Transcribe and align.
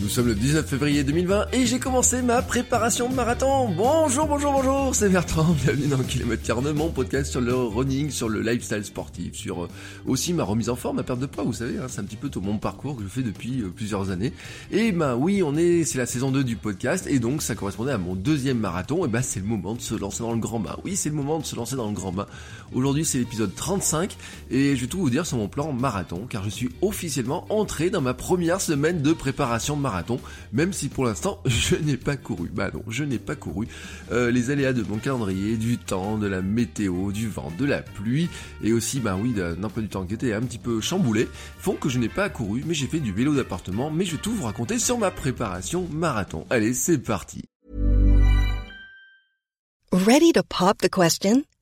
Nous 0.00 0.08
sommes 0.08 0.28
le 0.28 0.34
19 0.34 0.66
février 0.66 1.04
2020 1.04 1.48
et 1.52 1.66
j'ai 1.66 1.78
commencé 1.78 2.22
ma 2.22 2.40
préparation 2.40 3.10
de 3.10 3.14
marathon. 3.14 3.68
Bonjour, 3.68 4.26
bonjour, 4.26 4.50
bonjour, 4.50 4.94
c'est 4.94 5.10
Bertrand, 5.10 5.54
bienvenue 5.62 5.88
dans 5.88 5.98
Kilomètre 5.98 6.42
42, 6.42 6.72
mon 6.72 6.88
podcast 6.88 7.30
sur 7.30 7.42
le 7.42 7.54
running, 7.54 8.08
sur 8.08 8.30
le 8.30 8.40
lifestyle 8.40 8.82
sportif, 8.82 9.34
sur 9.34 9.64
euh, 9.64 9.68
aussi 10.06 10.32
ma 10.32 10.42
remise 10.42 10.70
en 10.70 10.74
forme, 10.74 10.96
ma 10.96 11.02
perte 11.02 11.20
de 11.20 11.26
poids, 11.26 11.44
vous 11.44 11.52
savez, 11.52 11.76
hein, 11.76 11.84
c'est 11.88 12.00
un 12.00 12.04
petit 12.04 12.16
peu 12.16 12.30
tout 12.30 12.40
mon 12.40 12.56
parcours 12.56 12.96
que 12.96 13.02
je 13.02 13.08
fais 13.08 13.22
depuis 13.22 13.60
euh, 13.60 13.68
plusieurs 13.68 14.10
années. 14.10 14.32
Et 14.70 14.90
ben 14.90 15.16
oui, 15.16 15.42
on 15.44 15.54
est, 15.54 15.84
c'est 15.84 15.98
la 15.98 16.06
saison 16.06 16.30
2 16.30 16.44
du 16.44 16.56
podcast 16.56 17.06
et 17.06 17.18
donc 17.18 17.42
ça 17.42 17.54
correspondait 17.54 17.92
à 17.92 17.98
mon 17.98 18.14
deuxième 18.14 18.58
marathon, 18.58 19.04
et 19.04 19.08
ben 19.08 19.20
c'est 19.20 19.40
le 19.40 19.46
moment 19.46 19.74
de 19.74 19.82
se 19.82 19.94
lancer 19.94 20.22
dans 20.22 20.32
le 20.32 20.40
grand 20.40 20.60
bain. 20.60 20.78
Oui, 20.82 20.96
c'est 20.96 21.10
le 21.10 21.14
moment 21.14 21.40
de 21.40 21.44
se 21.44 21.56
lancer 21.56 21.76
dans 21.76 21.88
le 21.88 21.94
grand 21.94 22.12
bain. 22.12 22.26
Aujourd'hui 22.72 23.04
c'est 23.04 23.18
l'épisode 23.18 23.54
35 23.54 24.16
et 24.50 24.76
je 24.76 24.80
vais 24.80 24.86
tout 24.86 24.98
vous 24.98 25.10
dire 25.10 25.26
sur 25.26 25.36
mon 25.36 25.48
plan 25.48 25.72
marathon 25.72 26.26
car 26.26 26.42
je 26.42 26.48
suis 26.48 26.70
officiellement 26.80 27.44
entré 27.50 27.90
dans 27.90 28.00
ma 28.00 28.14
première 28.14 28.62
semaine 28.62 29.02
de 29.02 29.12
préparation 29.12 29.76
marathon 29.76 29.89
même 30.52 30.72
si 30.72 30.88
pour 30.88 31.04
l'instant 31.04 31.40
je 31.46 31.76
n'ai 31.76 31.96
pas 31.96 32.16
couru. 32.16 32.50
Bah 32.52 32.70
non, 32.72 32.82
je 32.88 33.04
n'ai 33.04 33.18
pas 33.18 33.36
couru. 33.36 33.68
Euh, 34.12 34.30
les 34.30 34.50
aléas 34.50 34.72
de 34.72 34.82
mon 34.82 34.98
calendrier, 34.98 35.56
du 35.56 35.78
temps, 35.78 36.18
de 36.18 36.26
la 36.26 36.42
météo, 36.42 37.12
du 37.12 37.28
vent, 37.28 37.52
de 37.58 37.64
la 37.64 37.82
pluie, 37.82 38.28
et 38.62 38.72
aussi, 38.72 39.00
bah 39.00 39.16
oui, 39.20 39.32
d'un 39.32 39.68
peu 39.68 39.82
du 39.82 39.88
temps 39.88 40.04
qui 40.04 40.14
était 40.14 40.32
un 40.32 40.42
petit 40.42 40.58
peu 40.58 40.80
chamboulé, 40.80 41.28
font 41.58 41.74
que 41.74 41.88
je 41.88 41.98
n'ai 41.98 42.08
pas 42.08 42.28
couru, 42.28 42.62
mais 42.66 42.74
j'ai 42.74 42.86
fait 42.86 43.00
du 43.00 43.12
vélo 43.12 43.34
d'appartement, 43.34 43.90
mais 43.90 44.04
je 44.04 44.12
vais 44.12 44.22
tout 44.22 44.32
vous 44.32 44.44
raconter 44.44 44.78
sur 44.78 44.98
ma 44.98 45.10
préparation 45.10 45.88
marathon. 45.92 46.46
Allez, 46.50 46.74
c'est 46.74 46.98
parti. 46.98 47.44
Ready 49.92 50.32
to 50.32 50.42
pop 50.44 50.78
the 50.78 50.88
question? 50.88 51.42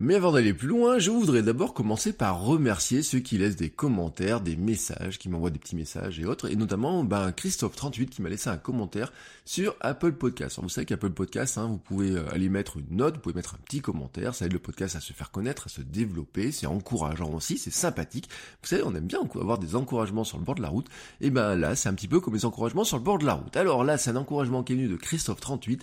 Mais 0.00 0.14
avant 0.14 0.30
d'aller 0.30 0.54
plus 0.54 0.68
loin, 0.68 1.00
je 1.00 1.10
voudrais 1.10 1.42
d'abord 1.42 1.74
commencer 1.74 2.12
par 2.12 2.44
remercier 2.44 3.02
ceux 3.02 3.18
qui 3.18 3.36
laissent 3.36 3.56
des 3.56 3.68
commentaires, 3.68 4.40
des 4.40 4.54
messages, 4.54 5.18
qui 5.18 5.28
m'envoient 5.28 5.50
des 5.50 5.58
petits 5.58 5.74
messages 5.74 6.20
et 6.20 6.24
autres, 6.24 6.48
et 6.48 6.54
notamment 6.54 7.02
ben, 7.02 7.30
Christophe38 7.30 8.06
qui 8.06 8.22
m'a 8.22 8.28
laissé 8.28 8.48
un 8.48 8.58
commentaire 8.58 9.12
sur 9.44 9.74
Apple 9.80 10.12
Podcast. 10.12 10.56
Alors, 10.56 10.66
vous 10.66 10.68
savez 10.68 10.84
qu'Apple 10.84 11.10
Podcast, 11.10 11.58
hein, 11.58 11.66
vous 11.66 11.78
pouvez 11.78 12.12
euh, 12.12 12.32
aller 12.32 12.48
mettre 12.48 12.76
une 12.76 12.96
note, 12.96 13.16
vous 13.16 13.20
pouvez 13.22 13.34
mettre 13.34 13.56
un 13.56 13.58
petit 13.64 13.80
commentaire, 13.80 14.36
ça 14.36 14.46
aide 14.46 14.52
le 14.52 14.60
podcast 14.60 14.94
à 14.94 15.00
se 15.00 15.12
faire 15.12 15.32
connaître, 15.32 15.66
à 15.66 15.68
se 15.68 15.80
développer, 15.80 16.52
c'est 16.52 16.68
encourageant 16.68 17.32
aussi, 17.32 17.58
c'est 17.58 17.72
sympathique. 17.72 18.28
Vous 18.62 18.68
savez, 18.68 18.84
on 18.84 18.94
aime 18.94 19.08
bien 19.08 19.18
avoir 19.34 19.58
des 19.58 19.74
encouragements 19.74 20.22
sur 20.22 20.38
le 20.38 20.44
bord 20.44 20.54
de 20.54 20.62
la 20.62 20.68
route, 20.68 20.86
et 21.20 21.30
ben 21.30 21.56
là, 21.56 21.74
c'est 21.74 21.88
un 21.88 21.94
petit 21.94 22.06
peu 22.06 22.20
comme 22.20 22.34
les 22.34 22.44
encouragements 22.44 22.84
sur 22.84 22.98
le 22.98 23.02
bord 23.02 23.18
de 23.18 23.26
la 23.26 23.34
route. 23.34 23.56
Alors 23.56 23.82
là, 23.82 23.98
c'est 23.98 24.10
un 24.10 24.16
encouragement 24.16 24.62
qui 24.62 24.74
est 24.74 24.76
venu 24.76 24.86
de 24.86 24.96
Christophe38 24.96 25.80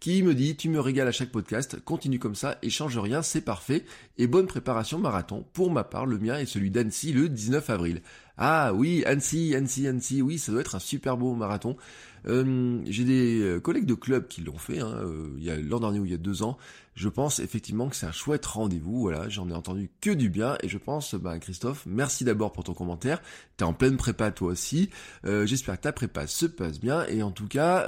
qui 0.00 0.22
me 0.22 0.34
dit 0.34 0.56
tu 0.56 0.68
me 0.68 0.80
régales 0.80 1.08
à 1.08 1.12
chaque 1.12 1.30
podcast, 1.30 1.80
continue 1.84 2.18
comme 2.18 2.34
ça 2.34 2.58
et 2.62 2.70
change 2.70 2.98
rien, 2.98 3.22
c'est 3.22 3.40
parfait. 3.40 3.84
Et 4.16 4.26
bonne 4.26 4.46
préparation 4.46 4.98
marathon. 4.98 5.44
Pour 5.52 5.70
ma 5.70 5.84
part, 5.84 6.06
le 6.06 6.18
mien 6.18 6.38
est 6.38 6.46
celui 6.46 6.70
d'Annecy 6.70 7.12
le 7.12 7.28
19 7.28 7.68
avril. 7.70 8.02
Ah 8.36 8.72
oui, 8.72 9.02
Annecy, 9.04 9.54
Annecy, 9.56 9.88
Annecy, 9.88 10.22
oui, 10.22 10.38
ça 10.38 10.52
doit 10.52 10.60
être 10.60 10.76
un 10.76 10.80
super 10.80 11.16
beau 11.16 11.34
marathon. 11.34 11.76
Euh, 12.26 12.80
j'ai 12.86 13.04
des 13.04 13.40
euh, 13.40 13.60
collègues 13.60 13.86
de 13.86 13.94
club 13.94 14.28
qui 14.28 14.42
l'ont 14.42 14.58
fait, 14.58 14.80
hein, 14.80 14.92
euh, 15.02 15.30
il 15.38 15.44
y 15.44 15.50
a 15.50 15.56
l'an 15.56 15.80
dernier 15.80 15.98
ou 15.98 16.04
il 16.04 16.10
y 16.10 16.14
a 16.14 16.18
deux 16.18 16.42
ans. 16.42 16.56
Je 16.98 17.08
pense 17.08 17.38
effectivement 17.38 17.88
que 17.88 17.94
c'est 17.94 18.06
un 18.06 18.12
chouette 18.12 18.44
rendez-vous. 18.44 19.02
Voilà, 19.02 19.28
j'en 19.28 19.48
ai 19.48 19.52
entendu 19.52 19.88
que 20.00 20.10
du 20.10 20.30
bien 20.30 20.58
et 20.64 20.68
je 20.68 20.78
pense, 20.78 21.14
bah, 21.14 21.38
Christophe, 21.38 21.84
merci 21.86 22.24
d'abord 22.24 22.50
pour 22.50 22.64
ton 22.64 22.74
commentaire. 22.74 23.22
T'es 23.56 23.62
en 23.62 23.72
pleine 23.72 23.96
prépa 23.96 24.32
toi 24.32 24.50
aussi. 24.50 24.90
J'espère 25.24 25.76
que 25.76 25.82
ta 25.82 25.92
prépa 25.92 26.26
se 26.26 26.46
passe 26.46 26.80
bien 26.80 27.06
et 27.06 27.22
en 27.22 27.30
tout 27.30 27.46
cas 27.46 27.86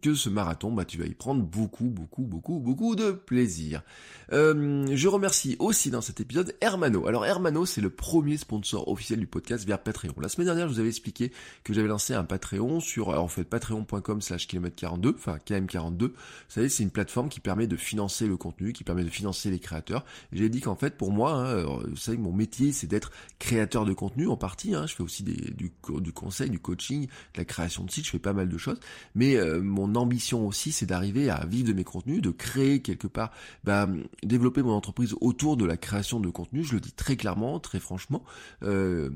que 0.00 0.14
ce 0.14 0.30
marathon, 0.30 0.72
bah, 0.72 0.86
tu 0.86 0.96
vas 0.96 1.04
y 1.04 1.12
prendre 1.12 1.42
beaucoup, 1.42 1.90
beaucoup, 1.90 2.22
beaucoup, 2.22 2.60
beaucoup 2.60 2.96
de 2.96 3.10
plaisir. 3.10 3.82
je 4.30 5.06
remercie 5.08 5.56
aussi 5.58 5.90
dans 5.90 6.00
cet 6.00 6.20
épisode 6.20 6.56
Hermano. 6.62 7.06
Alors 7.06 7.26
Hermano, 7.26 7.66
c'est 7.66 7.82
le 7.82 7.90
premier 7.90 8.38
sponsor 8.38 8.88
officiel 8.88 9.20
du 9.20 9.26
podcast 9.26 9.66
via 9.66 9.76
Patreon. 9.76 10.14
La 10.18 10.30
semaine 10.30 10.46
dernière, 10.46 10.66
je 10.66 10.72
vous 10.72 10.80
avais 10.80 10.88
expliqué 10.88 11.30
que 11.62 11.74
j'avais 11.74 11.88
lancé 11.88 12.14
un 12.14 12.24
Patreon 12.24 12.80
sur, 12.80 13.10
alors 13.10 13.24
en 13.24 13.28
fait, 13.28 13.44
patreon.com 13.44 14.22
slash 14.22 14.48
km42, 14.48 15.14
enfin 15.14 15.36
km42. 15.46 15.98
Vous 15.98 16.14
savez, 16.48 16.70
c'est 16.70 16.82
une 16.82 16.90
plateforme 16.90 17.28
qui 17.28 17.40
permet 17.40 17.66
de 17.66 17.76
financer 17.76 18.29
le 18.30 18.36
contenu, 18.36 18.72
qui 18.72 18.84
permet 18.84 19.04
de 19.04 19.10
financer 19.10 19.50
les 19.50 19.58
créateurs. 19.58 20.04
J'ai 20.32 20.48
dit 20.48 20.60
qu'en 20.60 20.76
fait, 20.76 20.96
pour 20.96 21.12
moi, 21.12 21.32
hein, 21.32 21.64
vous 21.88 21.96
savez 21.96 22.16
mon 22.16 22.32
métier, 22.32 22.72
c'est 22.72 22.86
d'être 22.86 23.10
créateur 23.38 23.84
de 23.84 23.92
contenu 23.92 24.26
en 24.28 24.36
partie. 24.36 24.74
Hein, 24.74 24.86
je 24.86 24.94
fais 24.94 25.02
aussi 25.02 25.22
des, 25.22 25.52
du, 25.52 25.72
du 26.00 26.12
conseil, 26.12 26.50
du 26.50 26.58
coaching, 26.58 27.06
de 27.06 27.38
la 27.38 27.44
création 27.44 27.84
de 27.84 27.90
sites, 27.90 28.06
je 28.06 28.10
fais 28.10 28.18
pas 28.18 28.32
mal 28.32 28.48
de 28.48 28.58
choses. 28.58 28.80
Mais 29.14 29.36
euh, 29.36 29.60
mon 29.60 29.94
ambition 29.94 30.46
aussi, 30.46 30.72
c'est 30.72 30.86
d'arriver 30.86 31.30
à 31.30 31.44
vivre 31.46 31.68
de 31.68 31.72
mes 31.72 31.84
contenus, 31.84 32.22
de 32.22 32.30
créer 32.30 32.80
quelque 32.80 33.06
part, 33.06 33.30
bah, 33.64 33.88
développer 34.22 34.62
mon 34.62 34.72
entreprise 34.72 35.14
autour 35.20 35.56
de 35.56 35.64
la 35.64 35.76
création 35.76 36.20
de 36.20 36.30
contenu. 36.30 36.64
Je 36.64 36.74
le 36.74 36.80
dis 36.80 36.92
très 36.92 37.16
clairement, 37.16 37.60
très 37.60 37.80
franchement. 37.80 38.24
Euh, 38.62 39.10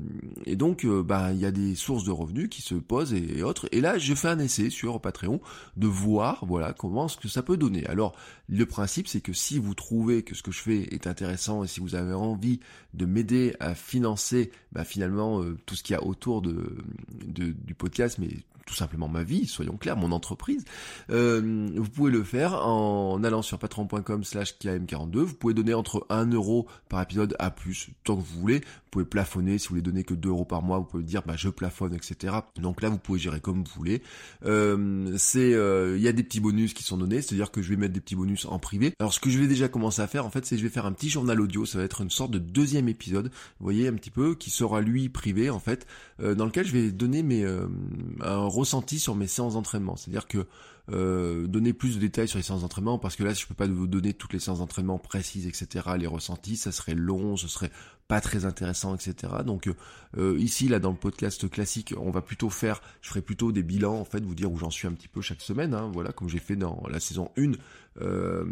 et 0.45 0.55
donc, 0.55 0.85
euh, 0.85 1.01
bah, 1.01 1.31
il 1.33 1.39
y 1.39 1.45
a 1.45 1.51
des 1.51 1.75
sources 1.75 2.03
de 2.03 2.11
revenus 2.11 2.49
qui 2.49 2.61
se 2.61 2.75
posent 2.75 3.13
et, 3.13 3.39
et 3.39 3.43
autres. 3.43 3.67
Et 3.71 3.81
là, 3.81 3.97
je 3.97 4.13
fais 4.13 4.27
un 4.27 4.39
essai 4.39 4.69
sur 4.69 4.99
Patreon 5.01 5.39
de 5.77 5.87
voir 5.87 6.45
voilà 6.45 6.73
comment 6.73 7.07
ce 7.07 7.17
que 7.17 7.27
ça 7.27 7.43
peut 7.43 7.57
donner. 7.57 7.85
Alors 7.85 8.15
le 8.47 8.65
principe 8.65 9.04
c'est 9.07 9.21
que 9.21 9.33
si 9.33 9.59
vous 9.59 9.73
trouvez 9.73 10.23
que 10.23 10.35
ce 10.35 10.43
que 10.43 10.51
je 10.51 10.59
fais 10.59 10.81
est 10.93 11.07
intéressant 11.07 11.63
et 11.63 11.67
si 11.67 11.79
vous 11.79 11.95
avez 11.95 12.13
envie 12.13 12.59
de 12.93 13.05
m'aider 13.05 13.55
à 13.59 13.75
financer 13.75 14.51
bah, 14.71 14.83
finalement 14.83 15.41
euh, 15.41 15.57
tout 15.65 15.75
ce 15.75 15.83
qu'il 15.83 15.93
y 15.93 15.97
a 15.97 16.03
autour 16.03 16.41
du 16.41 17.75
podcast, 17.77 18.17
mais 18.19 18.29
tout 18.65 18.75
simplement 18.75 19.07
ma 19.07 19.23
vie, 19.23 19.45
soyons 19.45 19.77
clairs, 19.77 19.95
mon 19.95 20.11
entreprise, 20.11 20.65
euh, 21.11 21.69
vous 21.75 21.89
pouvez 21.89 22.11
le 22.11 22.23
faire 22.23 22.65
en 22.65 23.23
allant 23.23 23.41
sur 23.41 23.59
patron.com 23.59 24.23
slash 24.23 24.55
KM42. 24.59 25.17
Vous 25.19 25.33
pouvez 25.35 25.53
donner 25.53 25.73
entre 25.73 26.05
1 26.09 26.31
euro 26.31 26.67
par 26.89 27.01
épisode 27.01 27.35
à 27.39 27.51
plus, 27.51 27.89
tant 28.03 28.15
que 28.15 28.21
vous 28.21 28.39
voulez. 28.39 28.59
Vous 28.59 29.01
pouvez 29.01 29.05
plafonner, 29.05 29.57
si 29.57 29.67
vous 29.67 29.73
voulez 29.73 29.81
donner 29.81 30.03
que 30.03 30.13
2 30.13 30.29
euros 30.29 30.45
par 30.45 30.61
mois, 30.61 30.79
vous 30.79 30.85
pouvez 30.85 31.03
dire 31.03 31.21
bah 31.25 31.35
je 31.35 31.49
plafonne, 31.49 31.93
etc. 31.93 32.37
Donc 32.55 32.81
là, 32.81 32.89
vous 32.89 32.97
pouvez 32.97 33.19
gérer 33.19 33.39
comme 33.39 33.63
vous 33.63 33.71
voulez. 33.75 34.01
Euh, 34.45 35.13
c'est, 35.17 35.53
euh, 35.53 35.95
il 35.97 36.03
y 36.03 36.07
a 36.07 36.13
des 36.13 36.23
petits 36.23 36.39
bonus 36.39 36.73
qui 36.73 36.83
sont 36.83 36.97
donnés, 36.97 37.21
c'est-à-dire 37.21 37.51
que 37.51 37.61
je 37.61 37.69
vais 37.69 37.75
mettre 37.75 37.93
des 37.93 37.99
petits 37.99 38.15
bonus 38.15 38.45
en 38.45 38.57
privé. 38.57 38.93
Alors 38.99 39.13
ce 39.13 39.19
que 39.19 39.29
je 39.29 39.37
vais 39.37 39.47
déjà 39.47 39.67
commencer 39.67 40.01
à 40.01 40.07
faire, 40.07 40.25
en 40.25 40.29
fait, 40.29 40.45
c'est 40.45 40.57
je 40.57 40.63
vais 40.63 40.69
faire 40.69 40.85
un 40.85 40.93
petit 40.93 41.09
journal 41.09 41.39
audio. 41.39 41.65
Ça 41.65 41.77
va 41.77 41.83
être 41.83 42.01
une 42.01 42.09
sorte 42.09 42.31
de 42.31 42.39
deuxième 42.39 42.87
épisode, 42.87 43.27
vous 43.59 43.63
voyez 43.63 43.87
un 43.87 43.93
petit 43.93 44.11
peu, 44.11 44.33
qui 44.33 44.49
sera 44.49 44.81
lui 44.81 45.09
privé 45.09 45.49
en 45.49 45.59
fait, 45.59 45.85
dans 46.19 46.45
lequel 46.45 46.65
je 46.65 46.71
vais 46.71 46.91
donner 46.91 47.21
mes 47.21 47.45
un 48.21 48.47
ressenti 48.55 48.99
sur 48.99 49.15
mes 49.15 49.27
séances 49.27 49.53
d'entraînement. 49.53 49.95
C'est-à-dire 49.95 50.27
que 50.27 50.47
euh, 50.91 51.47
donner 51.47 51.73
plus 51.73 51.95
de 51.95 51.99
détails 51.99 52.27
sur 52.27 52.37
les 52.37 52.43
séances 52.43 52.61
d'entraînement, 52.61 52.99
parce 52.99 53.15
que 53.15 53.23
là, 53.23 53.33
je 53.33 53.45
peux 53.47 53.55
pas 53.55 53.67
vous 53.67 53.87
donner 53.87 54.13
toutes 54.13 54.33
les 54.33 54.39
séances 54.39 54.59
d'entraînement 54.59 54.99
précises, 54.99 55.47
etc., 55.47 55.85
les 55.97 56.07
ressentis, 56.07 56.57
ça 56.57 56.71
serait 56.71 56.93
long, 56.93 57.37
ce 57.37 57.47
serait 57.47 57.71
pas 58.07 58.21
très 58.21 58.45
intéressant, 58.45 58.95
etc. 58.95 59.33
Donc 59.45 59.69
euh, 60.17 60.37
ici, 60.39 60.67
là, 60.67 60.79
dans 60.79 60.91
le 60.91 60.97
podcast 60.97 61.49
classique, 61.49 61.93
on 61.97 62.11
va 62.11 62.21
plutôt 62.21 62.49
faire, 62.49 62.81
je 63.01 63.09
ferai 63.09 63.21
plutôt 63.21 63.51
des 63.51 63.63
bilans, 63.63 63.95
en 63.95 64.05
fait, 64.05 64.23
vous 64.23 64.35
dire 64.35 64.51
où 64.51 64.57
j'en 64.57 64.69
suis 64.69 64.87
un 64.87 64.91
petit 64.91 65.07
peu 65.07 65.21
chaque 65.21 65.41
semaine, 65.41 65.73
hein, 65.73 65.89
voilà, 65.93 66.11
comme 66.11 66.29
j'ai 66.29 66.39
fait 66.39 66.55
dans 66.55 66.83
la 66.89 66.99
saison 66.99 67.31
1 67.37 67.53
euh, 68.01 68.43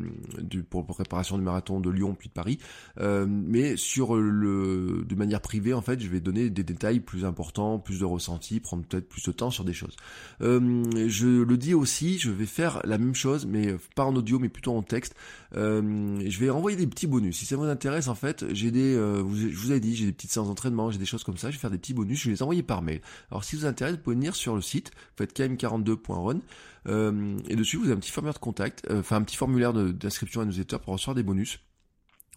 du, 0.42 0.64
pour, 0.64 0.86
préparation 0.86 1.38
du 1.38 1.44
marathon 1.44 1.82
de 1.82 1.90
Lyon 1.90 2.16
puis 2.18 2.30
de 2.30 2.34
Paris. 2.34 2.60
Euh, 3.00 3.26
mais 3.28 3.76
sur 3.76 4.16
le, 4.16 5.04
de 5.08 5.16
manière 5.16 5.42
privée, 5.42 5.74
en 5.74 5.82
fait, 5.82 6.00
je 6.00 6.08
vais 6.08 6.20
donner 6.20 6.50
des 6.50 6.64
détails 6.64 7.00
plus 7.02 7.26
importants, 7.26 7.78
plus 7.78 8.00
de 8.00 8.06
ressentis, 8.06 8.60
prendre 8.60 8.84
peut-être 8.86 9.08
plus 9.08 9.24
de 9.24 9.32
temps 9.32 9.52
sur 9.52 9.66
des 9.66 9.74
choses. 9.74 9.96
Euh, 10.42 10.84
je 11.08 11.28
le 11.28 11.58
dis 11.58 11.74
aussi, 11.74 12.20
je 12.20 12.32
vais 12.32 12.46
faire 12.46 12.82
la 12.86 12.98
même 12.98 13.16
chose, 13.16 13.46
mais 13.46 13.76
pas 13.96 14.06
en 14.06 14.16
audio, 14.16 14.40
mais 14.40 14.50
plutôt 14.50 14.76
en 14.76 14.82
texte. 14.82 15.16
Euh, 15.56 16.20
je 16.26 16.40
vais 16.40 16.50
envoyer 16.50 16.78
des 16.78 16.88
petits 16.88 17.08
bonus. 17.08 17.38
Si 17.38 17.46
ça 17.46 17.56
vous 17.56 17.64
intéresse, 17.64 18.08
en 18.08 18.16
fait, 18.16 18.46
j'ai 18.54 18.72
des, 18.72 18.96
euh, 18.96 19.24
je 19.50 19.58
vous 19.58 19.72
ai 19.72 19.80
dit, 19.80 19.96
j'ai 19.96 20.06
des 20.06 20.12
petites 20.12 20.32
séances 20.32 20.48
d'entraînement, 20.48 20.92
j'ai 20.92 21.00
des 21.00 21.06
choses 21.06 21.24
comme 21.24 21.38
ça. 21.38 21.50
Je 21.50 21.56
vais 21.56 21.62
faire 21.62 21.72
des 21.72 21.78
petits 21.78 21.94
bonus. 21.94 22.20
Je 22.20 22.26
vais 22.26 22.32
les 22.32 22.44
envoyer 22.44 22.64
par 22.64 22.82
mail. 22.82 23.02
Alors, 23.32 23.44
si 23.44 23.56
vous 23.56 23.66
intéresse, 23.66 23.96
vous 23.96 24.02
pouvez 24.02 24.16
venir 24.16 24.36
sur 24.36 24.56
le 24.56 24.62
site. 24.62 24.92
Vous 24.96 25.26
faites 25.26 25.38
km42.run. 25.38 26.40
Euh, 26.88 27.38
et 27.48 27.56
dessus, 27.56 27.78
vous 27.78 27.86
avez 27.86 27.94
un 27.94 28.00
petit 28.00 28.12
formulaire 28.12 28.34
de 28.34 28.40
contact, 28.40 28.86
euh, 28.90 29.00
enfin 29.00 29.18
un 29.18 29.22
petit 29.22 29.38
formulaire 29.38 29.74
d'inscription 29.74 30.42
à 30.42 30.46
newsletter 30.46 30.78
pour 30.84 30.94
recevoir 30.94 31.16
des 31.16 31.24
bonus. 31.24 31.60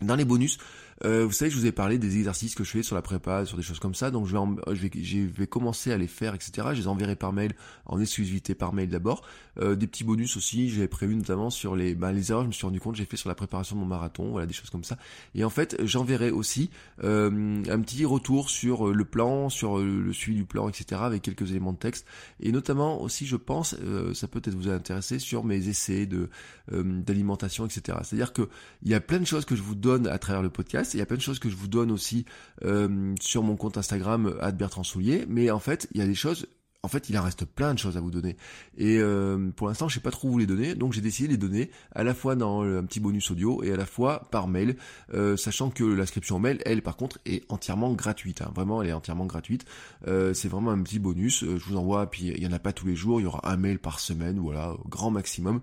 Dans 0.02 0.14
les 0.14 0.24
bonus, 0.24 0.58
euh, 1.04 1.26
vous 1.26 1.32
savez, 1.32 1.50
je 1.50 1.56
vous 1.56 1.66
ai 1.66 1.72
parlé 1.72 1.98
des 1.98 2.16
exercices 2.16 2.54
que 2.54 2.64
je 2.64 2.70
fais 2.70 2.82
sur 2.82 2.96
la 2.96 3.02
prépa, 3.02 3.44
sur 3.44 3.56
des 3.56 3.62
choses 3.62 3.78
comme 3.78 3.94
ça, 3.94 4.10
donc 4.10 4.26
je 4.26 4.36
vais, 4.36 4.74
je, 4.74 4.82
vais 4.82 4.90
je 5.02 5.18
vais 5.18 5.46
commencer 5.46 5.92
à 5.92 5.98
les 5.98 6.06
faire, 6.06 6.34
etc. 6.34 6.68
Je 6.72 6.80
les 6.80 6.88
enverrai 6.88 7.16
par 7.16 7.32
mail, 7.32 7.52
en 7.84 8.00
exclusivité 8.00 8.54
par 8.54 8.72
mail 8.72 8.88
d'abord. 8.88 9.22
Euh, 9.58 9.74
des 9.74 9.86
petits 9.86 10.04
bonus 10.04 10.36
aussi, 10.36 10.70
j'avais 10.70 10.88
prévu 10.88 11.14
notamment 11.14 11.50
sur 11.50 11.76
les, 11.76 11.94
bah, 11.94 12.12
les 12.12 12.30
erreurs, 12.30 12.42
je 12.42 12.48
me 12.48 12.52
suis 12.52 12.66
rendu 12.66 12.80
compte, 12.80 12.96
j'ai 12.96 13.04
fait 13.04 13.16
sur 13.16 13.28
la 13.28 13.34
préparation 13.34 13.76
de 13.76 13.80
mon 13.80 13.86
marathon, 13.86 14.30
voilà, 14.30 14.46
des 14.46 14.54
choses 14.54 14.70
comme 14.70 14.84
ça. 14.84 14.96
Et 15.34 15.44
en 15.44 15.50
fait, 15.50 15.76
j'enverrai 15.84 16.30
aussi 16.30 16.70
euh, 17.04 17.62
un 17.68 17.80
petit 17.80 18.04
retour 18.04 18.48
sur 18.48 18.92
le 18.92 19.04
plan, 19.04 19.50
sur 19.50 19.78
le 19.78 20.12
suivi 20.12 20.38
du 20.38 20.44
plan, 20.44 20.68
etc. 20.68 21.00
avec 21.04 21.22
quelques 21.22 21.50
éléments 21.50 21.72
de 21.72 21.78
texte. 21.78 22.06
Et 22.40 22.52
notamment 22.52 23.02
aussi, 23.02 23.26
je 23.26 23.36
pense, 23.36 23.76
euh, 23.82 24.14
ça 24.14 24.28
peut 24.28 24.40
être 24.44 24.54
vous 24.54 24.68
intéresser 24.68 25.18
sur 25.18 25.44
mes 25.44 25.68
essais 25.68 26.06
de 26.06 26.28
d'alimentation, 26.72 27.64
etc. 27.64 27.98
C'est-à-dire 28.02 28.32
que 28.32 28.48
il 28.82 28.90
y 28.90 28.94
a 28.94 29.00
plein 29.00 29.20
de 29.20 29.24
choses 29.24 29.44
que 29.44 29.54
je 29.54 29.62
vous 29.62 29.76
donne 29.76 30.08
à 30.08 30.18
travers 30.18 30.42
le 30.42 30.50
podcast 30.50 30.85
il 30.94 30.98
y 30.98 31.02
a 31.02 31.06
plein 31.06 31.16
de 31.16 31.22
choses 31.22 31.38
que 31.38 31.48
je 31.48 31.56
vous 31.56 31.68
donne 31.68 31.90
aussi 31.90 32.24
euh, 32.64 33.14
sur 33.20 33.42
mon 33.42 33.56
compte 33.56 33.76
Instagram, 33.78 34.34
Bertrand 34.54 34.84
Soulier, 34.84 35.24
mais 35.28 35.50
en 35.50 35.58
fait, 35.58 35.88
il 35.92 36.00
y 36.00 36.02
a 36.02 36.06
des 36.06 36.14
choses 36.14 36.46
en 36.86 36.88
fait, 36.88 37.10
il 37.10 37.18
en 37.18 37.22
reste 37.24 37.44
plein 37.44 37.74
de 37.74 37.80
choses 37.80 37.96
à 37.96 38.00
vous 38.00 38.12
donner. 38.12 38.36
Et 38.78 38.98
euh, 39.00 39.50
pour 39.56 39.66
l'instant, 39.66 39.88
je 39.88 39.94
sais 39.94 40.00
pas 40.00 40.12
trop 40.12 40.28
où 40.28 40.30
vous 40.30 40.38
les 40.38 40.46
donner, 40.46 40.76
donc 40.76 40.92
j'ai 40.92 41.00
décidé 41.00 41.26
de 41.26 41.32
les 41.32 41.36
donner 41.36 41.68
à 41.92 42.04
la 42.04 42.14
fois 42.14 42.36
dans 42.36 42.62
un 42.62 42.84
petit 42.84 43.00
bonus 43.00 43.28
audio 43.32 43.64
et 43.64 43.72
à 43.72 43.76
la 43.76 43.86
fois 43.86 44.28
par 44.30 44.46
mail, 44.46 44.76
euh, 45.12 45.36
sachant 45.36 45.70
que 45.70 45.82
l'inscription 45.82 46.38
mail, 46.38 46.62
elle, 46.64 46.82
par 46.82 46.96
contre, 46.96 47.18
est 47.26 47.42
entièrement 47.50 47.92
gratuite. 47.92 48.40
Hein. 48.40 48.52
Vraiment, 48.54 48.82
elle 48.82 48.90
est 48.90 48.92
entièrement 48.92 49.26
gratuite. 49.26 49.64
Euh, 50.06 50.32
c'est 50.32 50.46
vraiment 50.46 50.70
un 50.70 50.80
petit 50.80 51.00
bonus. 51.00 51.44
je 51.44 51.64
vous 51.64 51.76
envoie, 51.76 52.08
puis 52.08 52.26
il 52.28 52.40
y 52.40 52.46
en 52.46 52.52
a 52.52 52.60
pas 52.60 52.72
tous 52.72 52.86
les 52.86 52.94
jours. 52.94 53.20
Il 53.20 53.24
y 53.24 53.26
aura 53.26 53.50
un 53.50 53.56
mail 53.56 53.80
par 53.80 53.98
semaine, 53.98 54.38
voilà, 54.38 54.74
au 54.74 54.88
grand 54.88 55.10
maximum, 55.10 55.62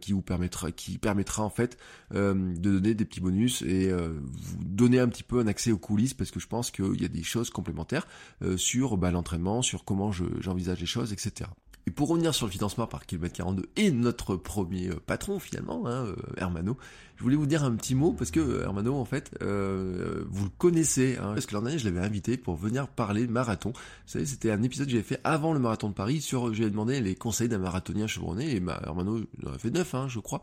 qui 0.00 0.12
vous 0.12 0.22
permettra, 0.22 0.72
qui 0.72 0.98
permettra 0.98 1.44
en 1.44 1.50
fait 1.50 1.78
de 2.12 2.56
donner 2.56 2.94
des 2.94 3.04
petits 3.04 3.20
bonus 3.20 3.62
et 3.62 3.92
vous 3.92 4.64
donner 4.64 4.98
un 4.98 5.06
petit 5.06 5.22
peu 5.22 5.38
un 5.38 5.46
accès 5.46 5.70
aux 5.70 5.78
coulisses, 5.78 6.14
parce 6.14 6.32
que 6.32 6.40
je 6.40 6.48
pense 6.48 6.72
qu'il 6.72 7.00
y 7.00 7.04
a 7.04 7.08
des 7.08 7.22
choses 7.22 7.50
complémentaires 7.50 8.08
sur 8.56 8.96
bah, 8.96 9.12
l'entraînement, 9.12 9.62
sur 9.62 9.84
comment 9.84 10.10
je 10.10 10.24
j'envisage 10.40 10.80
les 10.80 10.86
choses, 10.86 11.12
etc. 11.12 11.50
Et 11.86 11.90
pour 11.90 12.08
revenir 12.08 12.34
sur 12.34 12.46
le 12.46 12.52
financement 12.52 12.86
par 12.86 13.06
kilomètre 13.06 13.34
42 13.34 13.68
et 13.76 13.90
notre 13.90 14.36
premier 14.36 14.88
euh, 14.88 15.00
patron 15.06 15.38
finalement, 15.38 15.86
hein, 15.86 16.06
euh, 16.06 16.16
Hermano, 16.36 16.76
je 17.20 17.24
voulais 17.24 17.36
vous 17.36 17.44
dire 17.44 17.64
un 17.64 17.72
petit 17.72 17.94
mot 17.94 18.14
parce 18.14 18.30
que 18.30 18.40
euh, 18.40 18.62
Hermano, 18.62 18.96
en 18.96 19.04
fait, 19.04 19.30
euh, 19.42 20.24
vous 20.30 20.44
le 20.44 20.50
connaissez, 20.56 21.18
hein, 21.18 21.32
parce 21.34 21.44
que 21.44 21.54
l'an 21.54 21.60
dernier, 21.60 21.78
je 21.78 21.84
l'avais 21.84 22.00
invité 22.00 22.38
pour 22.38 22.56
venir 22.56 22.88
parler 22.88 23.26
marathon. 23.26 23.72
Vous 23.74 23.82
savez, 24.06 24.24
c'était 24.24 24.50
un 24.50 24.62
épisode 24.62 24.86
que 24.86 24.92
j'avais 24.92 25.02
fait 25.02 25.20
avant 25.22 25.52
le 25.52 25.58
marathon 25.58 25.90
de 25.90 25.94
Paris 25.94 26.22
sur, 26.22 26.54
je 26.54 26.60
lui 26.60 26.64
ai 26.64 26.70
demandé 26.70 26.98
les 27.02 27.14
conseils 27.14 27.50
d'un 27.50 27.58
marathonien 27.58 28.06
chevronné, 28.06 28.56
et 28.56 28.60
bah, 28.60 28.80
Hermano, 28.86 29.20
il 29.38 29.48
en 29.48 29.52
a 29.52 29.58
fait 29.58 29.68
neuf, 29.68 29.94
hein, 29.94 30.08
je 30.08 30.18
crois. 30.18 30.40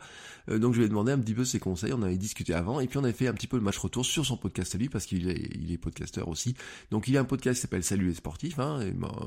Euh, 0.50 0.60
donc 0.60 0.74
je 0.74 0.78
lui 0.78 0.86
ai 0.86 0.88
demandé 0.88 1.12
un 1.12 1.18
petit 1.18 1.34
peu 1.34 1.46
ses 1.46 1.58
conseils, 1.58 1.94
on 1.94 2.04
avait 2.04 2.16
discuté 2.16 2.54
avant, 2.54 2.80
et 2.80 2.86
puis 2.86 3.00
on 3.00 3.04
avait 3.04 3.12
fait 3.12 3.28
un 3.28 3.34
petit 3.34 3.48
peu 3.48 3.58
le 3.58 3.64
match 3.64 3.80
retour 3.80 4.06
sur 4.06 4.24
son 4.24 4.38
podcast 4.38 4.76
à 4.76 4.78
lui, 4.78 4.88
parce 4.88 5.08
qu'il 5.08 5.32
est, 5.32 5.50
il 5.56 5.76
podcasteur 5.80 6.28
aussi. 6.28 6.54
Donc 6.92 7.08
il 7.08 7.18
a 7.18 7.22
un 7.22 7.26
podcast 7.26 7.56
qui 7.56 7.62
s'appelle 7.62 7.84
Salut 7.84 8.10
les 8.10 8.14
sportifs, 8.14 8.60
hein, 8.60 8.82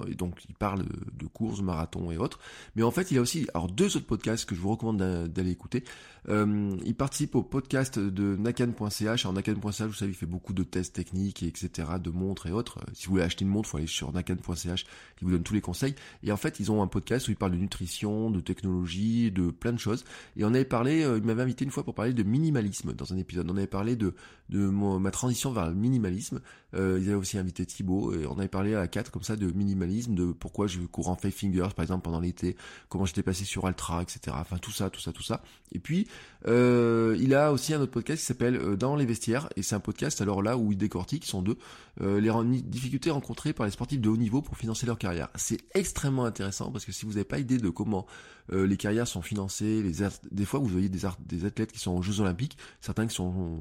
et, 0.08 0.14
donc 0.14 0.37
il 0.49 0.55
parle 0.55 0.85
de, 0.85 1.26
courses, 1.26 1.62
marathon 1.62 2.12
et 2.12 2.17
autres. 2.17 2.38
Mais 2.76 2.85
en 2.85 2.93
fait, 2.93 3.11
il 3.11 3.19
a 3.19 3.20
aussi, 3.20 3.49
alors 3.55 3.67
deux 3.67 3.97
autres 3.97 4.06
podcasts 4.06 4.44
que 4.44 4.55
je 4.55 4.61
vous 4.61 4.70
recommande 4.70 4.99
d'aller 5.26 5.50
écouter. 5.50 5.82
Il 6.28 6.94
participe 6.96 7.34
au 7.34 7.43
podcast 7.43 7.99
de 7.99 8.37
nakan.ch. 8.37 9.25
Alors 9.25 9.32
nakan.ch, 9.32 9.82
vous 9.82 9.94
savez, 9.94 10.12
il 10.12 10.14
fait 10.14 10.26
beaucoup 10.26 10.52
de 10.52 10.62
tests 10.62 10.94
techniques, 10.94 11.43
et 11.43 11.46
etc., 11.46 11.88
de 12.02 12.11
montres 12.11 12.46
et 12.46 12.52
autres. 12.52 12.81
Si 12.93 13.06
vous 13.06 13.12
voulez 13.12 13.25
acheter 13.25 13.44
une 13.44 13.50
montre, 13.50 13.69
il 13.69 13.70
faut 13.70 13.76
aller 13.78 13.87
sur 13.87 14.12
nakan.ch, 14.12 14.87
il 15.20 15.25
vous 15.25 15.31
donne 15.31 15.43
tous 15.43 15.55
les 15.55 15.61
conseils. 15.61 15.94
Et 16.22 16.32
en 16.32 16.37
fait, 16.37 16.61
ils 16.61 16.70
ont 16.70 16.82
un 16.82 16.87
podcast 16.87 17.28
où 17.28 17.31
ils 17.31 17.37
parlent 17.37 17.52
de 17.52 17.56
nutrition, 17.56 18.31
de 18.31 18.40
technologie, 18.40 19.31
de 19.31 19.50
plein 19.50 19.72
de 19.72 19.78
choses. 19.78 20.05
Et 20.37 20.44
on 20.44 20.49
avait 20.49 20.64
parlé, 20.64 21.02
euh, 21.02 21.19
il 21.19 21.25
m'avait 21.25 21.43
invité 21.43 21.64
une 21.64 21.70
fois 21.70 21.84
pour 21.84 21.94
parler 21.94 22.12
de 22.12 22.23
minimalisme 22.23 22.93
dans 22.93 23.12
un 23.12 23.16
épisode. 23.16 23.50
On 23.50 23.56
avait 23.56 23.66
parlé 23.66 23.96
de, 23.96 24.14
de 24.50 24.69
ma 24.69 25.11
transition 25.11 25.52
vers 25.52 25.69
le 25.69 25.75
minimalisme. 25.75 26.41
Euh, 26.75 26.99
ils 27.00 27.08
avaient 27.08 27.17
aussi 27.17 27.38
invité 27.38 27.64
Thibaut 27.64 28.14
et 28.14 28.26
on 28.26 28.38
avait 28.38 28.49
parlé 28.49 28.75
à 28.75 28.87
quatre 28.87 29.11
comme 29.11 29.23
ça 29.23 29.37
de 29.37 29.50
minimalisme, 29.50 30.14
de 30.14 30.32
pourquoi 30.32 30.67
je 30.67 30.81
cours 30.81 31.08
en 31.08 31.17
five 31.17 31.32
fingers 31.32 31.69
par 31.75 31.82
exemple 31.82 32.02
pendant 32.02 32.20
l'été, 32.20 32.56
comment 32.88 33.06
j'étais 33.06 33.23
passé 33.23 33.44
sur 33.44 33.67
Ultra, 33.67 34.02
etc. 34.02 34.37
Enfin 34.38 34.58
tout 34.58 34.70
ça, 34.70 34.91
tout 34.91 35.00
ça, 35.00 35.12
tout 35.12 35.23
ça. 35.23 35.43
Et 35.73 35.79
puis 35.79 36.06
euh, 36.47 37.17
il 37.20 37.35
a 37.35 37.52
aussi 37.52 37.75
un 37.75 37.81
autre 37.81 37.93
podcast 37.93 38.20
qui 38.20 38.26
s'appelle 38.26 38.56
euh, 38.56 38.76
Dans 38.76 38.97
les 38.97 39.06
vestiaires 39.06 39.49
et 39.56 39.62
c'est 39.62 39.75
un 39.75 39.81
podcast 39.81 40.20
alors 40.20 40.43
là 40.43 40.56
où 40.56 40.73
il 40.73 40.79
décortique, 40.79 41.25
sont 41.25 41.43
deux, 41.43 41.58
euh, 42.00 42.20
les 42.20 42.31
difficultés 42.62 43.11
rencontrées 43.11 43.52
par 43.52 43.67
les 43.67 43.73
sportifs 43.73 44.00
de 44.00 44.08
haut 44.08 44.17
niveau 44.17 44.43
pour 44.43 44.56
financer 44.56 44.87
leur 44.87 44.99
carrière. 44.99 45.29
C'est 45.35 45.58
extrêmement 45.75 46.25
intéressant 46.25 46.70
parce 46.70 46.85
que 46.85 46.93
si 46.93 47.05
vous 47.05 47.12
n'avez 47.12 47.25
pas 47.25 47.38
idée 47.38 47.58
de 47.58 47.69
comment 47.69 48.06
euh, 48.52 48.67
les 48.67 48.76
carrières 48.76 49.06
sont 49.06 49.23
financées, 49.23 49.82
des 50.31 50.44
fois 50.44 50.61
vous 50.61 50.67
voyez 50.67 50.88
des, 50.88 51.00
des 51.26 51.44
athlètes 51.44 51.73
qui 51.73 51.79
sont 51.79 51.93
aux 51.93 52.02
Jeux 52.02 52.20
Olympiques, 52.20 52.56
certains 52.81 53.06
qui 53.06 53.14
sont 53.14 53.58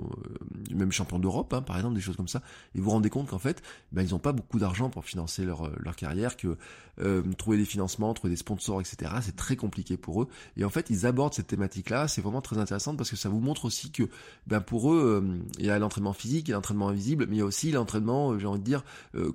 même 0.80 0.92
champions 0.92 1.20
d'Europe, 1.20 1.54
hein, 1.54 1.62
par 1.62 1.78
exemple, 1.78 1.96
des 1.96 2.02
choses 2.02 2.16
comme 2.16 2.28
ça, 2.28 2.42
et 2.76 2.80
vous 2.80 2.86
vous 2.86 2.92
rendez 2.92 3.10
compte 3.10 3.30
qu'en 3.30 3.40
fait, 3.40 3.62
ben, 3.92 4.02
ils 4.02 4.12
n'ont 4.12 4.20
pas 4.20 4.32
beaucoup 4.32 4.60
d'argent 4.60 4.90
pour 4.90 5.06
financer 5.06 5.46
leur, 5.46 5.68
euh, 5.68 5.76
leur 5.80 5.96
carrière, 5.96 6.38
que 6.38 6.58
trouver 7.38 7.58
des 7.58 7.64
financements, 7.64 8.14
trouver 8.14 8.32
des 8.32 8.38
sponsors, 8.38 8.82
etc., 8.82 9.10
c'est 9.22 9.38
très 9.38 9.56
compliqué 9.56 9.96
pour 9.96 10.22
eux. 10.22 10.28
Et 10.58 10.66
en 10.66 10.70
fait, 10.70 10.90
ils 10.90 11.06
abordent 11.06 11.34
cette 11.34 11.48
thématique-là, 11.48 12.10
c'est 12.10 12.20
vraiment 12.20 12.42
très 12.42 12.58
intéressant 12.58 12.94
parce 12.94 13.10
que 13.10 13.16
ça 13.16 13.30
vous 13.30 13.40
montre 13.40 13.64
aussi 13.64 13.90
que 13.90 14.04
ben, 14.48 14.60
pour 14.60 14.94
eux, 14.94 15.24
il 15.60 15.66
y 15.66 15.70
a 15.70 15.80
l'entraînement 15.80 16.12
physique, 16.12 16.50
il 16.50 16.52
y 16.52 16.54
a 16.54 16.58
l'entraînement 16.58 16.90
invisible, 16.90 17.26
mais 17.30 17.38
il 17.38 17.40
y 17.40 17.42
a 17.42 17.46
aussi 17.46 17.72
l'entraînement, 17.72 18.38
j'ai 18.38 18.48
envie 18.48 18.60
de 18.60 18.66
dire, 18.66 18.84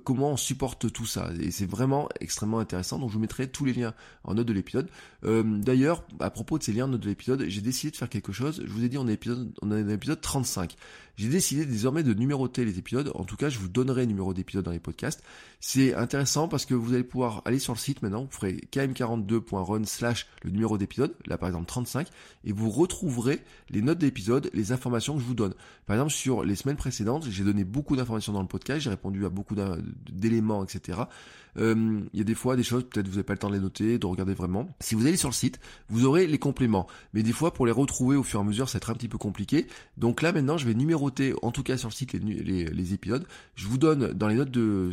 comment 0.03 0.33
on 0.33 0.37
supporte 0.37 0.93
tout 0.93 1.07
ça. 1.07 1.31
Et 1.39 1.49
c'est 1.49 1.65
vraiment 1.65 2.07
extrêmement 2.19 2.59
intéressant, 2.59 2.99
donc 2.99 3.09
je 3.09 3.15
vous 3.15 3.19
mettrai 3.19 3.47
tous 3.47 3.65
les 3.65 3.73
liens 3.73 3.95
en 4.25 4.35
note 4.35 4.45
de 4.45 4.53
l'épisode. 4.53 4.87
D'ailleurs, 5.23 6.03
à 6.19 6.29
propos 6.29 6.59
de 6.59 6.63
ces 6.63 6.71
liens 6.71 6.87
de 6.87 7.07
l'épisode, 7.07 7.45
j'ai 7.47 7.61
décidé 7.61 7.89
de 7.89 7.97
faire 7.97 8.09
quelque 8.09 8.31
chose. 8.31 8.61
Je 8.63 8.71
vous 8.71 8.83
ai 8.83 8.89
dit, 8.89 8.99
on 8.99 9.07
est 9.07 9.13
épisode, 9.13 9.51
on 9.61 9.71
est 9.71 9.83
dans 9.83 9.89
l'épisode 9.89 10.21
35. 10.21 10.75
J'ai 11.17 11.29
décidé 11.29 11.65
désormais 11.65 12.03
de 12.03 12.13
numéroter 12.13 12.65
les 12.65 12.77
épisodes. 12.77 13.11
En 13.15 13.23
tout 13.23 13.37
cas, 13.37 13.49
je 13.49 13.59
vous 13.59 13.67
donnerai 13.67 14.01
le 14.01 14.07
numéro 14.07 14.33
d'épisode 14.33 14.65
dans 14.65 14.71
les 14.71 14.79
podcasts. 14.79 15.23
C'est 15.59 15.93
intéressant 15.93 16.47
parce 16.47 16.65
que 16.65 16.73
vous 16.73 16.93
allez 16.93 17.03
pouvoir 17.03 17.41
aller 17.45 17.59
sur 17.59 17.73
le 17.73 17.79
site 17.79 18.01
maintenant. 18.01 18.23
Vous 18.23 18.31
ferez 18.31 18.61
km42.run 18.71 19.85
slash 19.85 20.27
le 20.43 20.51
numéro 20.51 20.77
d'épisode. 20.77 21.13
Là, 21.25 21.37
par 21.37 21.49
exemple, 21.49 21.67
35. 21.67 22.07
Et 22.43 22.51
vous 22.51 22.69
retrouverez 22.69 23.41
les 23.69 23.81
notes 23.81 23.99
d'épisode, 23.99 24.49
les 24.53 24.71
informations 24.71 25.15
que 25.15 25.21
je 25.21 25.25
vous 25.25 25.33
donne. 25.33 25.53
Par 25.85 25.95
exemple, 25.95 26.11
sur 26.11 26.43
les 26.43 26.55
semaines 26.55 26.75
précédentes, 26.75 27.25
j'ai 27.29 27.43
donné 27.43 27.63
beaucoup 27.63 27.95
d'informations 27.95 28.33
dans 28.33 28.41
le 28.41 28.47
podcast. 28.47 28.81
J'ai 28.81 28.89
répondu 28.89 29.25
à 29.25 29.29
beaucoup 29.29 29.55
d'éléments, 30.09 30.63
etc. 30.63 30.99
Euh, 31.57 32.01
il 32.13 32.19
y 32.19 32.21
a 32.21 32.25
des 32.25 32.35
fois 32.35 32.55
des 32.55 32.63
choses, 32.63 32.83
peut-être 32.83 33.07
vous 33.07 33.13
n'avez 33.13 33.23
pas 33.23 33.33
le 33.33 33.39
temps 33.39 33.49
de 33.49 33.55
les 33.55 33.59
noter, 33.59 33.97
de 33.97 34.05
regarder 34.05 34.33
vraiment. 34.33 34.67
Si 34.79 34.95
vous 34.95 35.05
allez 35.05 35.17
sur 35.17 35.29
le 35.29 35.33
site, 35.33 35.59
vous 35.89 36.05
aurez 36.05 36.27
les 36.27 36.37
compléments. 36.37 36.87
Mais 37.13 37.23
des 37.23 37.31
fois, 37.31 37.53
pour 37.53 37.65
les 37.65 37.71
retrouver 37.71 38.15
au 38.15 38.23
fur 38.23 38.39
et 38.39 38.43
à 38.43 38.45
mesure, 38.45 38.69
ça 38.69 38.73
va 38.73 38.77
être 38.77 38.89
un 38.89 38.95
petit 38.95 39.07
peu 39.07 39.17
compliqué. 39.17 39.67
Donc 39.97 40.21
là, 40.21 40.31
maintenant, 40.31 40.57
je 40.57 40.65
vais 40.65 40.73
numéroter 40.73 41.33
en 41.41 41.51
tout 41.51 41.63
cas 41.63 41.77
sur 41.77 41.89
le 41.89 41.93
site, 41.93 42.13
les, 42.13 42.65
les, 42.65 42.93
épisodes. 42.93 43.25
Je 43.55 43.67
vous 43.67 43.77
donne 43.77 44.13
dans 44.13 44.27
les 44.27 44.35
notes 44.35 44.51
de, 44.51 44.91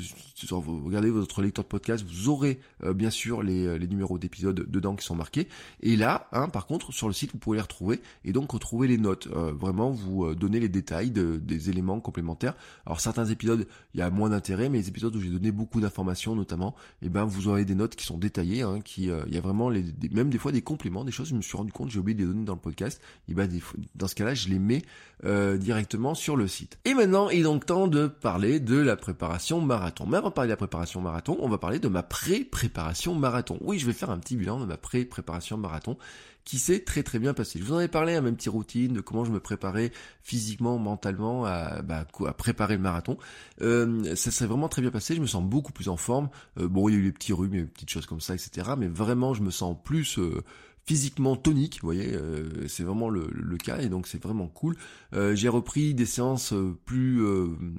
vous 0.51 0.85
regardez 0.85 1.11
votre 1.11 1.43
lecteur 1.43 1.65
de 1.65 1.69
podcast, 1.69 2.05
vous 2.07 2.29
aurez 2.29 2.61
euh, 2.85 2.95
bien 2.95 3.11
sûr 3.11 3.43
les, 3.43 3.79
les 3.79 3.87
numéros 3.87 4.19
d'épisodes 4.19 4.67
dedans 4.69 4.97
qui 4.97 5.05
sont 5.05 5.15
marqués. 5.15 5.49
Et 5.81 5.97
là, 5.97 6.29
hein, 6.33 6.49
par 6.49 6.67
contre, 6.67 6.93
sur 6.93 7.07
le 7.07 7.15
site, 7.15 7.33
vous 7.33 7.39
pouvez 7.39 7.57
les 7.57 7.63
retrouver 7.63 8.01
et 8.25 8.33
donc 8.33 8.51
retrouver 8.53 8.89
les 8.89 8.99
notes. 8.99 9.29
Euh, 9.35 9.53
vraiment, 9.53 9.91
vous 9.91 10.25
euh, 10.25 10.35
donner 10.35 10.61
les 10.61 10.69
détails 10.69 11.11
des 11.11 11.71
éléments 11.71 12.01
complémentaires. 12.01 12.55
Alors 12.87 13.01
certains 13.01 13.27
épisodes, 13.27 13.67
il 13.95 14.01
y 14.01 14.03
a 14.03 14.11
moins 14.11 14.31
d'intérêt, 14.31 14.69
mais 14.69 14.79
les 14.79 14.89
épisodes 14.89 15.15
où 15.15 15.21
j'ai 15.21 15.31
donné 15.31 15.53
beaucoup 15.53 15.81
d'informations, 15.81 16.35
notamment, 16.35 16.52
et 16.53 17.07
eh 17.07 17.09
ben 17.09 17.25
vous 17.25 17.49
aurez 17.49 17.65
des 17.65 17.75
notes 17.75 17.97
qui 17.97 18.05
sont 18.05 18.19
détaillées, 18.19 18.63
hein, 18.63 18.81
qui, 18.85 19.05
il 19.05 19.35
y 19.35 19.39
a 19.39 19.41
vraiment 19.41 19.69
les, 19.69 19.85
même 20.13 20.31
des 20.31 20.39
fois 20.39 20.53
des 20.53 20.63
compléments, 20.63 21.05
des 21.05 21.13
choses. 21.13 21.29
Je 21.29 21.35
me 21.35 21.43
suis 21.43 21.57
rendu 21.57 21.73
compte, 21.73 21.91
j'ai 21.91 21.99
oublié 21.99 22.15
de 22.15 22.23
les 22.23 22.29
donner 22.29 22.45
dans 22.45 22.55
le 22.55 22.61
podcast. 22.61 23.01
Et 23.29 23.35
ben 23.35 23.49
dans 23.95 24.09
ce 24.09 24.15
cas-là, 24.15 24.35
je 24.35 24.49
les 24.49 24.59
mets 24.59 24.83
directement 25.23 26.15
sur 26.15 26.37
le 26.37 26.49
site. 26.49 26.79
Et 26.85 26.95
maintenant, 26.95 27.31
il 27.31 27.41
est 27.41 27.43
donc 27.45 27.67
temps 27.67 27.89
de 27.89 28.07
parler 28.07 28.61
de 28.61 28.77
la 28.77 28.97
préparation 28.97 29.61
marathon. 29.61 30.07
Mais 30.07 30.17
avant 30.17 30.29
de 30.29 30.35
parler 30.35 30.49
de 30.49 30.53
la 30.53 30.57
préparation 30.57 31.01
marathon, 31.01 31.37
on 31.41 31.49
va 31.49 31.59
parler 31.59 31.79
de 31.79 31.89
ma 31.89 32.03
pré-préparation 32.03 33.15
marathon. 33.15 33.59
Oui, 33.61 33.79
je 33.79 33.87
vais 33.87 33.93
faire 33.93 34.11
un 34.11 34.19
petit 34.19 34.37
bilan 34.37 34.61
de 34.61 34.67
ma 34.67 34.77
pré-préparation 34.77 35.57
marathon 35.57 35.97
qui 36.45 36.59
s'est 36.59 36.81
très 36.81 37.03
très 37.03 37.19
bien 37.19 37.35
passé. 37.35 37.59
Je 37.59 37.65
vous 37.65 37.73
en 37.73 37.81
ai 37.81 37.89
parlé 37.89 38.15
à 38.15 38.21
ma 38.21 38.33
petite 38.33 38.51
routine 38.51 38.93
de 38.93 39.01
comment 39.01 39.25
je 39.25 39.31
me 39.31 39.41
préparais 39.41 39.93
physiquement, 40.23 40.79
mentalement 40.79 41.45
à, 41.45 41.83
bah, 41.83 42.07
à 42.27 42.33
préparer 42.33 42.77
le 42.77 42.83
marathon. 42.83 43.17
Euh, 43.61 44.15
ça 44.17 44.31
s'est 44.31 44.47
vraiment 44.47 44.69
très 44.69 44.83
bien 44.83 44.91
passé. 44.91 45.15
Je 45.15 45.21
me 45.21 45.27
sens 45.27 45.45
beaucoup 45.45 45.73
plus 45.73 45.89
en 45.89 45.97
forme. 45.97 46.31
Euh, 46.59 46.69
bon, 46.69 46.89
il 46.89 46.93
y 46.93 46.97
a 46.97 47.01
eu 47.01 47.03
les 47.05 47.13
petits 47.13 47.33
rhumes, 47.33 47.53
les 47.53 47.65
petites 47.65 47.91
choses 47.91 48.07
comme 48.07 48.21
ça, 48.21 48.35
etc. 48.35 48.73
Mais 48.77 48.89
vraiment, 48.89 49.35
je 49.35 49.43
me 49.43 49.51
sens 49.51 49.77
plus 49.85 50.19
euh, 50.19 50.43
physiquement 50.85 51.37
tonique, 51.37 51.79
vous 51.81 51.87
voyez, 51.87 52.13
euh, 52.13 52.67
c'est 52.67 52.83
vraiment 52.83 53.09
le, 53.09 53.29
cas 53.57 53.79
et 53.79 53.89
donc 53.89 54.07
c'est 54.09 54.21
vraiment 54.21 54.49
cool. 54.49 54.77
Euh, 55.15 55.35
j'ai 55.37 55.49
repris 55.49 55.95
des 55.95 56.07
séances 56.07 56.53
euh, 56.53 56.77
plus 56.85 57.23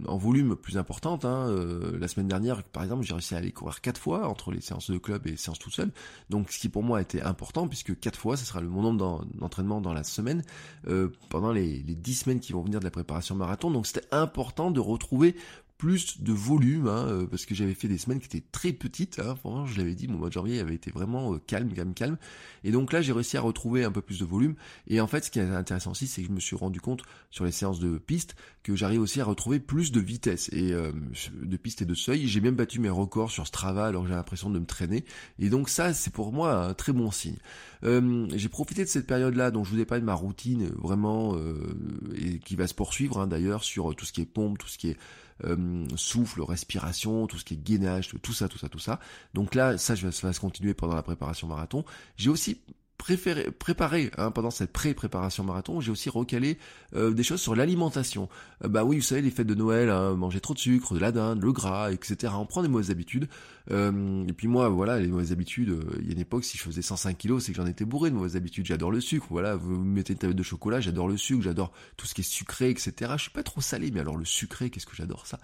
en 0.07 0.17
volume 0.17 0.55
plus 0.55 0.77
importantes. 0.77 1.25
Hein. 1.25 1.53
la 1.99 2.07
semaine 2.07 2.27
dernière, 2.27 2.63
par 2.63 2.83
exemple, 2.83 3.03
j'ai 3.03 3.13
réussi 3.13 3.35
à 3.35 3.39
aller 3.39 3.51
courir 3.51 3.81
quatre 3.81 3.99
fois 3.99 4.27
entre 4.27 4.51
les 4.51 4.61
séances 4.61 4.89
de 4.89 4.97
club 4.97 5.27
et 5.27 5.31
les 5.31 5.37
séances 5.37 5.59
tout 5.59 5.71
seul. 5.71 5.91
Donc 6.29 6.51
ce 6.51 6.59
qui 6.59 6.69
pour 6.69 6.83
moi 6.83 7.01
était 7.01 7.21
important 7.21 7.67
puisque 7.67 7.99
quatre 7.99 8.19
fois, 8.19 8.37
ce 8.37 8.45
sera 8.45 8.61
le 8.61 8.69
mon 8.69 8.81
nombre 8.81 9.25
d'entraînement 9.35 9.81
dans 9.81 9.93
la 9.93 10.03
semaine 10.03 10.43
pendant 11.29 11.51
les, 11.51 11.83
les 11.85 11.95
dix 11.95 12.15
semaines 12.15 12.39
qui 12.39 12.53
vont 12.53 12.61
venir 12.61 12.79
de 12.79 12.85
la 12.85 12.91
préparation 12.91 13.35
marathon. 13.35 13.71
Donc 13.71 13.87
c'était 13.87 14.07
important 14.11 14.71
de 14.71 14.79
retrouver 14.79 15.35
plus 15.83 16.21
de 16.21 16.31
volume, 16.31 16.87
hein, 16.87 17.07
euh, 17.09 17.27
parce 17.27 17.45
que 17.45 17.53
j'avais 17.53 17.73
fait 17.73 17.89
des 17.89 17.97
semaines 17.97 18.21
qui 18.21 18.27
étaient 18.27 18.47
très 18.53 18.71
petites. 18.71 19.19
Hein, 19.19 19.35
je 19.65 19.77
l'avais 19.77 19.95
dit, 19.95 20.07
mon 20.07 20.17
mois 20.17 20.29
de 20.29 20.33
janvier 20.33 20.61
avait 20.61 20.75
été 20.75 20.91
vraiment 20.91 21.33
euh, 21.33 21.41
calme, 21.45 21.73
calme, 21.73 21.93
calme. 21.93 22.17
Et 22.63 22.71
donc 22.71 22.93
là, 22.93 23.01
j'ai 23.01 23.11
réussi 23.11 23.35
à 23.35 23.41
retrouver 23.41 23.83
un 23.83 23.91
peu 23.91 23.99
plus 23.99 24.19
de 24.19 24.23
volume. 24.23 24.55
Et 24.87 25.01
en 25.01 25.07
fait, 25.07 25.25
ce 25.25 25.29
qui 25.29 25.39
est 25.39 25.41
intéressant 25.41 25.91
aussi, 25.91 26.07
c'est 26.07 26.21
que 26.21 26.29
je 26.29 26.31
me 26.31 26.39
suis 26.39 26.55
rendu 26.55 26.79
compte 26.79 27.03
sur 27.31 27.43
les 27.43 27.51
séances 27.51 27.81
de 27.81 27.97
piste 27.97 28.37
que 28.63 28.77
j'arrive 28.77 29.01
aussi 29.01 29.19
à 29.19 29.25
retrouver 29.25 29.59
plus 29.59 29.91
de 29.91 29.99
vitesse 29.99 30.47
et 30.53 30.71
euh, 30.71 30.93
de 31.33 31.57
piste 31.57 31.81
et 31.81 31.85
de 31.85 31.95
seuil. 31.95 32.27
J'ai 32.29 32.39
même 32.39 32.55
battu 32.55 32.79
mes 32.79 32.89
records 32.89 33.31
sur 33.31 33.45
Strava 33.45 33.85
alors 33.85 34.07
j'ai 34.07 34.13
l'impression 34.13 34.49
de 34.49 34.59
me 34.59 34.65
traîner. 34.65 35.03
Et 35.37 35.49
donc 35.49 35.67
ça, 35.67 35.93
c'est 35.93 36.13
pour 36.13 36.31
moi 36.31 36.67
un 36.67 36.73
très 36.73 36.93
bon 36.93 37.11
signe. 37.11 37.35
j'ai 37.83 38.47
profité 38.47 38.85
de 38.85 38.89
cette 38.89 39.05
période-là, 39.05 39.51
dont 39.51 39.65
je 39.65 39.71
vous 39.71 39.81
ai 39.81 39.85
parlé 39.85 39.99
de 39.99 40.05
ma 40.05 40.13
routine 40.13 40.69
vraiment 40.81 41.35
et 42.15 42.39
qui 42.39 42.55
va 42.55 42.67
se 42.67 42.73
poursuivre 42.73 43.19
hein, 43.19 43.27
d'ailleurs 43.27 43.65
sur 43.65 43.93
tout 43.97 44.05
ce 44.05 44.13
qui 44.13 44.21
est 44.21 44.25
pompe, 44.25 44.59
tout 44.59 44.69
ce 44.69 44.77
qui 44.77 44.91
est 44.91 44.97
euh, 45.43 45.85
souffle, 45.95 46.41
respiration, 46.41 47.27
tout 47.27 47.37
ce 47.37 47.45
qui 47.45 47.55
est 47.55 47.63
gainage, 47.63 48.09
tout 48.21 48.33
ça, 48.33 48.47
tout 48.47 48.57
ça, 48.57 48.69
tout 48.69 48.79
ça. 48.79 48.99
Donc 49.33 49.55
là, 49.55 49.77
ça, 49.77 49.95
ça 49.95 50.27
va 50.27 50.33
se 50.33 50.39
continuer 50.39 50.73
pendant 50.73 50.95
la 50.95 51.03
préparation 51.03 51.47
marathon. 51.47 51.83
J'ai 52.17 52.29
aussi 52.29 52.61
préféré, 52.97 53.51
préparé 53.51 54.11
hein, 54.17 54.31
pendant 54.31 54.51
cette 54.51 54.71
pré-préparation 54.71 55.43
marathon, 55.43 55.81
j'ai 55.81 55.91
aussi 55.91 56.09
recalé 56.09 56.57
euh, 56.95 57.11
des 57.11 57.23
choses 57.23 57.41
sur 57.41 57.55
l'alimentation. 57.55 58.29
Euh, 58.63 58.67
bah 58.67 58.83
oui, 58.83 58.97
vous 58.97 59.03
savez, 59.03 59.21
les 59.21 59.31
fêtes 59.31 59.47
de 59.47 59.55
Noël, 59.55 59.89
hein, 59.89 60.13
manger 60.15 60.39
trop 60.39 60.53
de 60.53 60.59
sucre, 60.59 60.93
de 60.93 60.99
la 60.99 61.11
dinde, 61.11 61.41
le 61.41 61.51
gras, 61.51 61.91
etc. 61.91 62.33
On 62.37 62.45
prend 62.45 62.61
des 62.61 62.67
mauvaises 62.67 62.91
habitudes. 62.91 63.27
Euh, 63.71 64.25
et 64.27 64.33
puis 64.33 64.47
moi, 64.47 64.69
voilà, 64.69 64.99
les 64.99 65.07
mauvaises 65.07 65.31
habitudes, 65.31 65.77
il 65.99 66.05
y 66.05 66.09
a 66.09 66.13
une 66.13 66.19
époque, 66.19 66.43
si 66.43 66.57
je 66.57 66.63
faisais 66.63 66.81
105 66.81 67.17
kilos, 67.17 67.43
c'est 67.43 67.51
que 67.51 67.57
j'en 67.57 67.65
étais 67.65 67.85
bourré 67.85 68.09
de 68.09 68.15
mauvaises 68.15 68.35
habitudes. 68.35 68.65
J'adore 68.65 68.91
le 68.91 69.01
sucre, 69.01 69.27
voilà, 69.29 69.55
vous 69.55 69.77
mettez 69.83 70.13
une 70.13 70.19
tablette 70.19 70.37
de 70.37 70.43
chocolat, 70.43 70.79
j'adore 70.79 71.07
le 71.07 71.17
sucre, 71.17 71.41
j'adore 71.41 71.71
tout 71.97 72.05
ce 72.05 72.13
qui 72.13 72.21
est 72.21 72.23
sucré, 72.23 72.69
etc. 72.69 73.11
Je 73.17 73.23
suis 73.23 73.31
pas 73.31 73.43
trop 73.43 73.61
salé, 73.61 73.91
mais 73.91 73.99
alors 73.99 74.17
le 74.17 74.25
sucré, 74.25 74.69
qu'est-ce 74.69 74.85
que 74.85 74.95
j'adore 74.95 75.27
ça? 75.27 75.39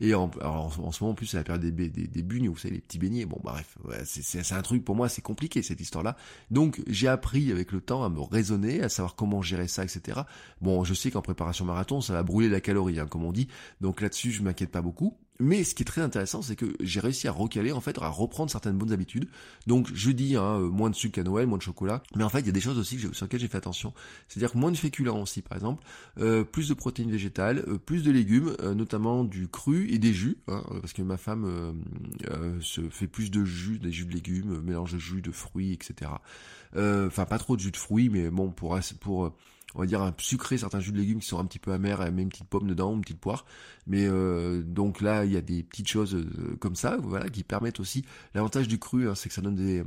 Et 0.00 0.14
en, 0.14 0.30
alors, 0.40 0.78
en, 0.80 0.92
ce 0.92 1.02
moment, 1.02 1.12
en 1.12 1.14
plus, 1.14 1.26
c'est 1.26 1.36
la 1.36 1.44
période 1.44 1.62
des, 1.62 1.88
des, 1.88 2.06
des 2.06 2.22
bugnes, 2.22 2.48
vous 2.48 2.56
savez, 2.56 2.74
les 2.74 2.80
petits 2.80 2.98
beignets. 2.98 3.26
Bon, 3.26 3.40
bah, 3.42 3.56
bref, 3.82 4.04
c'est 4.04 4.52
un 4.52 4.62
truc, 4.62 4.84
pour 4.84 4.96
moi, 4.96 5.08
c'est 5.08 5.22
compliqué, 5.22 5.62
cette 5.62 5.80
histoire-là. 5.80 6.16
Donc, 6.50 6.80
j'ai 6.94 7.08
appris 7.08 7.50
avec 7.52 7.72
le 7.72 7.80
temps 7.80 8.04
à 8.04 8.08
me 8.08 8.20
raisonner, 8.20 8.82
à 8.82 8.88
savoir 8.88 9.14
comment 9.14 9.42
gérer 9.42 9.68
ça, 9.68 9.84
etc. 9.84 10.20
Bon, 10.60 10.84
je 10.84 10.94
sais 10.94 11.10
qu'en 11.10 11.22
préparation 11.22 11.64
marathon, 11.64 12.00
ça 12.00 12.12
va 12.12 12.22
brûler 12.22 12.48
la 12.48 12.60
calorie, 12.60 13.00
hein, 13.00 13.06
comme 13.06 13.24
on 13.24 13.32
dit. 13.32 13.48
Donc 13.80 14.00
là-dessus, 14.00 14.30
je 14.30 14.42
m'inquiète 14.42 14.70
pas 14.70 14.82
beaucoup. 14.82 15.16
Mais 15.40 15.64
ce 15.64 15.74
qui 15.74 15.82
est 15.82 15.86
très 15.86 16.00
intéressant, 16.00 16.42
c'est 16.42 16.54
que 16.54 16.76
j'ai 16.78 17.00
réussi 17.00 17.26
à 17.26 17.32
recaler, 17.32 17.72
en 17.72 17.80
fait, 17.80 17.98
à 17.98 18.08
reprendre 18.08 18.52
certaines 18.52 18.78
bonnes 18.78 18.92
habitudes. 18.92 19.28
Donc, 19.66 19.90
je 19.92 20.12
dis, 20.12 20.36
hein, 20.36 20.60
euh, 20.60 20.68
moins 20.68 20.90
de 20.90 20.94
sucre 20.94 21.18
à 21.18 21.24
Noël, 21.24 21.48
moins 21.48 21.58
de 21.58 21.62
chocolat. 21.62 22.04
Mais 22.14 22.22
en 22.22 22.28
fait, 22.28 22.40
il 22.40 22.46
y 22.46 22.50
a 22.50 22.52
des 22.52 22.60
choses 22.60 22.78
aussi 22.78 23.00
sur 23.00 23.24
lesquelles 23.24 23.40
j'ai 23.40 23.48
fait 23.48 23.58
attention. 23.58 23.92
C'est-à-dire 24.28 24.52
que 24.52 24.58
moins 24.58 24.70
de 24.70 24.76
féculents 24.76 25.20
aussi, 25.20 25.42
par 25.42 25.56
exemple, 25.56 25.82
euh, 26.18 26.44
plus 26.44 26.68
de 26.68 26.74
protéines 26.74 27.10
végétales, 27.10 27.64
euh, 27.66 27.78
plus 27.78 28.04
de 28.04 28.12
légumes, 28.12 28.56
notamment 28.76 29.24
du 29.24 29.48
cru 29.48 29.90
et 29.90 29.98
des 29.98 30.12
jus, 30.12 30.36
hein, 30.46 30.62
parce 30.80 30.92
que 30.92 31.02
ma 31.02 31.16
femme 31.16 31.74
se 32.60 32.88
fait 32.88 33.08
plus 33.08 33.30
de 33.30 33.44
jus, 33.44 33.78
des 33.78 33.90
jus 33.90 34.06
de 34.06 34.12
légumes, 34.12 34.60
mélange 34.60 34.92
de 34.92 34.98
jus 34.98 35.20
de 35.20 35.32
fruits, 35.32 35.72
etc. 35.72 36.12
Enfin, 36.76 37.24
pas 37.24 37.38
trop 37.38 37.56
de 37.56 37.60
jus 37.60 37.70
de 37.72 37.76
fruits, 37.76 38.08
mais 38.08 38.30
bon, 38.30 38.50
pour 38.50 38.78
pour 39.00 39.32
on 39.74 39.80
va 39.80 39.86
dire 39.86 40.02
un 40.02 40.14
sucré 40.18 40.58
certains 40.58 40.80
jus 40.80 40.92
de 40.92 40.98
légumes 40.98 41.20
qui 41.20 41.26
sont 41.26 41.38
un 41.38 41.44
petit 41.44 41.58
peu 41.58 41.72
amers, 41.72 42.02
et 42.02 42.08
une 42.08 42.28
petite 42.28 42.48
pomme 42.48 42.66
dedans, 42.66 42.94
une 42.94 43.02
petite 43.02 43.20
poire. 43.20 43.44
Mais 43.86 44.06
euh, 44.06 44.62
donc 44.62 45.00
là, 45.00 45.24
il 45.24 45.32
y 45.32 45.36
a 45.36 45.40
des 45.40 45.62
petites 45.62 45.88
choses 45.88 46.14
euh, 46.14 46.56
comme 46.60 46.76
ça, 46.76 46.96
voilà, 47.02 47.28
qui 47.28 47.42
permettent 47.42 47.80
aussi. 47.80 48.04
L'avantage 48.34 48.68
du 48.68 48.78
cru, 48.78 49.08
hein, 49.08 49.14
c'est 49.14 49.28
que 49.28 49.34
ça 49.34 49.42
donne 49.42 49.58
euh, 49.60 49.84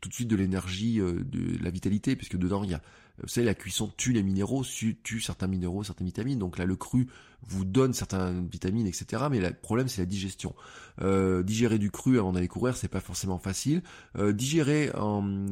tout 0.00 0.08
de 0.08 0.14
suite 0.14 0.28
de 0.28 0.36
l'énergie, 0.36 0.98
de 0.98 1.62
la 1.62 1.70
vitalité, 1.70 2.14
puisque 2.14 2.36
dedans 2.36 2.62
il 2.62 2.70
y 2.70 2.74
a, 2.74 2.80
vous 3.20 3.28
savez, 3.28 3.46
la 3.46 3.54
cuisson 3.54 3.92
tue 3.96 4.12
les 4.12 4.22
minéraux, 4.22 4.64
tue 4.64 5.20
certains 5.20 5.48
minéraux, 5.48 5.82
certaines 5.82 6.06
vitamines. 6.06 6.38
Donc 6.38 6.56
là, 6.56 6.66
le 6.66 6.76
cru 6.76 7.08
vous 7.42 7.64
donne 7.64 7.92
certaines 7.92 8.46
vitamines, 8.46 8.86
etc. 8.86 9.24
Mais 9.28 9.40
le 9.40 9.52
problème, 9.52 9.88
c'est 9.88 10.02
la 10.02 10.06
digestion. 10.06 10.54
digérer 11.42 11.78
du 11.78 11.90
cru 11.90 12.20
avant 12.20 12.32
d'aller 12.32 12.46
courir, 12.46 12.76
c'est 12.76 12.86
pas 12.86 13.00
forcément 13.00 13.40
facile. 13.40 13.82
digérer 14.16 14.92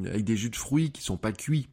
avec 0.05 0.23
des 0.23 0.37
jus 0.37 0.50
de 0.50 0.55
fruits 0.55 0.93
qui 0.93 1.02
sont 1.02 1.16
pas 1.16 1.33
cuits 1.33 1.69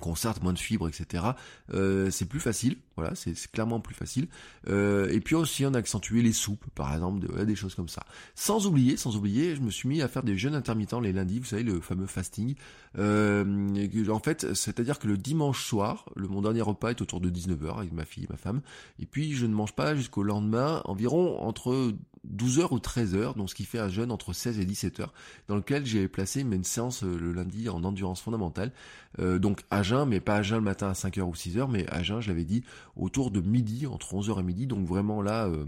concerte 0.00 0.42
moins 0.42 0.52
de 0.52 0.58
fibres, 0.58 0.88
etc. 0.88 1.24
Euh, 1.72 2.10
c'est 2.10 2.26
plus 2.26 2.40
facile, 2.40 2.76
voilà, 2.96 3.14
c'est 3.14 3.34
clairement 3.50 3.80
plus 3.80 3.94
facile. 3.94 4.28
Euh, 4.68 5.08
et 5.10 5.20
puis 5.20 5.34
aussi 5.34 5.64
on 5.66 5.74
a 5.74 5.78
accentué 5.78 6.22
les 6.22 6.32
soupes, 6.32 6.64
par 6.74 6.92
exemple, 6.92 7.44
des 7.44 7.54
choses 7.54 7.74
comme 7.74 7.88
ça. 7.88 8.04
Sans 8.34 8.66
oublier, 8.66 8.96
sans 8.96 9.16
oublier, 9.16 9.56
je 9.56 9.60
me 9.60 9.70
suis 9.70 9.88
mis 9.88 10.02
à 10.02 10.08
faire 10.08 10.22
des 10.22 10.36
jeûnes 10.36 10.54
intermittents 10.54 11.00
les 11.00 11.12
lundis, 11.12 11.38
vous 11.38 11.46
savez, 11.46 11.62
le 11.62 11.80
fameux 11.80 12.06
fasting. 12.06 12.54
Euh, 12.98 14.08
en 14.08 14.18
fait, 14.18 14.54
c'est-à-dire 14.54 14.98
que 14.98 15.06
le 15.06 15.16
dimanche 15.16 15.64
soir, 15.64 16.06
le, 16.16 16.28
mon 16.28 16.42
dernier 16.42 16.62
repas 16.62 16.90
est 16.90 17.02
autour 17.02 17.20
de 17.20 17.30
19h 17.30 17.78
avec 17.78 17.92
ma 17.92 18.04
fille 18.04 18.24
et 18.24 18.28
ma 18.30 18.36
femme. 18.36 18.60
Et 18.98 19.06
puis 19.06 19.34
je 19.34 19.46
ne 19.46 19.54
mange 19.54 19.72
pas 19.72 19.94
jusqu'au 19.94 20.22
lendemain, 20.22 20.82
environ 20.84 21.40
entre 21.40 21.92
12h 22.34 22.68
ou 22.72 22.78
13h, 22.78 23.36
donc 23.36 23.50
ce 23.50 23.54
qui 23.54 23.64
fait 23.64 23.78
un 23.78 23.88
jeûne 23.88 24.10
entre 24.10 24.32
16 24.32 24.58
et 24.58 24.64
17h, 24.64 25.08
dans 25.48 25.56
lequel 25.56 25.86
j'ai 25.86 26.08
placé 26.08 26.40
une 26.40 26.64
séance 26.64 27.02
le 27.02 27.32
lundi 27.32 27.68
en 27.68 27.84
endurance 27.84 28.20
fondamentale. 28.20 28.72
donc 29.18 29.62
à 29.70 29.82
mais 30.06 30.20
pas 30.20 30.36
à 30.36 30.42
jeun 30.42 30.58
le 30.58 30.64
matin 30.64 30.88
à 30.88 30.92
5h 30.92 31.20
ou 31.22 31.32
6h, 31.32 31.68
mais 31.70 31.88
à 31.90 32.02
jeun, 32.02 32.20
je 32.20 32.28
l'avais 32.28 32.44
dit, 32.44 32.62
autour 32.96 33.30
de 33.30 33.40
midi, 33.40 33.86
entre 33.86 34.14
11h 34.14 34.40
et 34.40 34.42
midi. 34.42 34.66
Donc 34.66 34.86
vraiment 34.86 35.22
là, 35.22 35.46
euh, 35.46 35.64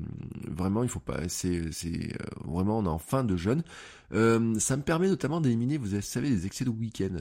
vraiment, 0.49 0.83
il 0.83 0.89
faut 0.89 1.01
pas, 1.01 1.29
c'est, 1.29 1.73
c'est 1.73 2.13
euh, 2.15 2.25
vraiment, 2.45 2.79
on 2.79 2.85
est 2.85 2.89
en 2.89 2.99
fin 2.99 3.25
de 3.25 3.37
jeûne. 3.37 3.63
Euh, 4.13 4.59
ça 4.59 4.77
me 4.77 4.83
permet 4.83 5.09
notamment 5.09 5.41
d'éliminer, 5.41 5.77
vous 5.77 6.01
savez, 6.01 6.31
les 6.31 6.47
excès 6.47 6.65
de 6.65 6.71
week-end. 6.71 7.19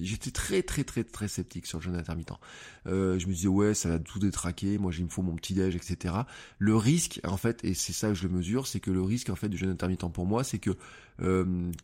j'étais 0.00 0.30
très 0.30 0.62
très 0.62 0.84
très 0.84 1.04
très 1.04 1.28
sceptique 1.28 1.66
sur 1.66 1.78
le 1.78 1.84
jeûne 1.84 1.96
intermittent. 1.96 2.32
je 2.86 2.90
me 3.26 3.32
disais 3.32 3.48
ouais, 3.48 3.74
ça 3.74 3.88
va 3.88 3.98
tout 3.98 4.18
détraquer. 4.18 4.78
Moi, 4.78 4.92
il 4.98 5.04
me 5.04 5.10
faut 5.10 5.22
mon 5.22 5.36
petit 5.36 5.54
déj, 5.54 5.76
etc. 5.76 6.14
Le 6.58 6.76
risque, 6.76 7.20
en 7.24 7.36
fait, 7.36 7.64
et 7.64 7.74
c'est 7.74 7.92
ça 7.92 8.08
que 8.08 8.14
je 8.14 8.26
le 8.26 8.34
mesure, 8.34 8.66
c'est 8.66 8.80
que 8.80 8.90
le 8.90 9.02
risque 9.02 9.30
en 9.30 9.36
fait 9.36 9.48
du 9.48 9.56
jeûne 9.56 9.70
intermittent 9.70 10.12
pour 10.12 10.26
moi, 10.26 10.44
c'est 10.44 10.58
que 10.58 10.70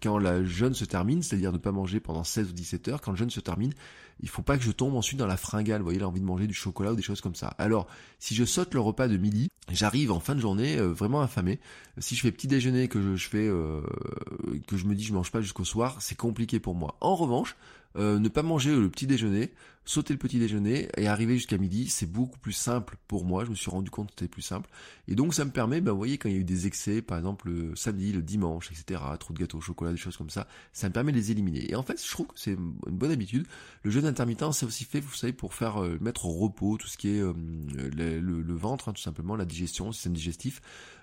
quand 0.00 0.18
la 0.18 0.44
jeûne 0.44 0.72
se 0.72 0.86
termine, 0.86 1.22
c'est-à-dire 1.22 1.52
ne 1.52 1.58
pas 1.58 1.72
manger 1.72 2.00
pendant 2.00 2.24
16 2.24 2.50
ou 2.50 2.52
17 2.52 2.88
heures, 2.88 3.00
quand 3.02 3.10
le 3.10 3.18
jeûne 3.18 3.30
se 3.30 3.40
termine, 3.40 3.74
il 4.20 4.28
faut 4.28 4.42
pas 4.42 4.56
que 4.56 4.64
je 4.64 4.70
tombe 4.70 4.94
ensuite 4.94 5.18
dans 5.18 5.26
la 5.26 5.36
fringale, 5.36 5.80
vous 5.80 5.84
voyez, 5.84 5.98
l'envie 5.98 6.20
de 6.20 6.24
manger 6.24 6.46
du 6.46 6.54
chocolat 6.54 6.92
ou 6.92 6.96
des 6.96 7.02
choses 7.02 7.20
comme 7.20 7.34
ça. 7.34 7.48
Alors, 7.58 7.86
si 8.18 8.34
je 8.34 8.44
saute 8.44 8.72
le 8.72 8.80
repas 8.80 9.08
de 9.08 9.16
midi, 9.16 9.50
j'arrive 9.70 10.10
en 10.10 10.20
fin 10.20 10.34
de 10.34 10.40
journée 10.40 10.78
euh, 10.78 10.88
vraiment 10.88 11.20
affamé. 11.20 11.60
Si 11.98 12.14
je 12.14 12.22
fais 12.22 12.32
petit 12.32 12.46
déjeuner, 12.46 12.88
que 12.88 13.00
je, 13.00 13.16
je 13.16 13.28
fais, 13.28 13.46
euh, 13.46 13.82
que 14.66 14.76
je 14.76 14.86
me 14.86 14.94
dis 14.94 15.04
je 15.04 15.12
mange 15.12 15.30
pas 15.30 15.40
jusqu'au 15.40 15.64
soir, 15.64 15.96
c'est 16.00 16.16
compliqué 16.16 16.60
pour 16.60 16.74
moi. 16.74 16.96
En 17.00 17.14
revanche, 17.14 17.56
euh, 17.96 18.18
ne 18.18 18.28
pas 18.28 18.42
manger 18.42 18.74
le 18.74 18.88
petit 18.88 19.06
déjeuner, 19.06 19.52
sauter 19.86 20.12
le 20.12 20.18
petit 20.18 20.38
déjeuner 20.38 20.88
et 20.96 21.06
arriver 21.06 21.34
jusqu'à 21.34 21.58
midi, 21.58 21.88
c'est 21.88 22.10
beaucoup 22.10 22.38
plus 22.38 22.52
simple 22.52 22.96
pour 23.06 23.24
moi. 23.24 23.44
Je 23.44 23.50
me 23.50 23.54
suis 23.54 23.70
rendu 23.70 23.88
compte 23.88 24.08
que 24.08 24.14
c'était 24.18 24.28
plus 24.28 24.42
simple. 24.42 24.68
Et 25.08 25.14
donc 25.14 25.32
ça 25.32 25.44
me 25.44 25.50
permet, 25.50 25.80
ben, 25.80 25.92
vous 25.92 25.96
voyez, 25.96 26.18
quand 26.18 26.28
il 26.28 26.34
y 26.34 26.38
a 26.38 26.40
eu 26.40 26.44
des 26.44 26.66
excès, 26.66 27.00
par 27.00 27.16
exemple 27.16 27.48
le 27.48 27.76
samedi, 27.76 28.12
le 28.12 28.20
dimanche, 28.20 28.70
etc., 28.72 29.00
trop 29.18 29.32
de 29.32 29.38
gâteaux 29.38 29.58
au 29.58 29.60
chocolat, 29.60 29.92
des 29.92 29.96
choses 29.96 30.16
comme 30.16 30.30
ça, 30.30 30.48
ça 30.72 30.88
me 30.88 30.92
permet 30.92 31.12
de 31.12 31.16
les 31.16 31.30
éliminer. 31.30 31.70
Et 31.70 31.76
en 31.76 31.84
fait, 31.84 32.02
je 32.04 32.10
trouve 32.10 32.26
que 32.26 32.34
c'est 32.36 32.52
une 32.52 32.74
bonne 32.88 33.12
habitude. 33.12 33.46
Le 33.84 33.90
jeûne 33.90 34.06
intermittent, 34.06 34.52
c'est 34.52 34.66
aussi 34.66 34.84
fait, 34.84 35.00
vous 35.00 35.14
savez, 35.14 35.32
pour 35.32 35.54
faire 35.54 35.82
euh, 35.82 35.98
mettre 36.00 36.26
au 36.26 36.32
repos 36.32 36.76
tout 36.76 36.88
ce 36.88 36.98
qui 36.98 37.10
est 37.10 37.20
euh, 37.20 37.32
le, 37.32 38.54
ventre, 38.54 38.88
hein, 38.88 38.92
tout 38.92 39.02
simplement, 39.02 39.36
la 39.36 39.44
digestion, 39.44 39.86
le 39.86 39.92
système 39.92 40.14
digestif. 40.14 40.60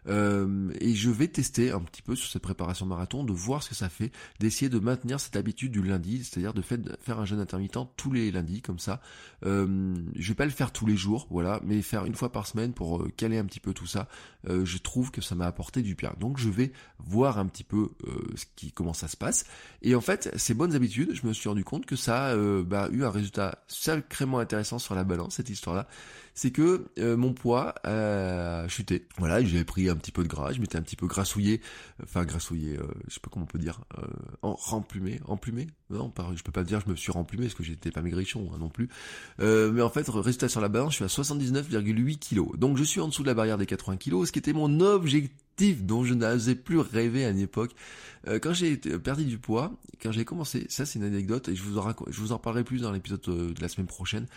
et 0.08 0.94
je 0.94 1.10
vais 1.10 1.30
tester 1.30 1.72
un 1.72 1.80
petit 1.80 2.02
peu 2.02 2.16
sur 2.16 2.30
cette 2.30 2.42
préparation 2.42 2.86
marathon, 2.86 3.24
de 3.24 3.32
voir 3.32 3.64
ce 3.64 3.70
que 3.70 3.76
ça 3.76 3.88
fait, 3.88 4.12
d'essayer 4.40 4.68
de 4.68 4.80
maintenir 4.80 5.22
cette 5.22 5.38
habitude 5.38 5.72
du 5.72 5.82
lundi, 5.82 6.26
c'est-à-dire 6.26 6.54
de 6.54 6.62
faire 6.62 7.20
un 7.20 7.26
jeûne 7.26 7.40
intermittent 7.40 7.78
tous 7.96 8.12
les 8.12 8.30
lundis, 8.32 8.62
ça. 8.80 9.02
Euh, 9.46 9.96
je 10.16 10.30
vais 10.30 10.36
pas 10.36 10.46
le 10.46 10.52
faire 10.52 10.72
tous 10.72 10.86
les 10.86 10.96
jours, 10.96 11.28
voilà, 11.30 11.60
mais 11.64 11.82
faire 11.82 12.06
une 12.06 12.16
fois 12.16 12.32
par 12.32 12.48
semaine 12.48 12.74
pour 12.74 13.02
euh, 13.02 13.12
caler 13.16 13.38
un 13.38 13.46
petit 13.46 13.60
peu 13.60 13.74
tout 13.74 13.88
ça. 13.88 14.08
Euh, 14.50 14.66
je 14.66 14.78
trouve 14.78 15.12
que 15.12 15.22
ça 15.22 15.36
m'a 15.36 15.46
apporté 15.46 15.82
du 15.82 15.96
bien. 15.96 16.14
Donc 16.20 16.38
je 16.38 16.50
vais 16.50 16.72
voir 17.00 17.38
un 17.38 17.46
petit 17.48 17.64
peu 17.64 17.92
ce 18.36 18.46
qui, 18.56 18.72
comment 18.72 18.94
ça 18.94 19.08
se 19.08 19.18
passe. 19.18 19.46
Et 19.82 19.96
en 19.96 20.02
fait, 20.02 20.32
ces 20.38 20.54
bonnes 20.54 20.76
habitudes, 20.76 21.14
je 21.14 21.28
me 21.28 21.34
suis 21.34 21.50
rendu 21.50 21.64
compte 21.64 21.86
que 21.86 21.96
ça 21.96 22.28
a 22.28 22.64
bah, 22.64 22.90
eu 22.92 23.04
un 23.04 23.10
résultat 23.10 23.64
sacrément 23.68 24.40
intéressant 24.40 24.80
sur 24.80 24.96
la 24.96 25.04
balance, 25.04 25.36
cette 25.36 25.50
histoire-là 25.50 25.88
c'est 26.34 26.52
que 26.52 26.88
euh, 27.00 27.16
mon 27.16 27.34
poids 27.34 27.76
a 27.84 28.68
chuté. 28.68 29.06
Voilà, 29.18 29.44
j'avais 29.44 29.64
pris 29.64 29.90
un 29.90 29.96
petit 29.96 30.12
peu 30.12 30.24
de 30.24 30.28
gras, 30.28 30.52
je 30.52 30.60
m'étais 30.60 30.78
un 30.78 30.82
petit 30.82 30.96
peu 30.96 31.08
grassouillé, 31.08 31.62
enfin 32.02 32.26
grassouillé, 32.26 32.78
euh, 32.78 32.88
je 33.08 33.16
sais 33.16 33.20
pas 33.20 33.30
comment 33.32 33.44
on 33.44 33.48
peut 33.48 33.60
dire, 33.60 33.82
euh, 33.98 34.08
en, 34.42 34.54
remplumé, 34.54 35.20
emplumé 35.26 35.68
Non, 35.90 36.12
je 36.36 36.44
peux 36.44 36.52
pas 36.52 36.64
dire 36.64 36.82
je 36.86 36.90
me 36.90 36.96
suis 36.96 37.12
remplumé 37.12 37.46
parce 37.46 37.56
que 37.56 37.64
j'étais 37.64 37.92
pas 37.92 38.02
maigrichon 38.02 38.50
hein, 38.54 38.58
non 38.60 38.70
plus. 38.70 38.90
Euh, 39.40 39.72
mais 39.72 39.82
en 39.82 39.90
fait, 39.90 40.08
résultat 40.10 40.50
sur 40.50 40.62
la 40.62 40.70
balance, 40.70 40.92
je 40.94 40.96
suis 40.96 41.06
à 41.06 41.24
79,8 41.24 42.20
kg. 42.20 42.58
Donc 42.58 42.78
je 42.78 42.84
suis 42.84 43.00
en 43.00 43.08
dessous 43.08 43.24
de 43.24 43.28
la 43.28 43.34
barrière 43.34 43.58
des 43.58 43.66
80 43.66 43.98
kg, 43.98 44.26
ce 44.26 44.32
qui 44.32 44.40
était 44.40 44.54
mon 44.54 44.80
objectif 44.80 45.43
dont 45.58 46.04
je 46.04 46.14
n'osais 46.14 46.56
plus 46.56 46.80
rêver 46.80 47.26
à 47.26 47.30
une 47.30 47.40
époque. 47.40 47.72
Euh, 48.28 48.40
quand 48.40 48.54
j'ai 48.54 48.78
perdu 48.78 49.26
du 49.26 49.38
poids, 49.38 49.74
quand 50.02 50.12
j'ai 50.12 50.26
commencé, 50.26 50.66
ça 50.70 50.86
c'est 50.86 51.00
une 51.00 51.06
anecdote 51.06 51.50
et 51.50 51.56
je 51.56 51.64
vous 51.64 51.78
en, 52.32 52.40
parlerai 52.40 52.64
plus 52.64 52.82
dans 52.82 52.92
l'épisode 52.92 53.22
de 53.22 53.62
la 53.62 53.68
semaine 53.68 53.88
prochaine. 53.88 54.28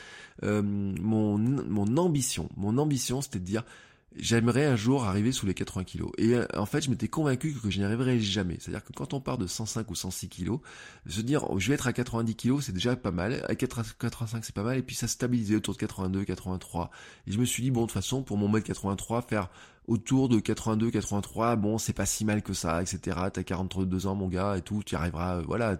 Euh, 0.42 0.62
mon, 0.62 1.38
mon 1.38 1.96
ambition, 1.96 2.48
mon 2.56 2.78
ambition 2.78 3.20
c'était 3.20 3.38
de 3.38 3.44
dire 3.44 3.64
j'aimerais 4.18 4.64
un 4.64 4.76
jour 4.76 5.04
arriver 5.04 5.32
sous 5.32 5.46
les 5.46 5.54
80 5.54 5.84
kilos. 5.84 6.10
Et 6.18 6.34
euh, 6.34 6.46
en 6.56 6.66
fait, 6.66 6.82
je 6.82 6.90
m'étais 6.90 7.08
convaincu 7.08 7.52
que 7.52 7.70
je 7.70 7.78
n'y 7.78 7.84
arriverais 7.84 8.18
jamais. 8.18 8.56
C'est-à-dire 8.60 8.84
que 8.84 8.92
quand 8.92 9.14
on 9.14 9.20
part 9.20 9.38
de 9.38 9.46
105 9.46 9.90
ou 9.90 9.94
106 9.94 10.28
kilos, 10.28 10.60
se 11.06 11.20
dire 11.20 11.50
oh, 11.50 11.58
je 11.58 11.68
vais 11.68 11.74
être 11.74 11.86
à 11.86 11.92
90 11.92 12.34
kilos, 12.34 12.64
c'est 12.64 12.72
déjà 12.72 12.96
pas 12.96 13.10
mal. 13.10 13.44
À 13.48 13.54
85, 13.54 14.44
c'est 14.44 14.54
pas 14.54 14.62
mal. 14.62 14.78
Et 14.78 14.82
puis 14.82 14.96
ça 14.96 15.08
stabilisait 15.08 15.56
autour 15.56 15.74
de 15.74 15.78
82, 15.78 16.24
83. 16.24 16.90
Et 17.26 17.32
je 17.32 17.38
me 17.38 17.44
suis 17.44 17.62
dit 17.62 17.70
bon, 17.70 17.82
de 17.82 17.86
toute 17.86 17.92
façon, 17.92 18.22
pour 18.22 18.36
mon 18.36 18.48
mètre 18.48 18.66
83, 18.66 19.22
faire 19.22 19.50
autour 19.88 20.28
de 20.28 20.40
82, 20.40 20.90
83, 20.90 21.56
bon, 21.56 21.78
c'est 21.78 21.92
pas 21.92 22.06
si 22.06 22.24
mal 22.24 22.42
que 22.42 22.52
ça, 22.52 22.82
etc. 22.82 23.18
T'as 23.32 23.42
42 23.42 24.06
ans, 24.06 24.14
mon 24.14 24.28
gars, 24.28 24.56
et 24.56 24.62
tout, 24.62 24.82
tu 24.84 24.96
arriveras, 24.96 25.36
euh, 25.38 25.42
voilà, 25.46 25.76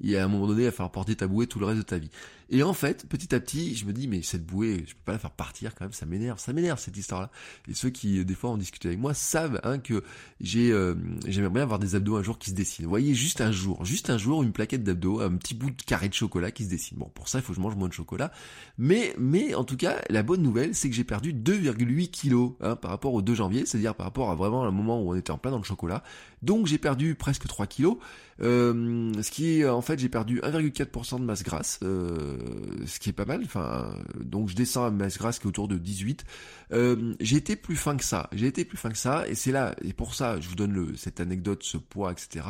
y 0.00 0.16
a 0.16 0.24
un 0.24 0.28
moment 0.28 0.46
donné 0.46 0.66
à 0.66 0.70
faire 0.70 0.90
porter 0.90 1.16
ta 1.16 1.26
bouée 1.26 1.46
tout 1.46 1.58
le 1.58 1.66
reste 1.66 1.78
de 1.78 1.84
ta 1.84 1.98
vie. 1.98 2.10
Et 2.48 2.62
en 2.62 2.74
fait, 2.74 3.06
petit 3.08 3.34
à 3.34 3.40
petit, 3.40 3.74
je 3.74 3.86
me 3.86 3.92
dis, 3.92 4.06
mais 4.06 4.22
cette 4.22 4.46
bouée, 4.46 4.84
je 4.86 4.94
peux 4.94 5.00
pas 5.04 5.12
la 5.12 5.18
faire 5.18 5.32
partir 5.32 5.74
quand 5.74 5.84
même, 5.84 5.92
ça 5.92 6.06
m'énerve, 6.06 6.38
ça 6.38 6.52
m'énerve 6.52 6.78
cette 6.78 6.96
histoire-là. 6.96 7.30
Et 7.68 7.74
ceux 7.74 7.90
qui, 7.90 8.24
des 8.24 8.34
fois, 8.34 8.50
ont 8.50 8.56
discuté 8.56 8.86
avec 8.88 9.00
moi, 9.00 9.14
savent 9.14 9.60
hein, 9.64 9.78
que 9.78 10.04
j'ai, 10.40 10.70
euh, 10.70 10.94
j'aimerais 11.26 11.50
bien 11.50 11.62
avoir 11.62 11.80
des 11.80 11.96
abdos 11.96 12.16
un 12.16 12.22
jour 12.22 12.38
qui 12.38 12.50
se 12.50 12.54
dessinent. 12.54 12.84
Vous 12.84 12.90
voyez, 12.90 13.14
juste 13.14 13.40
un 13.40 13.50
jour, 13.50 13.84
juste 13.84 14.10
un 14.10 14.18
jour, 14.18 14.44
une 14.44 14.52
plaquette 14.52 14.84
d'abdos, 14.84 15.20
un 15.20 15.34
petit 15.36 15.54
bout 15.54 15.70
de 15.70 15.82
carré 15.82 16.08
de 16.08 16.14
chocolat 16.14 16.52
qui 16.52 16.64
se 16.64 16.70
dessine. 16.70 16.98
Bon, 16.98 17.10
pour 17.12 17.28
ça, 17.28 17.38
il 17.38 17.42
faut 17.42 17.52
que 17.52 17.56
je 17.56 17.62
mange 17.62 17.74
moins 17.74 17.88
de 17.88 17.92
chocolat. 17.92 18.30
Mais, 18.78 19.14
mais 19.18 19.54
en 19.54 19.64
tout 19.64 19.76
cas, 19.76 20.00
la 20.08 20.22
bonne 20.22 20.42
nouvelle, 20.42 20.74
c'est 20.74 20.88
que 20.88 20.94
j'ai 20.94 21.04
perdu 21.04 21.32
2,8 21.32 22.10
kilos 22.10 22.52
hein, 22.60 22.76
par 22.76 22.92
rapport 22.92 23.12
au 23.12 23.22
2 23.22 23.34
janvier, 23.34 23.66
c'est-à-dire 23.66 23.96
par 23.96 24.06
rapport 24.06 24.30
à 24.30 24.36
vraiment 24.36 24.64
un 24.64 24.70
moment 24.70 25.02
où 25.02 25.10
on 25.10 25.14
était 25.16 25.32
en 25.32 25.38
plein 25.38 25.50
dans 25.50 25.58
le 25.58 25.64
chocolat. 25.64 26.04
Donc 26.46 26.68
j'ai 26.68 26.78
perdu 26.78 27.16
presque 27.16 27.48
3 27.48 27.66
kilos, 27.66 27.96
euh, 28.40 29.12
ce 29.20 29.32
qui 29.32 29.58
est 29.58 29.68
en 29.68 29.82
fait 29.82 29.98
j'ai 29.98 30.08
perdu 30.08 30.40
1,4% 30.42 31.18
de 31.18 31.24
masse 31.24 31.42
grasse, 31.42 31.80
euh, 31.82 32.38
ce 32.86 33.00
qui 33.00 33.08
est 33.08 33.12
pas 33.12 33.24
mal. 33.24 33.42
Enfin, 33.44 33.92
donc 34.20 34.48
je 34.48 34.54
descends 34.54 34.84
à 34.84 34.92
masse 34.92 35.18
grasse 35.18 35.40
qui 35.40 35.46
est 35.46 35.48
autour 35.48 35.66
de 35.66 35.76
18. 35.76 36.24
Euh, 36.70 37.14
j'ai 37.18 37.36
été 37.36 37.56
plus 37.56 37.74
fin 37.74 37.96
que 37.96 38.04
ça. 38.04 38.30
J'ai 38.32 38.46
été 38.46 38.64
plus 38.64 38.78
fin 38.78 38.90
que 38.90 38.96
ça, 38.96 39.26
et 39.26 39.34
c'est 39.34 39.50
là 39.50 39.74
et 39.82 39.92
pour 39.92 40.14
ça 40.14 40.40
je 40.40 40.48
vous 40.48 40.54
donne 40.54 40.72
le, 40.72 40.94
cette 40.94 41.18
anecdote, 41.18 41.64
ce 41.64 41.78
poids, 41.78 42.12
etc. 42.12 42.46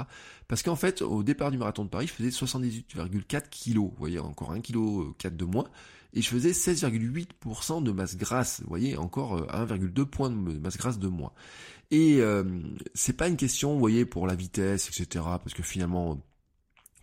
Parce 0.47 0.63
qu'en 0.63 0.77
fait 0.77 1.01
au 1.01 1.23
départ 1.23 1.51
du 1.51 1.57
marathon 1.57 1.85
de 1.85 1.89
Paris, 1.89 2.07
je 2.07 2.13
faisais 2.13 2.29
78,4 2.29 3.49
kilos. 3.49 3.89
Vous 3.93 3.99
voyez 3.99 4.19
encore 4.19 4.53
1 4.53 4.61
kg 4.61 5.15
4 5.17 5.39
de 5.39 5.45
moins 5.47 5.65
et 6.13 6.23
je 6.23 6.29
faisais 6.29 6.53
16,8% 6.53 7.83
de 7.83 7.93
masse 7.93 8.17
grasse, 8.17 8.61
vous 8.63 8.69
voyez, 8.69 8.97
encore 8.97 9.39
1,2 9.49 10.05
points 10.07 10.31
de 10.31 10.59
masse 10.59 10.79
grasse 10.79 10.99
de 10.99 11.09
moins. 11.09 11.33
Et 11.91 12.21
euh, 12.21 12.45
c'est 12.95 13.17
pas 13.17 13.29
une 13.29 13.37
question, 13.37 13.73
vous 13.73 13.79
voyez, 13.79 14.05
pour 14.05 14.27
la 14.27 14.35
vitesse, 14.35 14.89
etc. 14.89 15.25
Parce 15.25 15.55
que 15.55 15.63
finalement, 15.63 16.21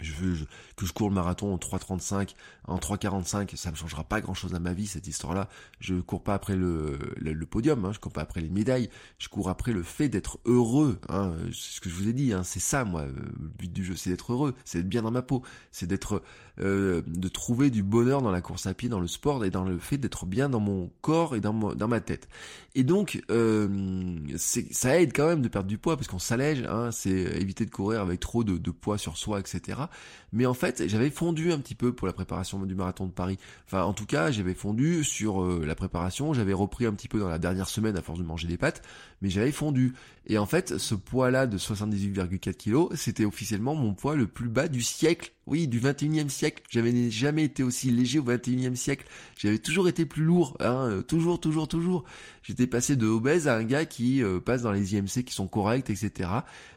je 0.02 0.14
veux 0.14 0.46
que 0.76 0.86
je 0.86 0.94
cours 0.94 1.10
le 1.10 1.16
marathon 1.16 1.54
en 1.54 1.58
3.35, 1.58 2.34
en 2.68 2.78
3.45, 2.78 3.56
ça 3.56 3.72
ne 3.72 3.76
changera 3.76 4.04
pas 4.04 4.22
grand 4.22 4.34
chose 4.34 4.56
à 4.56 4.60
ma 4.60 4.74
vie, 4.74 4.88
cette 4.88 5.08
histoire-là. 5.08 5.50
Je 5.80 5.96
cours 5.96 6.24
pas 6.24 6.34
après 6.34 6.56
le, 6.56 6.98
le, 7.18 7.46
podium, 7.46 7.86
hein, 7.86 7.92
je 7.94 8.00
cours 8.00 8.12
pas 8.12 8.22
après 8.22 8.42
les 8.42 8.50
médailles, 8.50 8.90
je 9.20 9.30
cours 9.30 9.50
après 9.50 9.72
le 9.72 9.84
fait 9.84 10.10
d'être 10.10 10.40
heureux. 10.46 11.00
Hein, 11.10 11.34
c'est 11.54 11.76
ce 11.76 11.82
que 11.82 11.90
je 11.90 11.96
vous 11.96 12.08
ai 12.08 12.14
dit, 12.14 12.34
hein, 12.34 12.44
c'est 12.44 12.60
ça, 12.60 12.86
moi, 12.86 13.06
le 13.06 13.48
but 13.58 13.72
du 13.72 13.84
jeu, 13.84 13.96
c'est 13.96 14.10
d'être 14.10 14.34
heureux, 14.34 14.56
c'est 14.66 14.80
d'être 14.80 14.90
bien 14.90 15.04
dans 15.04 15.12
ma 15.12 15.22
peau, 15.22 15.44
c'est 15.72 15.88
d'être, 15.88 16.24
euh, 16.60 17.02
de 17.06 17.28
trouver 17.28 17.70
du 17.70 17.84
bonheur 17.84 18.22
dans 18.22 18.32
la 18.32 18.42
course 18.42 18.66
à 18.66 18.74
pied, 18.74 18.90
dans 18.90 19.00
le 19.00 19.08
sport 19.08 19.46
et 19.46 19.52
dans 19.52 19.64
le 19.64 19.78
fait 19.78 19.98
d'être 19.98 20.26
bien 20.26 20.50
dans 20.50 20.60
mon 20.60 20.92
corps 21.02 21.36
et 21.36 21.40
dans, 21.40 21.54
dans 21.54 21.88
ma 21.88 22.02
tête. 22.02 22.28
Et 22.76 22.84
donc, 22.84 23.22
euh, 23.30 24.18
ça 24.38 25.00
aide 25.00 25.14
quand 25.14 25.28
même 25.28 25.42
de 25.42 25.48
perdre 25.48 25.68
du 25.68 25.78
poids 25.78 25.96
parce 25.98 26.08
qu'on 26.08 26.20
s'allège, 26.20 26.64
hein, 26.68 26.90
c'est 26.92 27.12
éviter 27.12 27.66
de 27.66 27.72
courir 27.72 28.02
avec 28.02 28.20
trop 28.20 28.44
de, 28.44 28.58
de 28.58 28.72
poids 28.72 28.98
sur 28.98 29.18
soi, 29.18 29.40
etc. 29.40 29.83
Mais 30.32 30.46
en 30.46 30.54
fait, 30.54 30.88
j'avais 30.88 31.10
fondu 31.10 31.52
un 31.52 31.60
petit 31.60 31.76
peu 31.76 31.94
pour 31.94 32.08
la 32.08 32.14
préparation 32.14 32.60
du 32.66 32.76
marathon 32.76 33.06
de 33.06 33.12
Paris. 33.12 33.38
Enfin, 33.66 33.84
en 33.84 33.94
tout 33.94 34.06
cas, 34.06 34.32
j'avais 34.32 34.54
fondu 34.54 35.04
sur 35.04 35.44
euh, 35.44 35.64
la 35.66 35.76
préparation. 35.76 36.34
J'avais 36.34 36.54
repris 36.54 36.86
un 36.86 36.94
petit 36.94 37.08
peu 37.08 37.20
dans 37.20 37.30
la 37.30 37.40
dernière 37.40 37.70
semaine 37.70 37.98
à 37.98 38.02
force 38.02 38.20
de 38.20 38.24
manger 38.24 38.48
des 38.48 38.58
pâtes, 38.58 38.82
mais 39.22 39.30
j'avais 39.30 39.52
fondu. 39.52 39.94
Et 40.26 40.38
en 40.38 40.46
fait, 40.46 40.78
ce 40.78 40.96
poids-là 40.96 41.48
de 41.48 41.58
78,4 41.58 42.54
kg, 42.56 42.96
c'était 42.96 43.26
officiellement 43.26 43.76
mon 43.76 43.94
poids 43.94 44.16
le 44.16 44.26
plus 44.26 44.48
bas 44.48 44.70
du 44.70 44.82
siècle. 44.82 45.34
Oui, 45.46 45.68
du 45.68 45.82
21e 45.82 46.30
siècle. 46.30 46.64
J'avais 46.70 47.12
jamais 47.12 47.44
été 47.44 47.64
aussi 47.64 47.92
léger 47.92 48.20
au 48.20 48.24
21e 48.24 48.76
siècle. 48.76 49.06
J'avais 49.38 49.60
toujours 49.60 49.90
été 49.90 50.06
plus 50.06 50.24
lourd, 50.24 50.56
hein, 50.62 50.88
euh, 50.90 51.02
toujours, 51.02 51.42
toujours, 51.42 51.68
toujours. 51.68 52.06
J'étais 52.44 52.68
passé 52.68 52.96
de 52.96 53.06
obèse 53.06 53.50
à 53.50 53.58
un 53.58 53.66
gars 53.66 53.86
qui 53.86 54.24
euh, 54.24 54.40
passe 54.40 54.62
dans 54.62 54.72
les 54.72 54.96
IMC 54.96 55.26
qui 55.26 55.34
sont 55.34 55.48
corrects, 55.48 55.90
etc. 55.90 56.30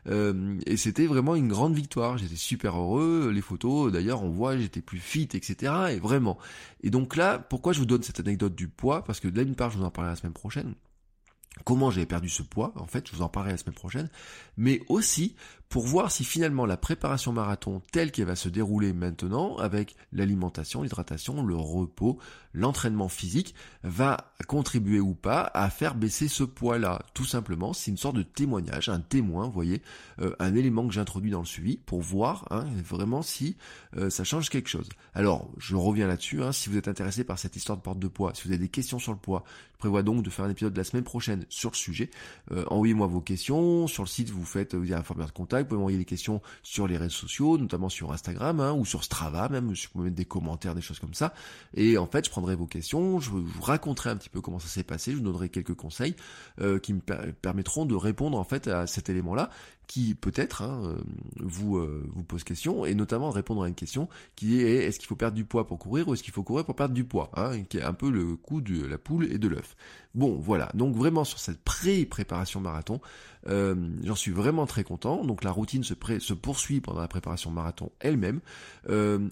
Euh, 0.08 0.58
et 0.66 0.76
c'était 0.76 1.06
vraiment 1.06 1.36
une 1.36 1.46
grande 1.46 1.76
victoire. 1.76 2.18
J'étais 2.18 2.34
super 2.34 2.76
heureux. 2.76 3.30
Les 3.32 3.42
photos, 3.42 3.92
d'ailleurs, 3.92 4.24
on 4.24 4.30
voit, 4.30 4.58
j'étais 4.58 4.82
plus 4.82 4.98
fit, 4.98 5.28
etc. 5.34 5.72
Et 5.92 6.00
vraiment. 6.00 6.36
Et 6.82 6.90
donc 6.90 7.14
là, 7.14 7.38
pourquoi 7.38 7.72
je 7.72 7.78
vous 7.78 7.86
donne 7.86 8.02
cette 8.02 8.18
anecdote 8.18 8.56
du 8.56 8.66
poids? 8.66 9.04
Parce 9.04 9.20
que 9.20 9.28
d'une 9.28 9.54
part, 9.54 9.70
je 9.70 9.78
vous 9.78 9.84
en 9.84 9.90
parlerai 9.92 10.14
la 10.14 10.16
semaine 10.16 10.32
prochaine 10.32 10.74
comment 11.64 11.90
j'avais 11.90 12.06
perdu 12.06 12.28
ce 12.28 12.42
poids, 12.42 12.72
en 12.76 12.86
fait, 12.86 13.08
je 13.08 13.16
vous 13.16 13.22
en 13.22 13.28
parlerai 13.28 13.52
la 13.52 13.58
semaine 13.58 13.74
prochaine, 13.74 14.08
mais 14.56 14.80
aussi 14.88 15.36
pour 15.68 15.84
voir 15.84 16.10
si 16.10 16.24
finalement 16.24 16.66
la 16.66 16.76
préparation 16.76 17.32
marathon 17.32 17.82
telle 17.92 18.12
qu'elle 18.12 18.26
va 18.26 18.36
se 18.36 18.48
dérouler 18.48 18.92
maintenant, 18.92 19.56
avec 19.56 19.96
l'alimentation, 20.12 20.82
l'hydratation, 20.82 21.42
le 21.42 21.56
repos, 21.56 22.18
l'entraînement 22.54 23.08
physique, 23.08 23.54
va 23.82 24.32
contribuer 24.46 25.00
ou 25.00 25.14
pas 25.14 25.50
à 25.54 25.68
faire 25.70 25.94
baisser 25.94 26.28
ce 26.28 26.44
poids-là. 26.44 27.02
Tout 27.14 27.24
simplement, 27.24 27.72
c'est 27.72 27.90
une 27.90 27.96
sorte 27.96 28.16
de 28.16 28.22
témoignage, 28.22 28.88
un 28.88 29.00
témoin, 29.00 29.46
vous 29.46 29.52
voyez, 29.52 29.82
euh, 30.20 30.34
un 30.38 30.54
élément 30.54 30.86
que 30.86 30.94
j'introduis 30.94 31.30
dans 31.30 31.40
le 31.40 31.46
suivi 31.46 31.76
pour 31.76 32.00
voir 32.00 32.46
hein, 32.50 32.64
vraiment 32.84 33.22
si 33.22 33.56
euh, 33.96 34.08
ça 34.10 34.24
change 34.24 34.48
quelque 34.48 34.68
chose. 34.68 34.88
Alors, 35.14 35.50
je 35.58 35.76
reviens 35.76 36.06
là-dessus, 36.06 36.42
hein, 36.42 36.52
si 36.52 36.68
vous 36.68 36.76
êtes 36.76 36.88
intéressé 36.88 37.24
par 37.24 37.38
cette 37.38 37.56
histoire 37.56 37.76
de 37.76 37.82
porte 37.82 37.98
de 37.98 38.08
poids, 38.08 38.32
si 38.34 38.44
vous 38.44 38.50
avez 38.50 38.58
des 38.58 38.68
questions 38.68 38.98
sur 38.98 39.12
le 39.12 39.18
poids, 39.18 39.44
je 39.74 39.78
prévois 39.78 40.02
donc 40.02 40.22
de 40.22 40.30
faire 40.30 40.44
un 40.46 40.50
épisode 40.50 40.72
de 40.72 40.78
la 40.78 40.84
semaine 40.84 41.04
prochaine 41.04 41.44
sur 41.48 41.70
le 41.70 41.76
sujet. 41.76 42.10
Euh, 42.52 42.64
envoyez-moi 42.68 43.06
vos 43.06 43.20
questions, 43.20 43.86
sur 43.86 44.04
le 44.04 44.08
site 44.08 44.30
vous 44.30 44.44
faites, 44.44 44.74
vous 44.74 44.84
avez 44.84 44.94
un 44.94 45.02
formulaire 45.02 45.28
de 45.28 45.34
contact, 45.34 45.55
vous 45.62 45.68
pouvez 45.68 45.78
m'envoyer 45.78 45.98
des 45.98 46.04
questions 46.04 46.40
sur 46.62 46.86
les 46.86 46.96
réseaux 46.96 47.10
sociaux, 47.10 47.58
notamment 47.58 47.88
sur 47.88 48.12
Instagram 48.12 48.60
hein, 48.60 48.72
ou 48.72 48.84
sur 48.84 49.04
Strava 49.04 49.48
même, 49.48 49.74
je 49.74 49.88
peux 49.88 50.00
mettre 50.00 50.16
des 50.16 50.24
commentaires, 50.24 50.74
des 50.74 50.80
choses 50.80 50.98
comme 50.98 51.14
ça. 51.14 51.34
Et 51.74 51.98
en 51.98 52.06
fait, 52.06 52.24
je 52.24 52.30
prendrai 52.30 52.54
vos 52.54 52.66
questions, 52.66 53.20
je 53.20 53.30
vous 53.30 53.46
raconterai 53.60 54.10
un 54.10 54.16
petit 54.16 54.28
peu 54.28 54.40
comment 54.40 54.58
ça 54.58 54.68
s'est 54.68 54.84
passé, 54.84 55.12
je 55.12 55.16
vous 55.16 55.22
donnerai 55.22 55.48
quelques 55.48 55.74
conseils 55.74 56.16
euh, 56.60 56.78
qui 56.78 56.94
me 56.94 57.00
permettront 57.00 57.86
de 57.86 57.94
répondre 57.94 58.38
en 58.38 58.44
fait 58.44 58.68
à 58.68 58.86
cet 58.86 59.08
élément-là 59.08 59.50
qui 59.86 60.14
peut-être 60.14 60.62
hein, 60.62 60.82
euh, 60.84 60.96
vous 61.38 61.76
euh, 61.76 62.08
vous 62.14 62.22
pose 62.22 62.44
question 62.44 62.84
et 62.84 62.94
notamment 62.94 63.30
répondre 63.30 63.62
à 63.62 63.68
une 63.68 63.74
question 63.74 64.08
qui 64.34 64.60
est 64.60 64.84
est-ce 64.84 64.98
qu'il 64.98 65.06
faut 65.06 65.16
perdre 65.16 65.36
du 65.36 65.44
poids 65.44 65.66
pour 65.66 65.78
courir 65.78 66.08
ou 66.08 66.14
est-ce 66.14 66.22
qu'il 66.22 66.34
faut 66.34 66.42
courir 66.42 66.64
pour 66.64 66.76
perdre 66.76 66.94
du 66.94 67.04
poids 67.04 67.30
hein, 67.34 67.62
qui 67.64 67.78
est 67.78 67.82
un 67.82 67.92
peu 67.92 68.10
le 68.10 68.36
coup 68.36 68.60
de 68.60 68.84
la 68.84 68.98
poule 68.98 69.26
et 69.30 69.38
de 69.38 69.48
l'œuf. 69.48 69.76
Bon 70.14 70.36
voilà. 70.40 70.70
Donc 70.74 70.96
vraiment 70.96 71.24
sur 71.24 71.38
cette 71.38 71.62
pré-préparation 71.62 72.60
marathon 72.60 73.00
euh, 73.48 73.76
j'en 74.02 74.16
suis 74.16 74.32
vraiment 74.32 74.66
très 74.66 74.82
content. 74.82 75.24
Donc 75.24 75.44
la 75.44 75.52
routine 75.52 75.84
se, 75.84 75.94
se 76.18 76.34
poursuit 76.34 76.80
pendant 76.80 77.00
la 77.00 77.06
préparation 77.06 77.52
marathon 77.52 77.92
elle-même. 78.00 78.40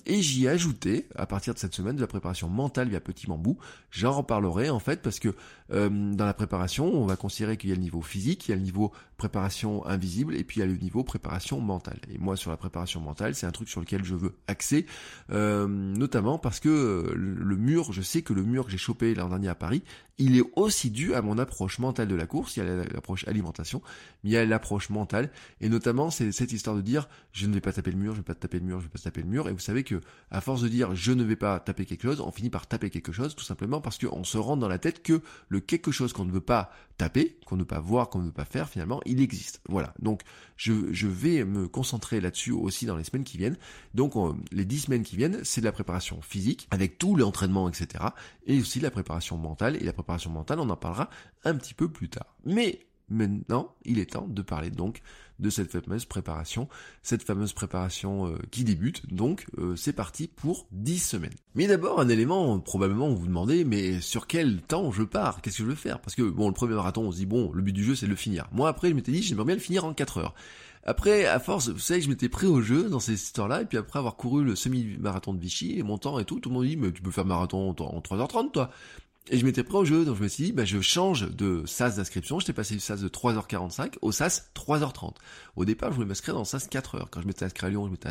Et 0.06 0.22
j'y 0.22 0.44
ai 0.44 0.48
ajouté 0.48 1.08
à 1.16 1.26
partir 1.26 1.54
de 1.54 1.58
cette 1.58 1.74
semaine 1.74 1.96
de 1.96 2.00
la 2.00 2.06
préparation 2.06 2.48
mentale 2.48 2.88
via 2.88 3.00
petit 3.00 3.26
bambou. 3.26 3.58
J'en 3.90 4.12
reparlerai 4.12 4.70
en 4.70 4.78
fait 4.78 5.02
parce 5.02 5.18
que 5.18 5.34
dans 5.70 6.24
la 6.24 6.34
préparation 6.34 6.86
on 6.86 7.06
va 7.06 7.16
considérer 7.16 7.56
qu'il 7.56 7.70
y 7.70 7.72
a 7.72 7.76
le 7.76 7.82
niveau 7.82 8.02
physique 8.02 8.46
il 8.46 8.50
y 8.50 8.54
a 8.54 8.56
le 8.56 8.62
niveau 8.62 8.92
préparation 9.16 9.86
invisible 9.86 10.34
et 10.36 10.44
puis 10.44 10.62
a 10.62 10.66
le 10.66 10.76
niveau 10.76 11.04
préparation 11.04 11.60
mentale. 11.60 12.00
Et 12.12 12.18
moi 12.18 12.36
sur 12.36 12.50
la 12.50 12.56
préparation 12.56 13.00
mentale, 13.00 13.34
c'est 13.34 13.46
un 13.46 13.52
truc 13.52 13.68
sur 13.68 13.80
lequel 13.80 14.04
je 14.04 14.14
veux 14.14 14.34
axer, 14.46 14.86
euh, 15.30 15.66
notamment 15.66 16.38
parce 16.38 16.60
que 16.60 16.68
euh, 16.68 17.14
le 17.14 17.56
mur, 17.56 17.92
je 17.92 18.02
sais 18.02 18.22
que 18.22 18.32
le 18.32 18.42
mur 18.42 18.66
que 18.66 18.70
j'ai 18.70 18.78
chopé 18.78 19.14
l'an 19.14 19.28
dernier 19.28 19.48
à 19.48 19.54
Paris, 19.54 19.82
il 20.18 20.36
est 20.38 20.44
aussi 20.54 20.90
dû 20.90 21.14
à 21.14 21.22
mon 21.22 21.38
approche 21.38 21.78
mentale 21.78 22.08
de 22.08 22.14
la 22.14 22.26
course, 22.26 22.56
il 22.56 22.64
y 22.64 22.66
a 22.66 22.84
l'approche 22.84 23.26
alimentation, 23.26 23.82
mais 24.22 24.30
il 24.30 24.32
y 24.32 24.36
a 24.36 24.44
l'approche 24.44 24.90
mentale, 24.90 25.30
et 25.60 25.68
notamment 25.68 26.10
c'est 26.10 26.30
cette 26.32 26.52
histoire 26.52 26.76
de 26.76 26.82
dire 26.82 27.08
je 27.32 27.46
ne 27.46 27.54
vais 27.54 27.60
pas 27.60 27.72
taper 27.72 27.90
le 27.90 27.96
mur, 27.96 28.12
je 28.12 28.18
ne 28.18 28.22
vais 28.22 28.26
pas 28.26 28.34
taper 28.34 28.58
le 28.60 28.64
mur, 28.64 28.78
je 28.78 28.84
ne 28.84 28.88
vais 28.88 28.92
pas 28.92 28.98
taper 28.98 29.22
le 29.22 29.28
mur, 29.28 29.48
et 29.48 29.52
vous 29.52 29.58
savez 29.58 29.82
que 29.82 30.00
à 30.30 30.40
force 30.40 30.62
de 30.62 30.68
dire 30.68 30.94
je 30.94 31.12
ne 31.12 31.24
vais 31.24 31.36
pas 31.36 31.58
taper 31.58 31.84
quelque 31.84 32.02
chose, 32.02 32.20
on 32.20 32.30
finit 32.30 32.50
par 32.50 32.66
taper 32.66 32.90
quelque 32.90 33.12
chose, 33.12 33.34
tout 33.34 33.44
simplement 33.44 33.80
parce 33.80 33.98
qu'on 33.98 34.24
se 34.24 34.38
rend 34.38 34.56
dans 34.56 34.68
la 34.68 34.78
tête 34.78 35.02
que 35.02 35.20
le 35.48 35.60
quelque 35.60 35.90
chose 35.90 36.12
qu'on 36.12 36.24
ne 36.24 36.32
veut 36.32 36.40
pas 36.40 36.70
taper, 36.96 37.36
qu'on 37.46 37.56
ne 37.56 37.62
veut 37.62 37.66
pas 37.66 37.80
voir, 37.80 38.08
qu'on 38.08 38.20
ne 38.20 38.26
veut 38.26 38.32
pas 38.32 38.44
faire 38.44 38.68
finalement, 38.68 39.00
il 39.06 39.20
existe. 39.20 39.60
Voilà, 39.68 39.94
donc 39.98 40.22
je, 40.56 41.06
vais 41.06 41.44
me 41.44 41.68
concentrer 41.68 42.20
là-dessus 42.20 42.52
aussi 42.52 42.86
dans 42.86 42.96
les 42.96 43.04
semaines 43.04 43.24
qui 43.24 43.38
viennent. 43.38 43.56
Donc 43.94 44.14
les 44.52 44.64
dix 44.64 44.80
semaines 44.80 45.02
qui 45.02 45.16
viennent, 45.16 45.40
c'est 45.44 45.60
de 45.60 45.66
la 45.66 45.72
préparation 45.72 46.20
physique, 46.22 46.68
avec 46.70 46.98
tout 46.98 47.16
l'entraînement, 47.16 47.68
etc. 47.68 48.04
Et 48.46 48.60
aussi 48.60 48.80
la 48.80 48.90
préparation 48.90 49.36
mentale, 49.36 49.76
et 49.76 49.84
la 49.84 49.92
préparation 49.92 50.30
mentale, 50.30 50.60
on 50.60 50.70
en 50.70 50.76
parlera 50.76 51.10
un 51.44 51.54
petit 51.56 51.74
peu 51.74 51.88
plus 51.88 52.08
tard. 52.08 52.36
Mais 52.44 52.80
maintenant, 53.14 53.74
il 53.84 53.98
est 53.98 54.12
temps 54.12 54.26
de 54.28 54.42
parler 54.42 54.70
donc 54.70 55.00
de 55.40 55.50
cette 55.50 55.70
fameuse 55.70 56.04
préparation, 56.04 56.68
cette 57.02 57.22
fameuse 57.22 57.52
préparation 57.52 58.28
euh, 58.28 58.36
qui 58.50 58.64
débute. 58.64 59.12
Donc 59.12 59.46
euh, 59.58 59.74
c'est 59.76 59.92
parti 59.92 60.28
pour 60.28 60.66
10 60.72 60.98
semaines. 60.98 61.34
Mais 61.54 61.66
d'abord 61.66 62.00
un 62.00 62.08
élément, 62.08 62.58
probablement 62.60 63.08
vous 63.08 63.16
vous 63.16 63.26
demandez, 63.26 63.64
mais 63.64 64.00
sur 64.00 64.26
quel 64.26 64.60
temps 64.60 64.92
je 64.92 65.02
pars? 65.02 65.40
Qu'est-ce 65.42 65.58
que 65.58 65.64
je 65.64 65.68
veux 65.68 65.74
faire? 65.74 66.00
Parce 66.00 66.14
que 66.14 66.22
bon, 66.22 66.48
le 66.48 66.54
premier 66.54 66.74
marathon, 66.74 67.02
on 67.02 67.12
se 67.12 67.16
dit 67.16 67.26
bon, 67.26 67.50
le 67.52 67.62
but 67.62 67.72
du 67.72 67.84
jeu 67.84 67.94
c'est 67.94 68.06
de 68.06 68.10
le 68.10 68.16
finir. 68.16 68.48
Moi 68.52 68.68
après, 68.68 68.90
je 68.90 68.94
m'étais 68.94 69.12
dit 69.12 69.22
j'aimerais 69.22 69.46
bien 69.46 69.54
le 69.56 69.60
finir 69.60 69.84
en 69.84 69.94
4 69.94 70.18
heures. 70.18 70.34
Après, 70.86 71.24
à 71.24 71.38
force, 71.38 71.70
vous 71.70 71.78
savez, 71.78 72.02
je 72.02 72.10
m'étais 72.10 72.28
pris 72.28 72.46
au 72.46 72.60
jeu 72.60 72.90
dans 72.90 73.00
ces 73.00 73.14
histoires-là, 73.14 73.62
et 73.62 73.64
puis 73.64 73.78
après 73.78 73.98
avoir 73.98 74.16
couru 74.16 74.44
le 74.44 74.54
semi-marathon 74.54 75.32
de 75.32 75.40
Vichy, 75.40 75.78
et 75.78 75.82
mon 75.82 75.96
temps 75.96 76.18
et 76.18 76.26
tout, 76.26 76.40
tout 76.40 76.50
le 76.50 76.54
monde 76.54 76.66
dit, 76.66 76.76
mais 76.76 76.92
tu 76.92 77.00
peux 77.00 77.10
faire 77.10 77.24
marathon 77.24 77.70
en 77.70 78.00
3h30, 78.00 78.50
toi. 78.50 78.70
Et 79.30 79.38
je 79.38 79.46
m'étais 79.46 79.64
prêt 79.64 79.78
au 79.78 79.86
jeu, 79.86 80.04
donc 80.04 80.18
je 80.18 80.22
me 80.22 80.28
suis 80.28 80.44
dit, 80.44 80.52
bah, 80.52 80.66
je 80.66 80.80
change 80.82 81.30
de 81.30 81.62
sas 81.64 81.96
d'inscription. 81.96 82.40
J'étais 82.40 82.52
passé 82.52 82.74
du 82.74 82.80
sas 82.80 83.00
de 83.00 83.08
3h45 83.08 83.94
au 84.02 84.12
sas 84.12 84.50
3h30. 84.54 85.14
Au 85.56 85.64
départ, 85.64 85.90
je 85.90 85.94
voulais 85.96 86.08
m'inscrire 86.08 86.34
dans 86.34 86.42
le 86.42 86.46
sas 86.46 86.68
4h. 86.68 87.06
Quand 87.10 87.22
je 87.22 87.26
m'étais 87.26 87.46
inscrit 87.46 87.66
à 87.66 87.70
Lyon, 87.70 87.86
je 87.86 87.90
m'étais 87.90 88.10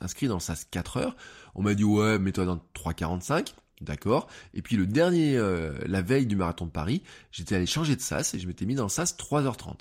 inscrit 0.00 0.28
dans 0.28 0.36
le 0.36 0.40
sas 0.40 0.66
4h. 0.72 1.12
On 1.54 1.62
m'a 1.62 1.74
dit, 1.74 1.84
ouais, 1.84 2.18
mets-toi 2.18 2.46
dans 2.46 2.64
3h45. 2.74 3.52
D'accord 3.82 4.28
Et 4.54 4.62
puis 4.62 4.76
le 4.76 4.86
dernier, 4.86 5.36
euh, 5.36 5.76
la 5.86 6.02
veille 6.02 6.26
du 6.26 6.36
marathon 6.36 6.66
de 6.66 6.70
Paris, 6.70 7.02
j'étais 7.32 7.56
allé 7.56 7.66
changer 7.66 7.96
de 7.96 8.00
sas 8.00 8.32
et 8.32 8.38
je 8.38 8.46
m'étais 8.46 8.64
mis 8.64 8.76
dans 8.76 8.84
le 8.84 8.88
sas 8.88 9.16
3h30. 9.18 9.74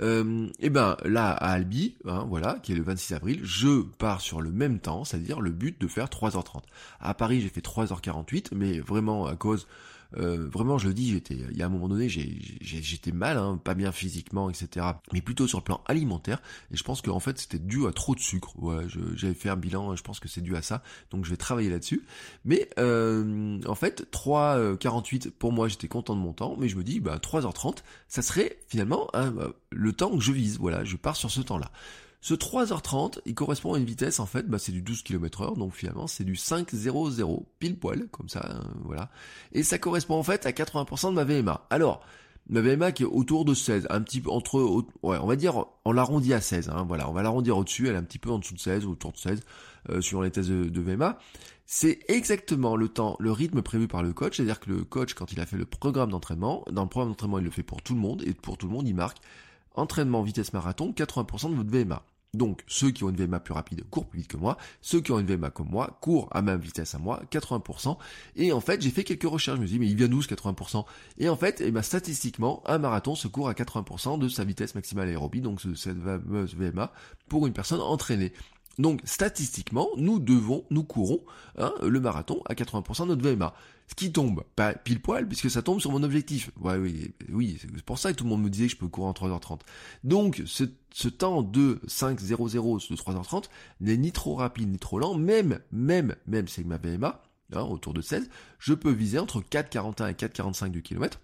Euh, 0.00 0.48
et 0.60 0.70
ben 0.70 0.96
là, 1.04 1.30
à 1.30 1.50
Albi, 1.50 1.96
hein, 2.06 2.24
voilà, 2.28 2.58
qui 2.62 2.72
est 2.72 2.76
le 2.76 2.82
26 2.82 3.14
avril, 3.14 3.40
je 3.42 3.82
pars 3.98 4.20
sur 4.20 4.40
le 4.40 4.50
même 4.50 4.78
temps, 4.78 5.04
c'est-à-dire 5.04 5.40
le 5.40 5.50
but 5.50 5.80
de 5.80 5.88
faire 5.88 6.06
3h30. 6.06 6.62
À 7.00 7.12
Paris, 7.12 7.40
j'ai 7.40 7.48
fait 7.48 7.60
3h48, 7.60 8.48
mais 8.52 8.78
vraiment 8.78 9.26
à 9.26 9.34
cause 9.34 9.66
euh, 10.16 10.48
vraiment, 10.48 10.78
je 10.78 10.88
le 10.88 10.94
dis, 10.94 11.10
j'étais, 11.10 11.34
il 11.34 11.56
y 11.56 11.62
a 11.62 11.66
un 11.66 11.68
moment 11.68 11.88
donné, 11.88 12.08
j'étais 12.08 13.12
mal, 13.12 13.36
hein, 13.36 13.60
pas 13.62 13.74
bien 13.74 13.92
physiquement, 13.92 14.50
etc. 14.50 14.86
Mais 15.12 15.20
plutôt 15.20 15.46
sur 15.46 15.58
le 15.58 15.64
plan 15.64 15.82
alimentaire. 15.86 16.42
Et 16.72 16.76
je 16.76 16.84
pense 16.84 17.02
qu'en 17.02 17.20
fait, 17.20 17.38
c'était 17.38 17.58
dû 17.58 17.86
à 17.86 17.92
trop 17.92 18.14
de 18.14 18.20
sucre. 18.20 18.58
Ouais, 18.58 18.86
j'avais 19.14 19.34
fait 19.34 19.48
un 19.48 19.56
bilan, 19.56 19.94
je 19.96 20.02
pense 20.02 20.20
que 20.20 20.28
c'est 20.28 20.40
dû 20.40 20.56
à 20.56 20.62
ça. 20.62 20.82
Donc, 21.10 21.24
je 21.24 21.30
vais 21.30 21.36
travailler 21.36 21.70
là-dessus. 21.70 22.04
Mais 22.44 22.68
euh, 22.78 23.60
en 23.66 23.74
fait, 23.74 24.08
3h48 24.12 25.30
pour 25.30 25.52
moi, 25.52 25.68
j'étais 25.68 25.88
content 25.88 26.14
de 26.14 26.20
mon 26.20 26.32
temps. 26.32 26.56
Mais 26.58 26.68
je 26.68 26.76
me 26.76 26.84
dis, 26.84 27.00
bah 27.00 27.18
3h30, 27.18 27.78
ça 28.08 28.22
serait 28.22 28.58
finalement 28.68 29.08
hein, 29.14 29.32
le 29.70 29.92
temps 29.92 30.10
que 30.10 30.22
je 30.22 30.32
vise. 30.32 30.58
Voilà, 30.58 30.84
je 30.84 30.96
pars 30.96 31.16
sur 31.16 31.30
ce 31.30 31.40
temps-là. 31.40 31.70
Ce 32.22 32.34
3h30, 32.34 33.20
il 33.24 33.34
correspond 33.34 33.74
à 33.74 33.78
une 33.78 33.84
vitesse, 33.84 34.20
en 34.20 34.26
fait, 34.26 34.46
bah, 34.46 34.58
c'est 34.58 34.72
du 34.72 34.82
12 34.82 35.02
km 35.02 35.40
heure, 35.40 35.56
donc 35.56 35.74
finalement 35.74 36.06
c'est 36.06 36.24
du 36.24 36.34
5,00, 36.34 37.44
pile 37.58 37.78
poil, 37.78 38.08
comme 38.10 38.28
ça, 38.28 38.46
hein, 38.50 38.74
voilà. 38.84 39.10
Et 39.52 39.62
ça 39.62 39.78
correspond 39.78 40.16
en 40.16 40.22
fait 40.22 40.44
à 40.44 40.50
80% 40.50 41.10
de 41.10 41.14
ma 41.14 41.24
VMA. 41.24 41.66
Alors, 41.70 42.04
ma 42.50 42.60
VMA 42.60 42.92
qui 42.92 43.04
est 43.04 43.06
autour 43.06 43.46
de 43.46 43.54
16, 43.54 43.86
un 43.88 44.02
petit 44.02 44.20
peu 44.20 44.30
entre, 44.30 44.60
ouais, 45.02 45.16
on 45.18 45.26
va 45.26 45.36
dire, 45.36 45.64
on 45.86 45.92
l'arrondit 45.92 46.34
à 46.34 46.42
16, 46.42 46.68
hein, 46.68 46.84
voilà, 46.86 47.08
on 47.08 47.14
va 47.14 47.22
l'arrondir 47.22 47.56
au-dessus, 47.56 47.88
elle 47.88 47.94
est 47.94 47.98
un 47.98 48.04
petit 48.04 48.18
peu 48.18 48.30
en 48.30 48.38
dessous 48.38 48.54
de 48.54 48.60
16, 48.60 48.84
ou 48.84 48.90
autour 48.90 49.12
de 49.12 49.16
16, 49.16 49.40
euh, 49.88 50.02
suivant 50.02 50.20
les 50.20 50.30
tests 50.30 50.50
de, 50.50 50.64
de 50.64 50.80
VMA. 50.80 51.18
C'est 51.64 52.00
exactement 52.08 52.76
le 52.76 52.88
temps, 52.88 53.16
le 53.18 53.32
rythme 53.32 53.62
prévu 53.62 53.88
par 53.88 54.02
le 54.02 54.12
coach, 54.12 54.36
c'est-à-dire 54.36 54.60
que 54.60 54.70
le 54.70 54.84
coach, 54.84 55.14
quand 55.14 55.32
il 55.32 55.40
a 55.40 55.46
fait 55.46 55.56
le 55.56 55.64
programme 55.64 56.10
d'entraînement, 56.10 56.64
dans 56.70 56.82
le 56.82 56.88
programme 56.88 57.12
d'entraînement, 57.12 57.38
il 57.38 57.44
le 57.44 57.50
fait 57.50 57.62
pour 57.62 57.80
tout 57.80 57.94
le 57.94 58.00
monde, 58.00 58.22
et 58.26 58.34
pour 58.34 58.58
tout 58.58 58.66
le 58.66 58.74
monde, 58.74 58.86
il 58.86 58.94
marque 58.94 59.18
entraînement 59.74 60.22
vitesse 60.22 60.52
marathon, 60.52 60.92
80% 60.92 61.50
de 61.50 61.54
votre 61.54 61.70
VMA. 61.70 62.02
Donc, 62.32 62.62
ceux 62.68 62.90
qui 62.90 63.02
ont 63.02 63.10
une 63.10 63.16
VMA 63.16 63.40
plus 63.40 63.54
rapide 63.54 63.82
courent 63.90 64.06
plus 64.06 64.20
vite 64.20 64.28
que 64.28 64.36
moi. 64.36 64.56
Ceux 64.80 65.00
qui 65.00 65.10
ont 65.10 65.18
une 65.18 65.26
VMA 65.26 65.50
comme 65.50 65.68
moi 65.68 65.98
courent 66.00 66.28
à 66.30 66.42
même 66.42 66.60
vitesse 66.60 66.94
à 66.94 66.98
moi, 66.98 67.22
80%. 67.32 67.96
Et 68.36 68.52
en 68.52 68.60
fait, 68.60 68.80
j'ai 68.80 68.90
fait 68.90 69.02
quelques 69.02 69.24
recherches. 69.24 69.56
Je 69.56 69.62
me 69.62 69.66
suis 69.66 69.78
dit, 69.78 69.80
mais 69.80 69.90
il 69.90 69.96
vient 69.96 70.08
d'où 70.08 70.22
ce 70.22 70.28
80% 70.28 70.84
Et 71.18 71.28
en 71.28 71.36
fait, 71.36 71.60
eh 71.64 71.70
ben, 71.72 71.82
statistiquement, 71.82 72.62
un 72.66 72.78
marathon 72.78 73.16
se 73.16 73.26
court 73.26 73.48
à 73.48 73.52
80% 73.52 74.18
de 74.18 74.28
sa 74.28 74.44
vitesse 74.44 74.74
maximale 74.74 75.08
aérobie, 75.08 75.40
donc 75.40 75.60
cette 75.74 76.00
fameuse 76.00 76.54
VMA, 76.54 76.92
pour 77.28 77.46
une 77.46 77.52
personne 77.52 77.80
entraînée. 77.80 78.32
Donc 78.78 79.00
statistiquement, 79.04 79.88
nous 79.96 80.20
devons, 80.20 80.64
nous 80.70 80.84
courons 80.84 81.20
hein, 81.58 81.74
le 81.82 82.00
marathon 82.00 82.40
à 82.46 82.54
80% 82.54 83.02
de 83.02 83.14
notre 83.14 83.28
VMA. 83.28 83.52
Ce 83.90 83.96
qui 83.96 84.12
tombe, 84.12 84.44
pas 84.54 84.72
pile 84.72 85.00
poil, 85.00 85.26
puisque 85.26 85.50
ça 85.50 85.62
tombe 85.62 85.80
sur 85.80 85.90
mon 85.90 86.04
objectif. 86.04 86.52
Ouais, 86.60 86.76
oui, 86.76 87.12
oui, 87.28 87.58
c'est 87.60 87.82
pour 87.82 87.98
ça 87.98 88.12
que 88.12 88.16
tout 88.16 88.22
le 88.22 88.30
monde 88.30 88.42
me 88.42 88.48
disait 88.48 88.66
que 88.66 88.72
je 88.72 88.76
peux 88.76 88.86
courir 88.86 89.08
en 89.08 89.12
3h30. 89.12 89.62
Donc 90.04 90.42
ce, 90.46 90.62
ce 90.92 91.08
temps 91.08 91.42
de 91.42 91.80
5.00 91.88 92.88
de 92.88 92.96
3h30 92.96 93.44
n'est 93.80 93.96
ni 93.96 94.12
trop 94.12 94.36
rapide 94.36 94.70
ni 94.70 94.78
trop 94.78 95.00
lent, 95.00 95.14
même, 95.14 95.58
même, 95.72 96.14
même 96.28 96.46
c'est 96.46 96.62
ma 96.62 96.76
VMA, 96.76 97.20
hein, 97.52 97.62
autour 97.62 97.92
de 97.92 98.00
16, 98.00 98.30
je 98.60 98.74
peux 98.74 98.92
viser 98.92 99.18
entre 99.18 99.40
4,41 99.40 100.10
et 100.10 100.14
4,45 100.14 100.70
du 100.70 100.82
kilomètre. 100.82 101.18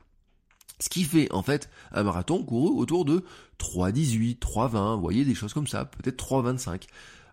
Ce 0.81 0.89
qui 0.89 1.05
fait 1.05 1.33
en 1.33 1.43
fait 1.43 1.71
un 1.93 2.03
marathon 2.03 2.43
couru 2.43 2.77
autour 2.77 3.05
de 3.05 3.25
3,18, 3.61 4.41
3,20, 4.41 4.97
vous 4.97 5.01
voyez 5.01 5.25
des 5.25 5.35
choses 5.35 5.55
comme 5.55 5.69
ça, 5.69 5.85
peut-être 5.85 6.23
3,25. 6.23 6.83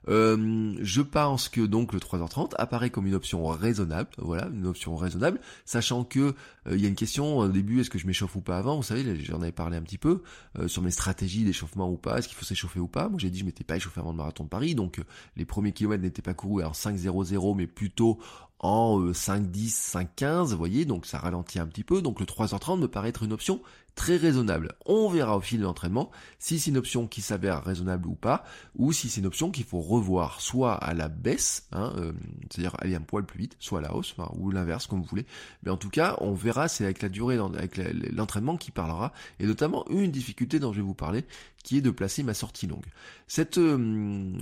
Euh, 0.10 0.76
je 0.82 1.02
pense 1.02 1.50
que 1.50 1.62
donc 1.62 1.94
le 1.94 2.00
3h30 2.00 2.52
apparaît 2.58 2.90
comme 2.90 3.08
une 3.08 3.16
option 3.16 3.46
raisonnable, 3.46 4.10
voilà, 4.18 4.48
une 4.48 4.68
option 4.68 4.96
raisonnable, 4.96 5.40
sachant 5.66 6.04
que 6.04 6.20
euh, 6.20 6.76
il 6.76 6.82
y 6.82 6.86
a 6.86 6.90
une 6.90 6.96
question 6.96 7.38
au 7.38 7.48
début, 7.48 7.82
est-ce 7.82 7.90
que 7.90 8.00
je 8.00 8.08
m'échauffe 8.08 8.36
ou 8.36 8.42
pas 8.42 8.58
avant 8.58 8.76
Vous 8.78 8.84
savez, 8.84 9.20
j'en 9.24 9.42
avais 9.42 9.52
parlé 9.52 9.78
un 9.78 9.82
petit 9.82 9.98
peu 9.98 10.22
euh, 10.60 10.68
sur 10.68 10.82
mes 10.82 10.92
stratégies 10.92 11.44
d'échauffement 11.44 11.90
ou 11.90 11.98
pas, 11.98 12.18
est-ce 12.18 12.28
qu'il 12.28 12.38
faut 12.38 12.46
s'échauffer 12.46 12.80
ou 12.80 12.88
pas 12.88 13.10
Moi 13.10 13.20
j'ai 13.20 13.30
dit 13.30 13.40
je 13.40 13.46
m'étais 13.46 13.64
pas 13.64 13.78
échauffé 13.78 14.00
avant 14.00 14.12
le 14.12 14.18
marathon 14.18 14.44
de 14.44 14.50
Paris, 14.50 14.76
donc 14.76 15.02
les 15.38 15.46
premiers 15.46 15.72
kilomètres 15.72 16.04
n'étaient 16.04 16.22
pas 16.22 16.34
courus 16.34 16.66
en 16.66 16.72
5-0-0, 16.72 17.56
mais 17.56 17.68
plutôt 17.68 18.20
en 18.60 19.12
5-10, 19.12 20.08
5-15, 20.18 20.52
vous 20.52 20.58
voyez, 20.58 20.86
donc 20.86 21.06
ça 21.06 21.20
ralentit 21.20 21.60
un 21.60 21.68
petit 21.68 21.84
peu, 21.84 22.02
donc 22.02 22.22
le 22.22 22.26
3h30 22.26 22.80
me 22.80 22.88
paraît 22.88 23.10
être 23.10 23.24
une 23.24 23.34
option 23.34 23.62
très 23.96 24.18
raisonnable. 24.18 24.74
On 24.86 25.10
verra 25.10 25.38
au 25.38 25.42
fil 25.42 25.60
de 25.60 25.64
l'entraînement 25.64 26.12
si 26.40 26.60
c'est 26.60 26.72
une 26.72 26.78
option 26.78 27.08
qui 27.08 27.22
s'avère 27.22 27.64
raisonnable 27.64 28.08
ou 28.08 28.16
pas, 28.16 28.44
ou 28.76 28.92
si 28.92 29.10
c'est 29.10 29.22
une 29.22 29.28
option 29.28 29.52
qu'il 29.52 29.66
faut 29.66 29.82
revoir 29.82 30.42
soit 30.42 30.74
à 30.74 30.94
la 30.94 31.08
baisse, 31.08 31.68
hein, 31.72 31.94
euh, 31.98 32.12
c'est-à-dire 32.50 32.76
aller 32.80 32.96
un 32.96 33.02
poil 33.02 33.26
plus 33.26 33.40
vite, 33.40 33.56
soit 33.60 33.80
à 33.80 33.82
la 33.82 33.96
hausse, 33.96 34.16
ou 34.36 34.52
l'inverse 34.52 34.88
comme 34.88 35.00
vous 35.00 35.08
voulez. 35.08 35.26
Mais 35.64 35.72
en 35.72 35.78
tout 35.78 35.90
cas, 35.90 36.18
on 36.22 36.34
verra, 36.34 36.68
c'est 36.68 36.84
avec 36.84 37.02
la 37.02 37.10
durée, 37.10 37.38
avec 37.38 37.78
l'entraînement 38.12 38.58
qui 38.58 38.72
parlera, 38.72 39.14
et 39.40 39.46
notamment 39.46 39.86
une 39.90 40.12
difficulté 40.12 40.60
dont 40.60 40.74
je 40.74 40.78
vais 40.78 40.86
vous 40.86 40.94
parler, 40.94 41.26
qui 41.64 41.78
est 41.78 41.82
de 41.82 41.92
placer 41.92 42.24
ma 42.24 42.34
sortie 42.34 42.68
longue. 42.68 42.86
Cette, 43.28 43.58
euh, 43.58 44.38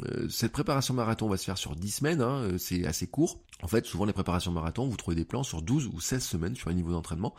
préparation 0.51 0.93
marathon 0.93 1.29
va 1.29 1.37
se 1.37 1.45
faire 1.45 1.57
sur 1.57 1.75
10 1.75 1.91
semaines, 1.91 2.21
hein, 2.21 2.41
euh, 2.41 2.57
c'est 2.57 2.85
assez 2.85 3.07
court. 3.07 3.39
En 3.61 3.67
fait, 3.67 3.85
souvent 3.85 4.05
les 4.05 4.13
préparations 4.13 4.51
marathon, 4.51 4.87
vous 4.87 4.97
trouvez 4.97 5.15
des 5.15 5.25
plans 5.25 5.43
sur 5.43 5.61
12 5.61 5.87
ou 5.93 6.01
16 6.01 6.23
semaines 6.23 6.55
sur 6.55 6.69
un 6.69 6.73
niveau 6.73 6.91
d'entraînement. 6.91 7.35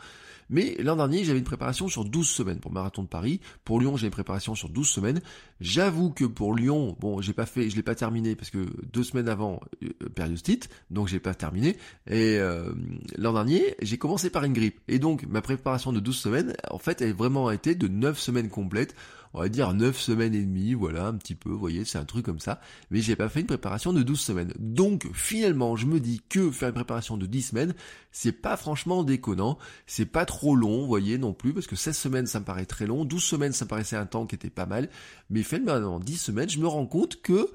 Mais 0.53 0.75
l'an 0.77 0.95
dernier, 0.95 1.23
j'avais 1.23 1.39
une 1.39 1.45
préparation 1.45 1.87
sur 1.87 2.05
12 2.05 2.29
semaines 2.29 2.59
pour 2.59 2.71
marathon 2.71 3.01
de 3.01 3.07
Paris. 3.07 3.41
Pour 3.65 3.79
Lyon, 3.79 3.97
j'ai 3.97 4.05
une 4.05 4.11
préparation 4.11 4.53
sur 4.53 4.69
12 4.69 4.87
semaines. 4.87 5.19
J'avoue 5.59 6.11
que 6.11 6.25
pour 6.25 6.53
Lyon, 6.53 6.95
bon, 6.99 7.21
j'ai 7.21 7.33
pas 7.33 7.47
fait, 7.47 7.71
je 7.71 7.75
l'ai 7.75 7.81
pas 7.81 7.95
terminé 7.95 8.35
parce 8.35 8.51
que 8.51 8.67
deux 8.93 9.03
semaines 9.03 9.29
avant, 9.29 9.61
euh, 9.81 10.09
périostite, 10.13 10.69
donc 10.91 11.07
j'ai 11.07 11.19
pas 11.19 11.33
terminé. 11.33 11.75
Et 12.05 12.37
euh, 12.37 12.71
l'an 13.17 13.33
dernier, 13.33 13.75
j'ai 13.81 13.97
commencé 13.97 14.29
par 14.29 14.43
une 14.43 14.53
grippe. 14.53 14.79
Et 14.87 14.99
donc, 14.99 15.25
ma 15.27 15.41
préparation 15.41 15.91
de 15.91 15.99
12 15.99 16.15
semaines, 16.15 16.53
en 16.69 16.77
fait, 16.77 17.01
elle 17.01 17.09
a 17.09 17.13
vraiment 17.13 17.49
été 17.49 17.73
de 17.73 17.87
9 17.87 18.19
semaines 18.19 18.49
complètes 18.49 18.93
on 19.33 19.41
va 19.41 19.49
dire 19.49 19.73
9 19.73 19.99
semaines 19.99 20.35
et 20.35 20.41
demie, 20.41 20.73
voilà, 20.73 21.07
un 21.07 21.13
petit 21.13 21.35
peu, 21.35 21.49
vous 21.49 21.59
voyez, 21.59 21.85
c'est 21.85 21.97
un 21.97 22.05
truc 22.05 22.25
comme 22.25 22.39
ça, 22.39 22.61
mais 22.91 23.01
j'ai 23.01 23.15
pas 23.15 23.29
fait 23.29 23.41
une 23.41 23.47
préparation 23.47 23.93
de 23.93 24.03
12 24.03 24.19
semaines. 24.19 24.53
Donc 24.59 25.07
finalement, 25.13 25.75
je 25.75 25.85
me 25.85 25.99
dis 25.99 26.21
que 26.29 26.51
faire 26.51 26.69
une 26.69 26.75
préparation 26.75 27.17
de 27.17 27.25
10 27.25 27.41
semaines, 27.41 27.73
c'est 28.11 28.31
pas 28.31 28.57
franchement 28.57 29.03
déconnant, 29.03 29.57
c'est 29.87 30.05
pas 30.05 30.25
trop 30.25 30.55
long, 30.55 30.81
vous 30.81 30.87
voyez, 30.87 31.17
non 31.17 31.33
plus, 31.33 31.53
parce 31.53 31.67
que 31.67 31.75
16 31.75 31.97
semaines, 31.97 32.25
ça 32.27 32.39
me 32.39 32.45
paraît 32.45 32.65
très 32.65 32.85
long, 32.85 33.05
12 33.05 33.23
semaines, 33.23 33.53
ça 33.53 33.65
me 33.65 33.69
paraissait 33.69 33.95
un 33.95 34.05
temps 34.05 34.25
qui 34.25 34.35
était 34.35 34.49
pas 34.49 34.65
mal, 34.65 34.89
mais 35.29 35.43
fait 35.43 35.59
maintenant 35.59 35.99
10 35.99 36.17
semaines, 36.17 36.49
je 36.49 36.59
me 36.59 36.67
rends 36.67 36.85
compte 36.85 37.21
que 37.21 37.49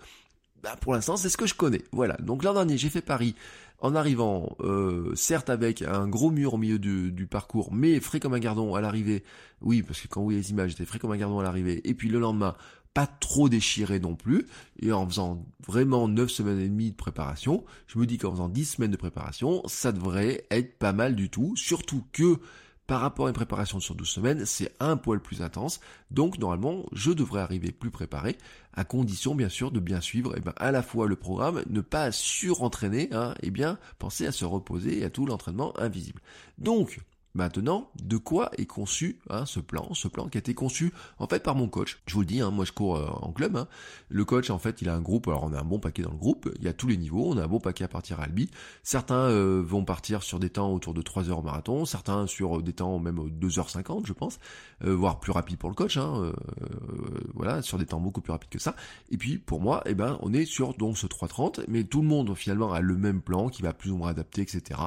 bah, 0.62 0.76
pour 0.80 0.92
l'instant, 0.92 1.16
c'est 1.16 1.28
ce 1.28 1.36
que 1.36 1.46
je 1.46 1.54
connais. 1.54 1.84
Voilà. 1.92 2.16
Donc 2.16 2.42
l'an 2.42 2.54
dernier, 2.54 2.76
j'ai 2.78 2.90
fait 2.90 3.00
Paris 3.00 3.34
en 3.80 3.94
arrivant, 3.94 4.56
euh, 4.60 5.14
certes 5.14 5.50
avec 5.50 5.82
un 5.82 6.08
gros 6.08 6.30
mur 6.30 6.54
au 6.54 6.58
milieu 6.58 6.78
du, 6.78 7.26
parcours, 7.26 7.72
mais 7.72 8.00
frais 8.00 8.18
comme 8.18 8.34
un 8.34 8.40
gardon 8.40 8.74
à 8.74 8.80
l'arrivée. 8.80 9.22
Oui, 9.60 9.82
parce 9.82 10.00
que 10.00 10.08
quand 10.08 10.20
vous 10.20 10.26
voyez 10.26 10.40
les 10.40 10.50
images, 10.50 10.70
j'étais 10.70 10.84
frais 10.84 10.98
comme 10.98 11.12
un 11.12 11.16
gardon 11.16 11.38
à 11.38 11.42
l'arrivée. 11.42 11.80
Et 11.88 11.94
puis 11.94 12.08
le 12.08 12.18
lendemain, 12.18 12.56
pas 12.94 13.06
trop 13.06 13.48
déchiré 13.48 14.00
non 14.00 14.16
plus. 14.16 14.46
Et 14.80 14.92
en 14.92 15.06
faisant 15.06 15.46
vraiment 15.66 16.08
9 16.08 16.28
semaines 16.28 16.58
et 16.58 16.68
demie 16.68 16.90
de 16.90 16.96
préparation, 16.96 17.64
je 17.86 17.98
me 17.98 18.06
dis 18.06 18.18
qu'en 18.18 18.32
faisant 18.32 18.48
10 18.48 18.64
semaines 18.64 18.90
de 18.90 18.96
préparation, 18.96 19.62
ça 19.66 19.92
devrait 19.92 20.44
être 20.50 20.78
pas 20.78 20.92
mal 20.92 21.14
du 21.14 21.30
tout. 21.30 21.54
Surtout 21.54 22.04
que 22.12 22.38
par 22.88 23.02
rapport 23.02 23.26
à 23.26 23.28
une 23.28 23.34
préparation 23.34 23.80
sur 23.80 23.94
12 23.94 24.08
semaines, 24.08 24.46
c'est 24.46 24.72
un 24.80 24.96
poil 24.96 25.20
plus 25.20 25.42
intense. 25.42 25.78
Donc 26.10 26.38
normalement, 26.38 26.86
je 26.92 27.12
devrais 27.12 27.42
arriver 27.42 27.70
plus 27.70 27.90
préparé, 27.90 28.38
à 28.72 28.82
condition 28.84 29.34
bien 29.34 29.50
sûr 29.50 29.70
de 29.70 29.78
bien 29.78 30.00
suivre 30.00 30.32
eh 30.36 30.40
ben, 30.40 30.54
à 30.56 30.72
la 30.72 30.82
fois 30.82 31.06
le 31.06 31.14
programme, 31.14 31.62
ne 31.68 31.82
pas 31.82 32.10
surentraîner, 32.12 33.10
hein, 33.12 33.34
et 33.42 33.50
bien 33.50 33.78
penser 33.98 34.26
à 34.26 34.32
se 34.32 34.46
reposer 34.46 35.00
et 35.00 35.04
à 35.04 35.10
tout 35.10 35.26
l'entraînement 35.26 35.78
invisible. 35.78 36.22
Donc, 36.56 37.00
Maintenant, 37.38 37.88
de 38.02 38.16
quoi 38.16 38.50
est 38.58 38.66
conçu 38.66 39.20
hein, 39.30 39.46
ce 39.46 39.60
plan 39.60 39.94
Ce 39.94 40.08
plan 40.08 40.26
qui 40.26 40.38
a 40.38 40.40
été 40.40 40.54
conçu 40.54 40.92
en 41.20 41.28
fait 41.28 41.40
par 41.40 41.54
mon 41.54 41.68
coach. 41.68 42.00
Je 42.06 42.14
vous 42.14 42.22
le 42.22 42.26
dis, 42.26 42.40
hein, 42.40 42.50
moi 42.50 42.64
je 42.64 42.72
cours 42.72 42.96
euh, 42.96 43.06
en 43.06 43.30
club. 43.30 43.56
Hein. 43.56 43.68
Le 44.08 44.24
coach 44.24 44.50
en 44.50 44.58
fait 44.58 44.82
il 44.82 44.88
a 44.88 44.94
un 44.96 45.00
groupe, 45.00 45.28
alors 45.28 45.44
on 45.44 45.52
a 45.52 45.60
un 45.60 45.64
bon 45.64 45.78
paquet 45.78 46.02
dans 46.02 46.10
le 46.10 46.16
groupe, 46.16 46.50
il 46.56 46.64
y 46.64 46.68
a 46.68 46.72
tous 46.72 46.88
les 46.88 46.96
niveaux, 46.96 47.30
on 47.30 47.38
a 47.38 47.44
un 47.44 47.46
bon 47.46 47.60
paquet 47.60 47.84
à 47.84 47.88
partir 47.88 48.18
à 48.18 48.24
Albi. 48.24 48.50
Certains 48.82 49.14
euh, 49.14 49.62
vont 49.64 49.84
partir 49.84 50.24
sur 50.24 50.40
des 50.40 50.50
temps 50.50 50.72
autour 50.72 50.94
de 50.94 51.00
3 51.00 51.30
heures 51.30 51.38
au 51.38 51.42
marathon, 51.42 51.84
certains 51.84 52.26
sur 52.26 52.60
des 52.60 52.72
temps 52.72 52.98
même 52.98 53.20
2h50 53.40 54.04
je 54.04 54.14
pense, 54.14 54.40
euh, 54.82 54.92
voire 54.92 55.20
plus 55.20 55.30
rapide 55.30 55.58
pour 55.58 55.70
le 55.70 55.76
coach, 55.76 55.96
voilà, 57.34 57.62
sur 57.62 57.78
des 57.78 57.86
temps 57.86 58.00
beaucoup 58.00 58.20
plus 58.20 58.32
rapides 58.32 58.50
que 58.50 58.58
ça. 58.58 58.74
Et 59.10 59.16
puis 59.16 59.38
pour 59.38 59.60
moi, 59.60 59.84
eh 59.86 59.94
ben, 59.94 60.18
on 60.22 60.32
est 60.32 60.44
sur 60.44 60.74
donc 60.74 60.98
ce 60.98 61.06
3.30, 61.06 61.66
mais 61.68 61.84
tout 61.84 62.00
le 62.00 62.08
monde 62.08 62.34
finalement 62.34 62.72
a 62.72 62.80
le 62.80 62.96
même 62.96 63.20
plan 63.20 63.48
qui 63.48 63.62
va 63.62 63.72
plus 63.72 63.92
ou 63.92 63.96
moins 63.96 64.10
adapter, 64.10 64.42
etc. 64.42 64.80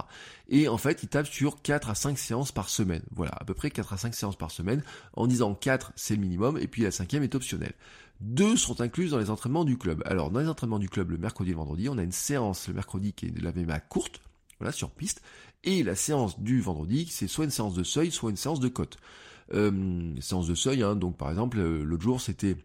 Et 0.51 0.67
en 0.67 0.77
fait 0.77 1.01
il 1.01 1.09
tape 1.09 1.27
sur 1.27 1.61
4 1.61 1.89
à 1.89 1.95
5 1.95 2.19
séances 2.19 2.51
par 2.51 2.69
semaine. 2.69 3.01
Voilà, 3.11 3.31
à 3.39 3.45
peu 3.45 3.53
près 3.53 3.71
4 3.71 3.93
à 3.93 3.97
5 3.97 4.13
séances 4.13 4.35
par 4.35 4.51
semaine, 4.51 4.83
en 5.13 5.25
disant 5.25 5.55
4 5.55 5.93
c'est 5.95 6.15
le 6.15 6.21
minimum, 6.21 6.57
et 6.59 6.67
puis 6.67 6.83
la 6.83 6.91
cinquième 6.91 7.23
est 7.23 7.33
optionnelle. 7.33 7.73
Deux 8.19 8.57
sont 8.57 8.81
incluses 8.81 9.11
dans 9.11 9.17
les 9.17 9.31
entraînements 9.31 9.63
du 9.63 9.77
club. 9.77 10.03
Alors 10.05 10.29
dans 10.29 10.41
les 10.41 10.49
entraînements 10.49 10.77
du 10.77 10.89
club 10.89 11.09
le 11.09 11.17
mercredi 11.17 11.51
et 11.51 11.53
le 11.53 11.57
vendredi, 11.57 11.89
on 11.89 11.97
a 11.97 12.03
une 12.03 12.11
séance 12.11 12.67
le 12.67 12.73
mercredi 12.73 13.13
qui 13.13 13.27
est 13.27 13.31
de 13.31 13.41
la 13.41 13.51
VMA 13.51 13.79
courte, 13.79 14.21
voilà, 14.59 14.73
sur 14.73 14.91
piste, 14.91 15.21
et 15.63 15.83
la 15.83 15.95
séance 15.95 16.39
du 16.39 16.59
vendredi, 16.59 17.07
c'est 17.09 17.27
soit 17.27 17.45
une 17.45 17.51
séance 17.51 17.73
de 17.73 17.83
seuil, 17.83 18.11
soit 18.11 18.29
une 18.29 18.37
séance 18.37 18.59
de 18.59 18.67
côte. 18.67 18.97
Euh, 19.53 20.13
séance 20.19 20.47
de 20.47 20.55
seuil, 20.55 20.83
hein, 20.83 20.95
donc 20.95 21.17
par 21.17 21.29
exemple, 21.29 21.59
euh, 21.59 21.83
l'autre 21.83 22.03
jour 22.03 22.21
c'était 22.21 22.57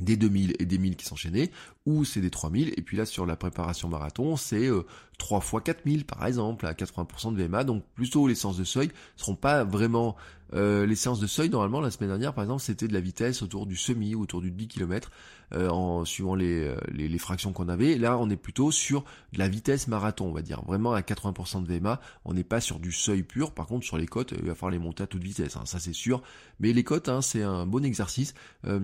des 0.00 0.16
2000 0.16 0.54
et 0.58 0.64
des 0.64 0.78
1000 0.78 0.96
qui 0.96 1.04
s'enchaînaient, 1.04 1.50
ou 1.86 2.04
c'est 2.04 2.20
des 2.20 2.30
3000, 2.30 2.74
et 2.76 2.82
puis 2.82 2.96
là 2.96 3.04
sur 3.04 3.26
la 3.26 3.36
préparation 3.36 3.88
marathon, 3.88 4.36
c'est 4.36 4.66
euh, 4.66 4.86
3 5.18 5.40
fois 5.40 5.60
4000 5.60 6.06
par 6.06 6.26
exemple, 6.26 6.66
à 6.66 6.72
80% 6.72 7.34
de 7.34 7.42
VMA, 7.42 7.64
donc 7.64 7.84
plutôt 7.94 8.26
les 8.26 8.34
séances 8.34 8.56
de 8.56 8.64
seuil 8.64 8.90
seront 9.16 9.34
pas 9.34 9.64
vraiment 9.64 10.16
euh, 10.54 10.86
les 10.86 10.96
séances 10.96 11.20
de 11.20 11.26
seuil, 11.26 11.48
normalement, 11.48 11.80
la 11.80 11.90
semaine 11.90 12.10
dernière, 12.10 12.34
par 12.34 12.44
exemple, 12.44 12.62
c'était 12.62 12.88
de 12.88 12.92
la 12.92 13.00
vitesse 13.00 13.42
autour 13.42 13.66
du 13.66 13.76
semi 13.76 14.14
ou 14.14 14.22
autour 14.22 14.40
du 14.40 14.50
10 14.50 14.68
km, 14.68 15.10
euh, 15.52 15.68
en 15.68 16.04
suivant 16.04 16.34
les, 16.34 16.74
les, 16.92 17.08
les 17.08 17.18
fractions 17.18 17.52
qu'on 17.52 17.68
avait. 17.68 17.98
Là, 17.98 18.18
on 18.18 18.30
est 18.30 18.36
plutôt 18.36 18.70
sur 18.70 19.04
de 19.32 19.38
la 19.38 19.48
vitesse 19.48 19.88
marathon, 19.88 20.26
on 20.26 20.32
va 20.32 20.42
dire. 20.42 20.62
Vraiment 20.66 20.92
à 20.92 21.00
80% 21.00 21.64
de 21.64 21.72
VMA, 21.72 22.00
on 22.24 22.34
n'est 22.34 22.44
pas 22.44 22.60
sur 22.60 22.78
du 22.78 22.92
seuil 22.92 23.22
pur. 23.22 23.52
Par 23.52 23.66
contre, 23.66 23.84
sur 23.84 23.96
les 23.96 24.06
côtes, 24.06 24.32
il 24.38 24.46
va 24.46 24.54
falloir 24.54 24.70
les 24.72 24.78
monter 24.78 25.02
à 25.02 25.06
toute 25.06 25.22
vitesse, 25.22 25.56
hein, 25.56 25.62
ça 25.64 25.78
c'est 25.78 25.92
sûr. 25.92 26.22
Mais 26.60 26.72
les 26.72 26.84
côtes, 26.84 27.08
hein, 27.08 27.22
c'est 27.22 27.42
un 27.42 27.66
bon 27.66 27.84
exercice. 27.84 28.34
Euh, 28.66 28.78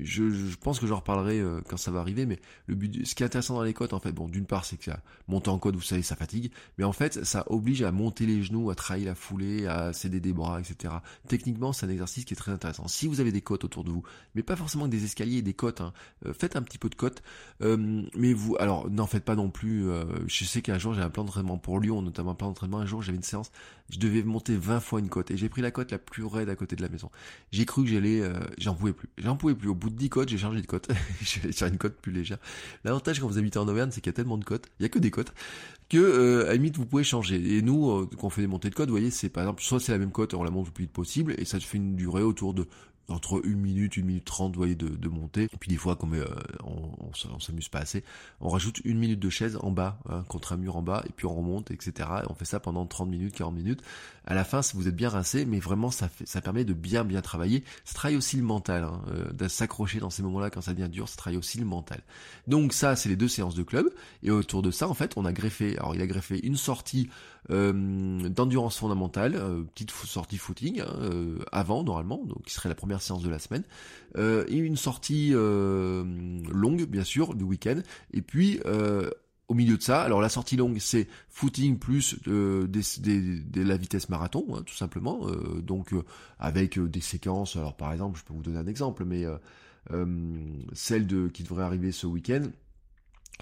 je, 0.00 0.30
je, 0.30 0.56
pense 0.56 0.78
que 0.78 0.86
j'en 0.86 0.96
reparlerai 0.96 1.40
euh, 1.40 1.60
quand 1.68 1.76
ça 1.76 1.90
va 1.90 2.00
arriver, 2.00 2.26
mais 2.26 2.38
le 2.66 2.76
but, 2.76 3.06
ce 3.06 3.14
qui 3.14 3.22
est 3.22 3.26
intéressant 3.26 3.54
dans 3.54 3.62
les 3.62 3.74
côtes, 3.74 3.92
en 3.92 3.98
fait, 3.98 4.12
bon, 4.12 4.28
d'une 4.28 4.46
part, 4.46 4.64
c'est 4.64 4.76
que 4.76 4.84
ça, 4.84 5.00
monter 5.26 5.50
en 5.50 5.58
côte, 5.58 5.74
vous 5.74 5.82
savez, 5.82 6.02
ça 6.02 6.16
fatigue, 6.16 6.52
mais 6.78 6.84
en 6.84 6.92
fait, 6.92 7.24
ça 7.24 7.44
oblige 7.48 7.82
à 7.82 7.90
monter 7.92 8.24
les 8.24 8.42
genoux, 8.42 8.70
à 8.70 8.74
travailler 8.74 9.06
la 9.06 9.14
foulée, 9.14 9.66
à 9.66 9.92
céder 9.92 10.20
des 10.20 10.32
bras, 10.32 10.49
etc. 10.58 10.94
Techniquement, 11.28 11.72
c'est 11.72 11.86
un 11.86 11.90
exercice 11.90 12.24
qui 12.24 12.34
est 12.34 12.36
très 12.36 12.52
intéressant. 12.52 12.88
Si 12.88 13.06
vous 13.06 13.20
avez 13.20 13.32
des 13.32 13.40
côtes 13.40 13.64
autour 13.64 13.84
de 13.84 13.90
vous, 13.90 14.02
mais 14.34 14.42
pas 14.42 14.56
forcément 14.56 14.88
des 14.88 15.04
escaliers 15.04 15.38
et 15.38 15.42
des 15.42 15.54
côtes, 15.54 15.80
hein, 15.80 15.92
euh, 16.26 16.32
faites 16.32 16.56
un 16.56 16.62
petit 16.62 16.78
peu 16.78 16.88
de 16.88 16.94
côtes, 16.94 17.22
euh, 17.62 18.02
mais 18.16 18.32
vous, 18.32 18.56
alors, 18.58 18.90
n'en 18.90 19.06
faites 19.06 19.24
pas 19.24 19.36
non 19.36 19.50
plus. 19.50 19.88
je 20.26 20.44
sais 20.44 20.62
qu'un 20.62 20.78
jour, 20.78 20.94
j'ai 20.94 21.02
un 21.02 21.10
plan 21.10 21.24
d'entraînement 21.24 21.58
pour 21.58 21.80
Lyon, 21.80 22.02
notamment 22.02 22.32
un 22.32 22.34
plan 22.34 22.48
d'entraînement. 22.48 22.78
Un 22.78 22.86
jour, 22.86 23.02
j'avais 23.02 23.16
une 23.16 23.22
séance, 23.22 23.50
je 23.90 23.98
devais 23.98 24.22
monter 24.22 24.56
20 24.56 24.80
fois 24.80 25.00
une 25.00 25.08
côte, 25.08 25.30
et 25.30 25.36
j'ai 25.36 25.48
pris 25.48 25.62
la 25.62 25.70
côte 25.70 25.90
la 25.90 25.98
plus 25.98 26.24
raide 26.24 26.48
à 26.48 26.56
côté 26.56 26.76
de 26.76 26.82
la 26.82 26.88
maison. 26.88 27.10
J'ai 27.52 27.64
cru 27.64 27.84
que 27.84 27.90
j'allais, 27.90 28.22
j'en 28.58 28.74
pouvais 28.74 28.92
plus, 28.92 29.08
j'en 29.18 29.36
pouvais 29.36 29.54
plus. 29.54 29.68
Au 29.68 29.74
bout 29.74 29.90
de 29.90 29.96
10 29.96 30.08
côtes, 30.08 30.28
j'ai 30.28 30.38
changé 30.38 30.60
de 30.60 30.66
côte. 30.66 30.88
je 31.20 31.50
sur 31.52 31.66
une 31.66 31.78
côte 31.78 31.96
plus 31.96 32.12
légère. 32.12 32.38
L'avantage 32.84 33.20
quand 33.20 33.26
vous 33.26 33.38
habitez 33.38 33.58
en 33.58 33.68
Auvergne, 33.68 33.90
c'est 33.90 34.00
qu'il 34.00 34.10
y 34.10 34.14
a 34.14 34.16
tellement 34.16 34.38
de 34.38 34.44
côtes, 34.44 34.66
il 34.78 34.82
y 34.84 34.86
a 34.86 34.88
que 34.88 34.98
des 34.98 35.10
côtes, 35.10 35.32
que 35.90 35.98
euh, 35.98 36.44
à 36.44 36.48
la 36.48 36.54
limite 36.54 36.78
vous 36.78 36.86
pouvez 36.86 37.04
changer. 37.04 37.56
Et 37.56 37.60
nous, 37.60 37.90
euh, 37.90 38.08
quand 38.16 38.28
on 38.28 38.30
fait 38.30 38.40
des 38.40 38.46
montées 38.46 38.70
de 38.70 38.74
côte, 38.74 38.88
vous 38.88 38.94
voyez, 38.94 39.10
c'est 39.10 39.28
par 39.28 39.42
exemple, 39.42 39.62
soit 39.62 39.80
c'est 39.80 39.92
la 39.92 39.98
même 39.98 40.12
côte, 40.12 40.32
on 40.32 40.42
la 40.42 40.50
monte 40.50 40.66
le 40.66 40.72
plus 40.72 40.84
vite 40.84 40.92
possible, 40.92 41.34
et 41.36 41.44
ça 41.44 41.60
fait 41.60 41.76
une 41.76 41.96
durée 41.96 42.22
autour 42.22 42.54
de 42.54 42.66
entre 43.10 43.44
une 43.44 43.60
minute, 43.60 43.96
une 43.96 44.06
minute 44.06 44.24
trente, 44.24 44.54
vous 44.54 44.60
voyez, 44.60 44.74
de, 44.74 44.88
de. 44.88 45.10
Et 45.40 45.48
puis 45.58 45.68
des 45.68 45.76
fois, 45.76 45.96
comme 45.96 46.14
euh, 46.14 46.26
on, 46.64 47.40
s'amuse 47.40 47.68
pas 47.68 47.80
assez, 47.80 48.04
on 48.40 48.48
rajoute 48.48 48.80
une 48.84 48.98
minute 48.98 49.20
de 49.20 49.30
chaise 49.30 49.58
en 49.60 49.70
bas, 49.70 49.98
hein, 50.08 50.24
contre 50.28 50.52
un 50.52 50.56
mur 50.56 50.76
en 50.76 50.82
bas, 50.82 51.02
et 51.08 51.12
puis 51.12 51.26
on 51.26 51.34
remonte, 51.34 51.70
etc. 51.70 52.08
Et 52.22 52.26
on 52.28 52.34
fait 52.34 52.44
ça 52.44 52.60
pendant 52.60 52.86
30 52.86 53.08
minutes, 53.08 53.34
40 53.34 53.54
minutes. 53.54 53.82
À 54.26 54.34
la 54.34 54.44
fin, 54.44 54.60
vous 54.74 54.88
êtes 54.88 54.96
bien 54.96 55.08
rincé, 55.08 55.44
mais 55.44 55.58
vraiment, 55.58 55.90
ça, 55.90 56.08
fait, 56.08 56.26
ça 56.26 56.40
permet 56.40 56.64
de 56.64 56.72
bien, 56.72 57.04
bien 57.04 57.20
travailler. 57.20 57.64
Ça 57.84 57.94
travaille 57.94 58.16
aussi 58.16 58.36
le 58.36 58.42
mental, 58.42 58.84
hein, 58.84 59.02
euh, 59.08 59.32
de 59.32 59.48
s'accrocher 59.48 59.98
dans 59.98 60.10
ces 60.10 60.22
moments-là 60.22 60.50
quand 60.50 60.60
ça 60.60 60.72
devient 60.72 60.88
dur, 60.88 61.08
ça 61.08 61.16
travaille 61.16 61.38
aussi 61.38 61.58
le 61.58 61.66
mental. 61.66 62.00
Donc 62.46 62.72
ça, 62.72 62.96
c'est 62.96 63.08
les 63.08 63.16
deux 63.16 63.28
séances 63.28 63.54
de 63.54 63.62
club. 63.62 63.90
Et 64.22 64.30
autour 64.30 64.62
de 64.62 64.70
ça, 64.70 64.88
en 64.88 64.94
fait, 64.94 65.12
on 65.16 65.24
a 65.24 65.32
greffé, 65.32 65.76
alors 65.78 65.94
il 65.94 66.02
a 66.02 66.06
greffé 66.06 66.44
une 66.44 66.56
sortie 66.56 67.10
euh, 67.50 68.28
d'endurance 68.28 68.78
fondamentale, 68.78 69.34
euh, 69.36 69.62
petite 69.62 69.90
sortie 69.90 70.38
footing, 70.38 70.80
hein, 70.80 70.94
euh, 71.00 71.38
avant 71.52 71.82
normalement, 71.82 72.22
donc 72.24 72.42
qui 72.44 72.52
serait 72.52 72.68
la 72.68 72.74
première 72.74 73.02
séance 73.02 73.22
de 73.22 73.30
la 73.30 73.38
semaine, 73.38 73.64
euh, 74.16 74.44
et 74.48 74.56
une 74.56 74.76
sortie 74.76 75.30
longue, 75.30 76.84
bien 76.86 77.04
sûr, 77.04 77.34
du 77.34 77.44
week-end, 77.44 77.80
et 78.12 78.22
puis 78.22 78.60
au 79.50 79.54
milieu 79.54 79.76
de 79.76 79.82
ça, 79.82 80.02
alors 80.02 80.20
la 80.20 80.28
sortie 80.28 80.56
longue, 80.56 80.78
c'est 80.78 81.08
footing 81.28 81.80
plus 81.80 82.22
de, 82.22 82.70
la 83.56 83.76
vitesse 83.76 84.08
marathon, 84.08 84.46
hein, 84.54 84.62
tout 84.64 84.76
simplement. 84.76 85.26
Euh, 85.26 85.60
donc 85.60 85.92
avec 86.38 86.78
des 86.78 87.00
séquences. 87.00 87.56
Alors 87.56 87.76
par 87.76 87.92
exemple, 87.92 88.16
je 88.16 88.24
peux 88.24 88.32
vous 88.32 88.42
donner 88.42 88.58
un 88.58 88.68
exemple, 88.68 89.04
mais 89.04 89.26
euh, 89.92 90.06
celle 90.72 91.08
de 91.08 91.26
qui 91.26 91.42
devrait 91.42 91.64
arriver 91.64 91.90
ce 91.90 92.06
week-end. 92.06 92.42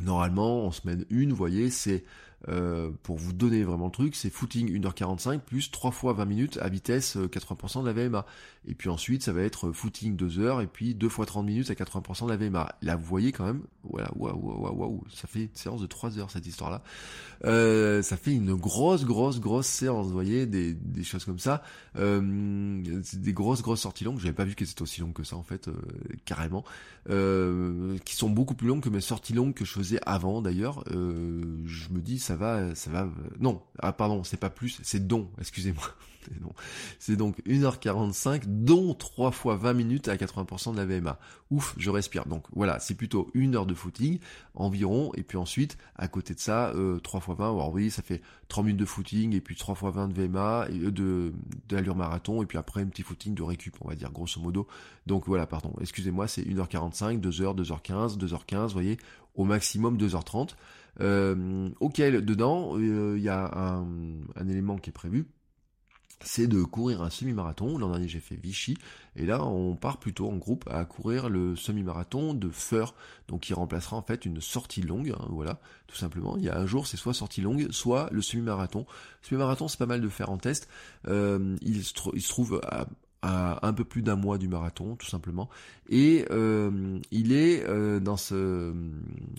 Normalement, 0.01 0.65
en 0.65 0.71
semaine 0.71 1.05
1, 1.13 1.29
vous 1.29 1.37
voyez, 1.37 1.69
c'est 1.69 2.05
euh, 2.47 2.91
pour 3.03 3.17
vous 3.17 3.33
donner 3.33 3.65
vraiment 3.65 3.87
le 3.87 3.91
truc, 3.91 4.15
c'est 4.15 4.31
footing 4.31 4.71
1h45 4.81 5.41
plus 5.41 5.71
3 5.71 5.91
fois 5.91 6.13
20 6.13 6.25
minutes 6.25 6.59
à 6.63 6.69
vitesse 6.69 7.17
80% 7.17 7.83
de 7.83 7.87
la 7.87 7.93
VMA. 7.93 8.25
Et 8.67 8.75
puis 8.75 8.89
ensuite, 8.91 9.23
ça 9.23 9.33
va 9.33 9.43
être 9.43 9.73
footing 9.73 10.15
2 10.17 10.39
heures 10.39 10.61
et 10.61 10.67
puis 10.67 10.95
2 10.95 11.09
fois 11.09 11.27
30 11.27 11.47
minutes 11.47 11.71
à 11.71 11.75
80% 11.75 12.27
de 12.27 12.31
la 12.31 12.37
VMA. 12.37 12.75
Là, 12.83 12.97
vous 12.97 13.05
voyez 13.05 13.33
quand 13.33 13.45
même, 13.45 13.63
voilà, 13.83 14.11
waouh, 14.17 14.37
waouh, 14.37 14.75
waouh, 14.75 15.05
ça 15.13 15.27
fait 15.27 15.45
une 15.45 15.55
séance 15.55 15.81
de 15.81 15.87
3 15.87 16.19
heures 16.19 16.31
cette 16.31 16.47
histoire-là. 16.47 16.83
Euh, 17.45 18.03
ça 18.03 18.17
fait 18.17 18.35
une 18.35 18.55
grosse, 18.55 19.05
grosse, 19.05 19.41
grosse 19.41 19.67
séance, 19.67 20.07
vous 20.07 20.13
voyez, 20.13 20.47
des, 20.47 20.77
choses 21.03 21.25
comme 21.25 21.39
ça. 21.39 21.63
Euh, 21.97 22.83
des 23.15 23.33
grosses, 23.33 23.63
grosses 23.63 23.81
sorties 23.81 24.05
longues. 24.05 24.19
J'avais 24.19 24.35
pas 24.35 24.45
vu 24.45 24.55
qu'elles 24.55 24.71
étaient 24.71 24.83
aussi 24.83 25.01
longues 25.01 25.13
que 25.13 25.25
ça 25.25 25.37
en 25.37 25.43
fait, 25.43 25.69
euh, 25.69 25.75
carrément. 26.25 26.65
Euh, 27.11 27.97
qui 28.05 28.17
sont 28.17 28.29
beaucoup 28.29 28.55
plus 28.55 28.69
longues 28.69 28.83
que 28.83 28.91
mes 28.91 29.01
sorties 29.01 29.33
longues 29.33 29.55
que 29.55 29.65
je 29.65 29.73
faisais 29.73 29.99
avant 30.05 30.43
d'ailleurs. 30.43 30.85
Euh, 30.91 31.43
je 31.65 31.89
me 31.91 32.01
dis, 32.01 32.19
ça 32.29 32.37
va, 32.37 32.75
ça 32.75 32.91
va. 32.91 33.09
Non, 33.41 33.63
ah 33.79 33.93
pardon, 33.93 34.23
c'est 34.23 34.37
pas 34.37 34.51
plus, 34.51 34.81
c'est 34.83 35.07
don. 35.07 35.31
Excusez-moi. 35.39 35.83
C'est 36.99 37.17
donc 37.17 37.39
1h45, 37.47 38.43
dont 38.47 38.93
3 38.93 39.31
fois 39.31 39.57
20 39.57 39.73
minutes 39.73 40.09
à 40.09 40.17
80% 40.17 40.73
de 40.73 40.77
la 40.77 40.85
VMA. 40.85 41.19
Ouf, 41.51 41.75
je 41.79 41.89
respire. 41.89 42.27
Donc 42.27 42.45
voilà, 42.53 42.79
c'est 42.81 42.95
plutôt 42.95 43.31
une 43.33 43.57
heure 43.57 43.65
de 43.65 43.73
footing 43.73 44.19
environ, 44.55 45.11
et 45.15 45.23
puis 45.23 45.39
ensuite, 45.39 45.79
à 45.97 46.07
côté 46.07 46.35
de 46.35 46.39
ça, 46.39 46.69
euh, 46.75 46.99
3 46.99 47.21
fois 47.21 47.35
20, 47.35 47.47
alors 47.47 47.73
oui, 47.73 47.91
ça 47.91 48.03
fait 48.03 48.21
30 48.49 48.67
minutes 48.67 48.81
de 48.81 48.85
footing, 48.85 49.35
et 49.35 49.41
puis 49.41 49.57
3 49.57 49.75
fois 49.75 49.91
20 49.91 50.09
de 50.09 50.21
VMA, 50.21 50.67
et 50.71 50.79
euh, 50.81 50.91
de, 50.91 51.33
de 51.67 51.93
marathon, 51.93 52.43
et 52.43 52.47
puis 52.47 52.59
après 52.59 52.83
un 52.83 52.89
petit 52.89 53.03
footing 53.03 53.35
de 53.35 53.43
récup, 53.43 53.75
on 53.81 53.89
va 53.89 53.95
dire, 53.95 54.13
grosso 54.13 54.39
modo. 54.39 54.67
Donc 55.07 55.27
voilà, 55.27 55.47
pardon, 55.47 55.73
excusez-moi, 55.81 56.29
c'est 56.29 56.43
1h45, 56.43 57.23
2h, 57.23 57.57
2h15, 57.57 58.19
2h15, 58.19 58.67
vous 58.67 58.69
voyez, 58.69 58.99
au 59.35 59.45
maximum 59.45 59.97
2h30. 59.97 60.51
Euh, 61.01 61.71
auquel 61.81 62.25
dedans 62.25 62.79
il 62.79 62.91
euh, 62.91 63.19
y 63.19 63.29
a 63.29 63.51
un, 63.55 64.49
élément 64.49 64.77
qui 64.79 64.91
est 64.91 64.93
prévu, 64.93 65.27
c'est 66.21 66.49
de 66.49 66.63
courir 66.63 67.03
un 67.03 67.11
semi-marathon. 67.11 67.79
L'an 67.79 67.91
dernier 67.91 68.09
j'ai 68.09 68.21
fait 68.21 68.35
Vichy 68.35 68.77
et 69.15 69.25
là 69.25 69.45
on 69.45 69.77
part 69.77 69.99
plutôt 69.99 70.29
en 70.29 70.37
groupe 70.37 70.69
à 70.69 70.85
courir 70.85 71.29
le 71.29 71.55
semi-marathon 71.55 72.35
de 72.35 72.49
Feur, 72.51 72.95
donc 73.29 73.43
qui 73.43 73.55
remplacera 73.55 73.97
en 73.97 74.03
fait 74.03 74.25
une 74.25 74.41
sortie 74.41 74.83
longue. 74.83 75.11
Hein, 75.11 75.27
voilà, 75.31 75.61
tout 75.87 75.97
simplement. 75.97 76.37
Il 76.37 76.45
y 76.45 76.49
a 76.49 76.59
un 76.59 76.67
jour 76.67 76.87
c'est 76.87 76.97
soit 76.97 77.15
sortie 77.15 77.41
longue, 77.41 77.71
soit 77.71 78.09
le 78.11 78.23
semi-marathon. 78.23 78.87
Semi-marathon 79.23 79.69
c'est 79.69 79.79
pas 79.79 79.87
mal 79.87 80.01
de 80.01 80.09
faire 80.09 80.31
en 80.31 80.39
test. 80.39 80.69
Euh, 81.07 81.57
il, 81.63 81.85
se 81.85 81.93
il, 82.15 82.23
se 82.23 82.29
trouve 82.29 82.61
à, 82.65 82.89
un 83.23 83.73
peu 83.73 83.85
plus 83.85 84.03
d'un 84.03 84.17
mois 84.17 84.39
du 84.39 84.49
marathon, 84.49 84.97
tout 84.97 85.07
simplement. 85.07 85.49
Et 85.89 86.27
euh, 86.31 86.99
il 87.11 87.33
est 87.33 87.65
euh, 87.67 87.99
dans 87.99 88.17
ce 88.17 88.73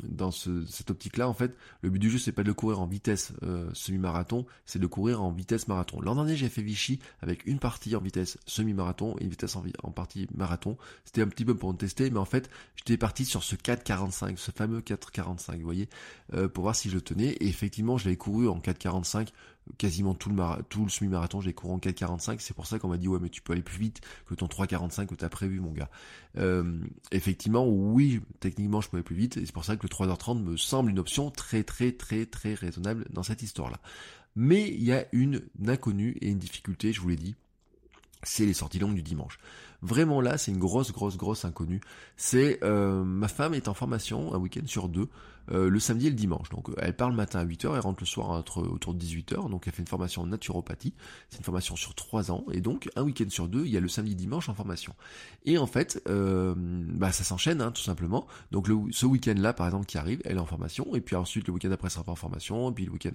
dans 0.04 0.32
ce, 0.32 0.66
cette 0.66 0.90
optique-là, 0.90 1.30
en 1.30 1.34
fait, 1.34 1.56
le 1.82 1.90
but 1.90 2.00
du 2.00 2.10
jeu 2.10 2.18
c'est 2.18 2.32
pas 2.32 2.44
de 2.44 2.48
le 2.48 2.54
courir 2.54 2.82
en 2.82 2.88
vitesse 2.88 3.34
euh, 3.44 3.70
semi-marathon, 3.74 4.46
c'est 4.66 4.80
de 4.80 4.88
courir 4.88 5.22
en 5.22 5.32
vitesse 5.32 5.68
marathon. 5.68 6.02
L'an 6.02 6.16
dernier 6.16 6.36
j'ai 6.36 6.50
fait 6.50 6.62
Vichy 6.62 7.00
avec 7.22 7.46
une 7.46 7.60
partie 7.60 7.96
en 7.96 8.02
vitesse 8.02 8.38
semi-marathon 8.46 9.16
et 9.20 9.24
une 9.24 9.30
vitesse 9.30 9.56
en, 9.56 9.64
en 9.84 9.92
partie 9.92 10.28
marathon. 10.34 10.78
C'était 11.06 11.22
un 11.22 11.28
petit 11.28 11.46
peu 11.46 11.56
pour 11.56 11.72
me 11.72 11.78
tester, 11.78 12.10
mais 12.10 12.20
en 12.20 12.26
fait 12.26 12.50
j'étais 12.76 12.98
parti 12.98 13.26
sur 13.26 13.44
ce 13.44 13.56
4,45, 13.56 14.38
ce 14.38 14.52
fameux 14.52 14.82
4,45, 14.82 15.58
vous 15.58 15.64
voyez, 15.64 15.88
pour 16.54 16.64
voir 16.64 16.76
si 16.76 16.90
je 16.90 16.96
le 16.96 17.02
tenais. 17.02 17.30
Et 17.40 17.48
effectivement, 17.48 17.98
je 17.98 18.06
l'avais 18.06 18.18
couru 18.18 18.48
en 18.48 18.58
4,45 18.58 19.30
quasiment 19.78 20.14
tout 20.14 20.30
le, 20.30 20.90
semi-marathon, 20.90 21.42
j'ai 21.42 21.54
couru 21.54 21.74
en 21.74 21.78
4,45. 21.78 22.38
C'est 22.40 22.56
pour 22.56 22.66
ça 22.68 22.80
qu'on 22.80 22.90
m'a 22.90 22.98
dit, 22.98 23.08
ouais, 23.08 23.20
mais 23.22 23.30
tu 23.30 23.42
peux 23.42 23.54
aller 23.54 23.62
plus 23.62 23.78
vite 23.80 24.02
que 24.28 24.36
ton 24.36 24.48
3,45 24.48 25.08
que 25.08 25.16
tu 25.16 25.26
as 25.26 25.30
prévu, 25.30 25.60
mon 25.60 25.72
gars. 25.72 25.90
Euh, 26.38 26.80
effectivement, 27.12 27.68
oui, 27.68 28.22
techniquement, 28.40 28.82
je 28.82 28.90
peux 28.90 28.98
aller 28.98 29.04
plus 29.04 29.16
vite. 29.16 29.38
Et 29.38 29.46
c'est 29.46 29.54
pour 29.54 29.66
ça 29.66 29.76
que 29.76 29.84
le 29.84 29.90
3h30 29.90 30.42
me 30.42 30.58
semble 30.58 30.90
une 30.90 31.00
option 31.00 31.32
très, 31.32 31.64
très, 31.64 31.92
très, 31.92 32.26
très 32.26 32.54
raisonnable 32.54 33.06
dans 33.10 33.24
cette 33.24 33.42
histoire-là. 33.42 33.80
Mais 34.36 34.68
il 34.68 34.84
y 34.84 34.94
a 34.94 35.06
une 35.12 35.42
inconnue 35.68 36.18
et 36.22 36.30
une 36.30 36.40
difficulté, 36.40 36.94
je 36.94 37.02
vous 37.02 37.10
l'ai 37.10 37.16
dit, 37.16 37.36
c'est 38.24 38.46
les 38.46 38.54
sorties 38.54 38.80
longues 38.80 38.96
du 38.96 39.02
dimanche. 39.02 39.40
Vraiment 39.82 40.22
là, 40.22 40.38
c'est 40.38 40.52
une 40.52 40.60
grosse, 40.60 40.92
grosse, 40.92 41.18
grosse 41.18 41.46
inconnue. 41.46 41.82
C'est 42.18 42.64
euh, 42.64 43.04
ma 43.04 43.28
femme 43.28 43.54
est 43.54 43.68
en 43.68 43.74
formation 43.74 44.34
un 44.34 44.38
week-end 44.38 44.66
sur 44.66 44.90
deux, 44.90 45.08
euh, 45.52 45.70
le 45.70 45.80
samedi 45.80 46.08
et 46.08 46.10
le 46.10 46.16
dimanche. 46.16 46.50
Donc 46.50 46.70
elle 46.78 46.96
part 46.96 47.10
le 47.10 47.16
matin 47.16 47.40
à 47.40 47.46
8h, 47.46 47.74
elle 47.74 47.80
rentre 47.80 48.02
le 48.02 48.06
soir 48.06 48.30
entre, 48.30 48.62
autour 48.62 48.94
de 48.94 49.04
18h. 49.04 49.50
Donc 49.50 49.68
elle 49.68 49.74
fait 49.74 49.82
une 49.82 49.88
formation 49.88 50.22
en 50.22 50.28
naturopathie. 50.28 50.94
C'est 51.30 51.40
une 51.40 51.44
formation 51.44 51.76
sur 51.76 51.96
trois 51.96 52.32
ans. 52.32 52.46
Et 52.52 52.62
donc 52.62 52.90
un 52.96 53.04
week-end 53.04 53.30
sur 53.30 53.48
deux, 53.48 53.66
il 53.66 53.72
y 53.72 53.78
a 53.78 53.80
le 53.80 53.88
samedi 53.88 54.16
dimanche 54.16 54.50
en 54.50 54.54
formation. 54.54 54.94
Et 55.46 55.58
en 55.58 55.68
fait, 55.68 56.02
euh, 56.08 56.54
bah 56.58 57.12
ça 57.12 57.24
s'enchaîne 57.24 57.62
hein, 57.62 57.72
tout 57.72 57.82
simplement. 57.82 58.28
Donc 58.52 58.68
ce 58.92 59.06
week-end-là, 59.06 59.54
par 59.54 59.68
exemple, 59.68 59.86
qui 59.86 59.98
arrive, 59.98 60.22
elle 60.26 60.38
est 60.38 60.42
en 60.42 60.46
formation. 60.46 60.96
Et 60.96 61.02
puis 61.02 61.16
ensuite 61.16 61.48
le 61.48 61.54
week-end 61.54 61.72
après, 61.72 61.88
elle 61.88 61.92
sera 61.92 62.12
en 62.12 62.16
formation. 62.16 62.70
Et 62.72 62.74
puis 62.74 62.86
le 62.86 62.92
week-end 62.92 63.12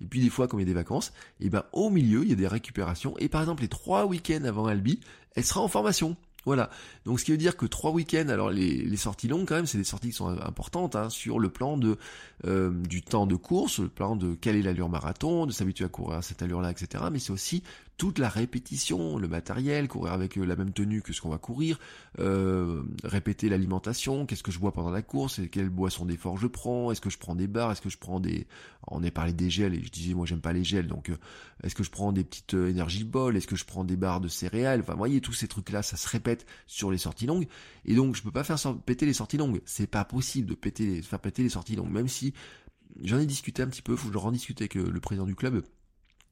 Et 0.00 0.06
puis 0.06 0.20
des 0.20 0.30
fois, 0.30 0.48
comme 0.48 0.60
il 0.60 0.64
y 0.64 0.66
a 0.66 0.72
des 0.72 0.74
vacances, 0.74 1.12
et 1.40 1.50
ben 1.50 1.64
au 1.72 1.90
milieu, 1.90 2.22
il 2.22 2.30
y 2.30 2.32
a 2.32 2.36
des 2.36 2.48
récupérations. 2.48 3.16
Et 3.18 3.28
par 3.28 3.40
exemple, 3.40 3.62
les 3.62 3.68
trois 3.68 4.06
week-ends 4.06 4.44
avant 4.44 4.66
Albi, 4.66 5.00
elle 5.34 5.44
sera 5.44 5.60
en 5.60 5.68
formation. 5.68 6.16
Voilà. 6.48 6.70
Donc 7.04 7.20
ce 7.20 7.26
qui 7.26 7.30
veut 7.30 7.36
dire 7.36 7.58
que 7.58 7.66
trois 7.66 7.90
week-ends, 7.90 8.30
alors 8.30 8.48
les, 8.48 8.96
sorties 8.96 9.28
longues 9.28 9.46
quand 9.46 9.56
même, 9.56 9.66
c'est 9.66 9.76
des 9.76 9.84
sorties 9.84 10.08
qui 10.08 10.14
sont 10.14 10.28
importantes 10.28 10.96
hein, 10.96 11.10
sur 11.10 11.38
le 11.38 11.50
plan 11.50 11.78
euh, 12.46 12.70
du 12.70 13.02
temps 13.02 13.26
de 13.26 13.36
course, 13.36 13.80
le 13.80 13.90
plan 13.90 14.16
de 14.16 14.34
quelle 14.34 14.56
est 14.56 14.62
l'allure 14.62 14.88
marathon, 14.88 15.44
de 15.44 15.52
s'habituer 15.52 15.84
à 15.84 15.88
courir 15.88 16.16
à 16.16 16.22
cette 16.22 16.40
allure-là, 16.40 16.70
etc. 16.70 17.04
Mais 17.12 17.18
c'est 17.18 17.32
aussi 17.32 17.62
toute 17.98 18.20
la 18.20 18.28
répétition, 18.28 19.18
le 19.18 19.26
matériel, 19.26 19.88
courir 19.88 20.12
avec 20.12 20.36
la 20.36 20.54
même 20.54 20.72
tenue 20.72 21.02
que 21.02 21.12
ce 21.12 21.20
qu'on 21.20 21.30
va 21.30 21.38
courir, 21.38 21.80
euh, 22.20 22.84
répéter 23.02 23.48
l'alimentation, 23.48 24.24
qu'est-ce 24.24 24.44
que 24.44 24.52
je 24.52 24.60
bois 24.60 24.72
pendant 24.72 24.92
la 24.92 25.02
course, 25.02 25.40
et 25.40 25.48
quelle 25.48 25.68
boisson 25.68 26.06
d'effort 26.06 26.38
je 26.38 26.46
prends, 26.46 26.92
est-ce 26.92 27.00
que 27.00 27.10
je 27.10 27.18
prends 27.18 27.34
des 27.34 27.48
barres, 27.48 27.72
est-ce 27.72 27.82
que 27.82 27.90
je 27.90 27.98
prends 27.98 28.20
des... 28.20 28.46
On 28.86 29.02
est 29.02 29.10
parlé 29.10 29.32
des 29.32 29.50
gels, 29.50 29.74
et 29.74 29.82
je 29.82 29.90
disais 29.90 30.14
moi 30.14 30.26
j'aime 30.26 30.40
pas 30.40 30.52
les 30.52 30.62
gels, 30.62 30.86
donc 30.86 31.10
est-ce 31.64 31.74
que 31.74 31.82
je 31.82 31.90
prends 31.90 32.12
des 32.12 32.22
petites 32.22 32.54
énergies 32.54 33.02
ball, 33.02 33.36
est-ce 33.36 33.48
que 33.48 33.56
je 33.56 33.64
prends 33.64 33.82
des 33.82 33.96
barres 33.96 34.20
de 34.20 34.28
céréales, 34.28 34.80
enfin 34.80 34.92
vous 34.92 34.98
voyez 34.98 35.20
tous 35.20 35.34
ces 35.34 35.48
trucs 35.48 35.70
là, 35.70 35.82
ça 35.82 35.96
se 35.96 36.08
répète 36.08 36.46
sur 36.68 36.92
les 36.92 36.98
sorties 36.98 37.26
longues, 37.26 37.48
et 37.84 37.96
donc 37.96 38.14
je 38.14 38.22
peux 38.22 38.30
pas 38.30 38.44
faire 38.44 38.58
péter 38.86 39.06
les 39.06 39.12
sorties 39.12 39.38
longues, 39.38 39.60
c'est 39.66 39.88
pas 39.88 40.04
possible 40.04 40.48
de 40.48 40.54
péter, 40.54 41.02
faire 41.02 41.18
péter 41.18 41.42
les 41.42 41.48
sorties 41.48 41.74
longues, 41.74 41.90
même 41.90 42.08
si 42.08 42.32
j'en 43.02 43.18
ai 43.18 43.26
discuté 43.26 43.60
un 43.62 43.66
petit 43.66 43.82
peu, 43.82 43.96
faut 43.96 44.08
que 44.08 44.14
je 44.14 44.18
en 44.18 44.30
discute 44.30 44.60
avec 44.60 44.76
le 44.76 45.00
président 45.00 45.26
du 45.26 45.34
club, 45.34 45.62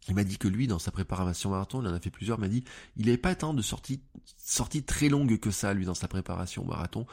il 0.09 0.15
m'a 0.15 0.25
dit 0.25 0.39
que 0.39 0.49
lui, 0.49 0.67
dans 0.67 0.79
sa 0.79 0.91
préparation 0.91 1.51
marathon, 1.51 1.83
il 1.83 1.89
en 1.89 1.95
a 1.95 2.01
fait 2.01 2.11
plusieurs, 2.11 2.39
m'a 2.39 2.49
dit, 2.49 2.65
il 2.97 3.07
n'avait 3.07 3.19
pas 3.19 3.35
tant 3.35 3.55
de 3.55 3.63
sorties, 3.63 4.01
sorties 4.39 4.83
très 4.83 5.09
longues 5.09 5.39
que 5.39 5.51
ça, 5.51 5.75
lui, 5.75 5.85
dans 5.85 5.95
sa 5.95 6.09
préparation 6.09 6.65
marathon. 6.65 7.07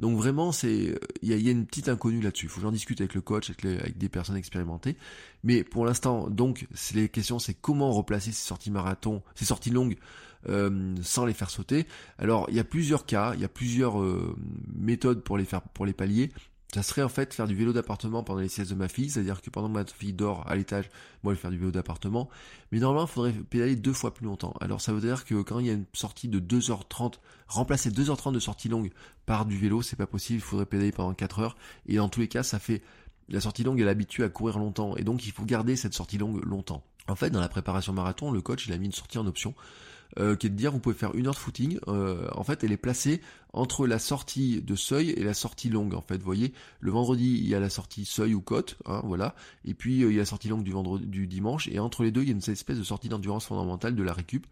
Donc 0.00 0.16
vraiment, 0.16 0.50
c'est, 0.50 0.98
il 1.22 1.28
y 1.28 1.48
a, 1.48 1.50
une 1.50 1.66
petite 1.66 1.88
inconnue 1.88 2.20
là-dessus. 2.20 2.46
Il 2.46 2.48
faut 2.48 2.56
que 2.56 2.62
j'en 2.62 2.72
discute 2.72 3.00
avec 3.00 3.14
le 3.14 3.20
coach, 3.20 3.50
avec, 3.50 3.98
des 3.98 4.08
personnes 4.08 4.36
expérimentées. 4.36 4.96
Mais 5.44 5.62
pour 5.62 5.84
l'instant, 5.84 6.28
donc, 6.28 6.66
les 6.94 7.08
questions, 7.08 7.38
c'est 7.38 7.54
comment 7.54 7.92
replacer 7.92 8.32
ces 8.32 8.46
sorties 8.46 8.70
marathon, 8.70 9.22
ces 9.34 9.44
sorties 9.44 9.70
longues, 9.70 9.96
euh, 10.48 10.96
sans 11.02 11.26
les 11.26 11.34
faire 11.34 11.50
sauter. 11.50 11.86
Alors, 12.18 12.46
il 12.48 12.56
y 12.56 12.60
a 12.60 12.64
plusieurs 12.64 13.04
cas, 13.04 13.34
il 13.34 13.40
y 13.40 13.44
a 13.44 13.48
plusieurs 13.48 14.00
euh, 14.00 14.34
méthodes 14.74 15.22
pour 15.22 15.36
les 15.36 15.44
faire, 15.44 15.60
pour 15.60 15.84
les 15.84 15.92
pallier 15.92 16.32
ça 16.74 16.82
serait 16.82 17.02
en 17.02 17.08
fait 17.08 17.34
faire 17.34 17.46
du 17.46 17.54
vélo 17.54 17.72
d'appartement 17.72 18.22
pendant 18.22 18.40
les 18.40 18.48
siestes 18.48 18.70
de 18.70 18.76
ma 18.76 18.88
fille, 18.88 19.10
c'est-à-dire 19.10 19.42
que 19.42 19.50
pendant 19.50 19.68
que 19.68 19.74
ma 19.74 19.84
fille 19.84 20.12
dort 20.12 20.44
à 20.46 20.54
l'étage, 20.54 20.88
moi 21.22 21.32
je 21.32 21.38
vais 21.38 21.42
faire 21.42 21.50
du 21.50 21.58
vélo 21.58 21.70
d'appartement, 21.70 22.28
mais 22.70 22.78
normalement 22.78 23.06
il 23.06 23.12
faudrait 23.12 23.32
pédaler 23.32 23.76
deux 23.76 23.92
fois 23.92 24.14
plus 24.14 24.26
longtemps. 24.26 24.54
Alors 24.60 24.80
ça 24.80 24.92
veut 24.92 25.00
dire 25.00 25.24
que 25.24 25.42
quand 25.42 25.58
il 25.58 25.66
y 25.66 25.70
a 25.70 25.74
une 25.74 25.86
sortie 25.92 26.28
de 26.28 26.38
2h30, 26.38 27.14
remplacer 27.48 27.90
2h30 27.90 28.32
de 28.32 28.38
sortie 28.38 28.68
longue 28.68 28.90
par 29.26 29.46
du 29.46 29.56
vélo, 29.58 29.82
c'est 29.82 29.96
pas 29.96 30.06
possible, 30.06 30.38
il 30.38 30.42
faudrait 30.42 30.66
pédaler 30.66 30.92
pendant 30.92 31.14
4 31.14 31.40
heures, 31.40 31.56
et 31.86 31.96
dans 31.96 32.08
tous 32.08 32.20
les 32.20 32.28
cas 32.28 32.42
ça 32.42 32.58
fait, 32.58 32.82
la 33.28 33.40
sortie 33.40 33.64
longue 33.64 33.80
elle 33.80 33.88
est 33.88 33.90
habituée 33.90 34.24
à 34.24 34.28
courir 34.28 34.58
longtemps, 34.58 34.96
et 34.96 35.02
donc 35.02 35.26
il 35.26 35.32
faut 35.32 35.44
garder 35.44 35.76
cette 35.76 35.94
sortie 35.94 36.18
longue 36.18 36.44
longtemps. 36.44 36.84
En 37.08 37.16
fait, 37.16 37.30
dans 37.30 37.40
la 37.40 37.48
préparation 37.48 37.92
marathon, 37.92 38.30
le 38.30 38.40
coach 38.40 38.66
il 38.68 38.72
a 38.72 38.78
mis 38.78 38.86
une 38.86 38.92
sortie 38.92 39.18
en 39.18 39.26
option. 39.26 39.54
Euh, 40.18 40.34
qui 40.34 40.48
est 40.48 40.50
de 40.50 40.56
dire 40.56 40.72
vous 40.72 40.80
pouvez 40.80 40.94
faire 40.94 41.14
une 41.14 41.28
heure 41.28 41.34
de 41.34 41.38
footing. 41.38 41.78
Euh, 41.86 42.26
en 42.32 42.42
fait, 42.42 42.64
elle 42.64 42.72
est 42.72 42.76
placée 42.76 43.20
entre 43.52 43.86
la 43.86 44.00
sortie 44.00 44.60
de 44.60 44.74
seuil 44.74 45.10
et 45.10 45.22
la 45.22 45.34
sortie 45.34 45.68
longue. 45.68 45.94
En 45.94 46.00
fait, 46.00 46.16
vous 46.16 46.24
voyez, 46.24 46.52
le 46.80 46.90
vendredi 46.90 47.38
il 47.40 47.48
y 47.48 47.54
a 47.54 47.60
la 47.60 47.70
sortie 47.70 48.04
seuil 48.04 48.34
ou 48.34 48.40
côte, 48.40 48.76
hein, 48.86 49.02
voilà, 49.04 49.34
et 49.64 49.74
puis 49.74 50.02
euh, 50.02 50.10
il 50.10 50.14
y 50.14 50.18
a 50.18 50.22
la 50.22 50.26
sortie 50.26 50.48
longue 50.48 50.64
du 50.64 50.72
vendredi, 50.72 51.06
du 51.06 51.26
dimanche, 51.28 51.68
et 51.68 51.78
entre 51.78 52.02
les 52.02 52.10
deux 52.10 52.22
il 52.22 52.28
y 52.28 52.30
a 52.30 52.34
une 52.34 52.52
espèce 52.52 52.78
de 52.78 52.82
sortie 52.82 53.08
d'endurance 53.08 53.46
fondamentale 53.46 53.94
de 53.94 54.02
la 54.02 54.12
récup, 54.12 54.46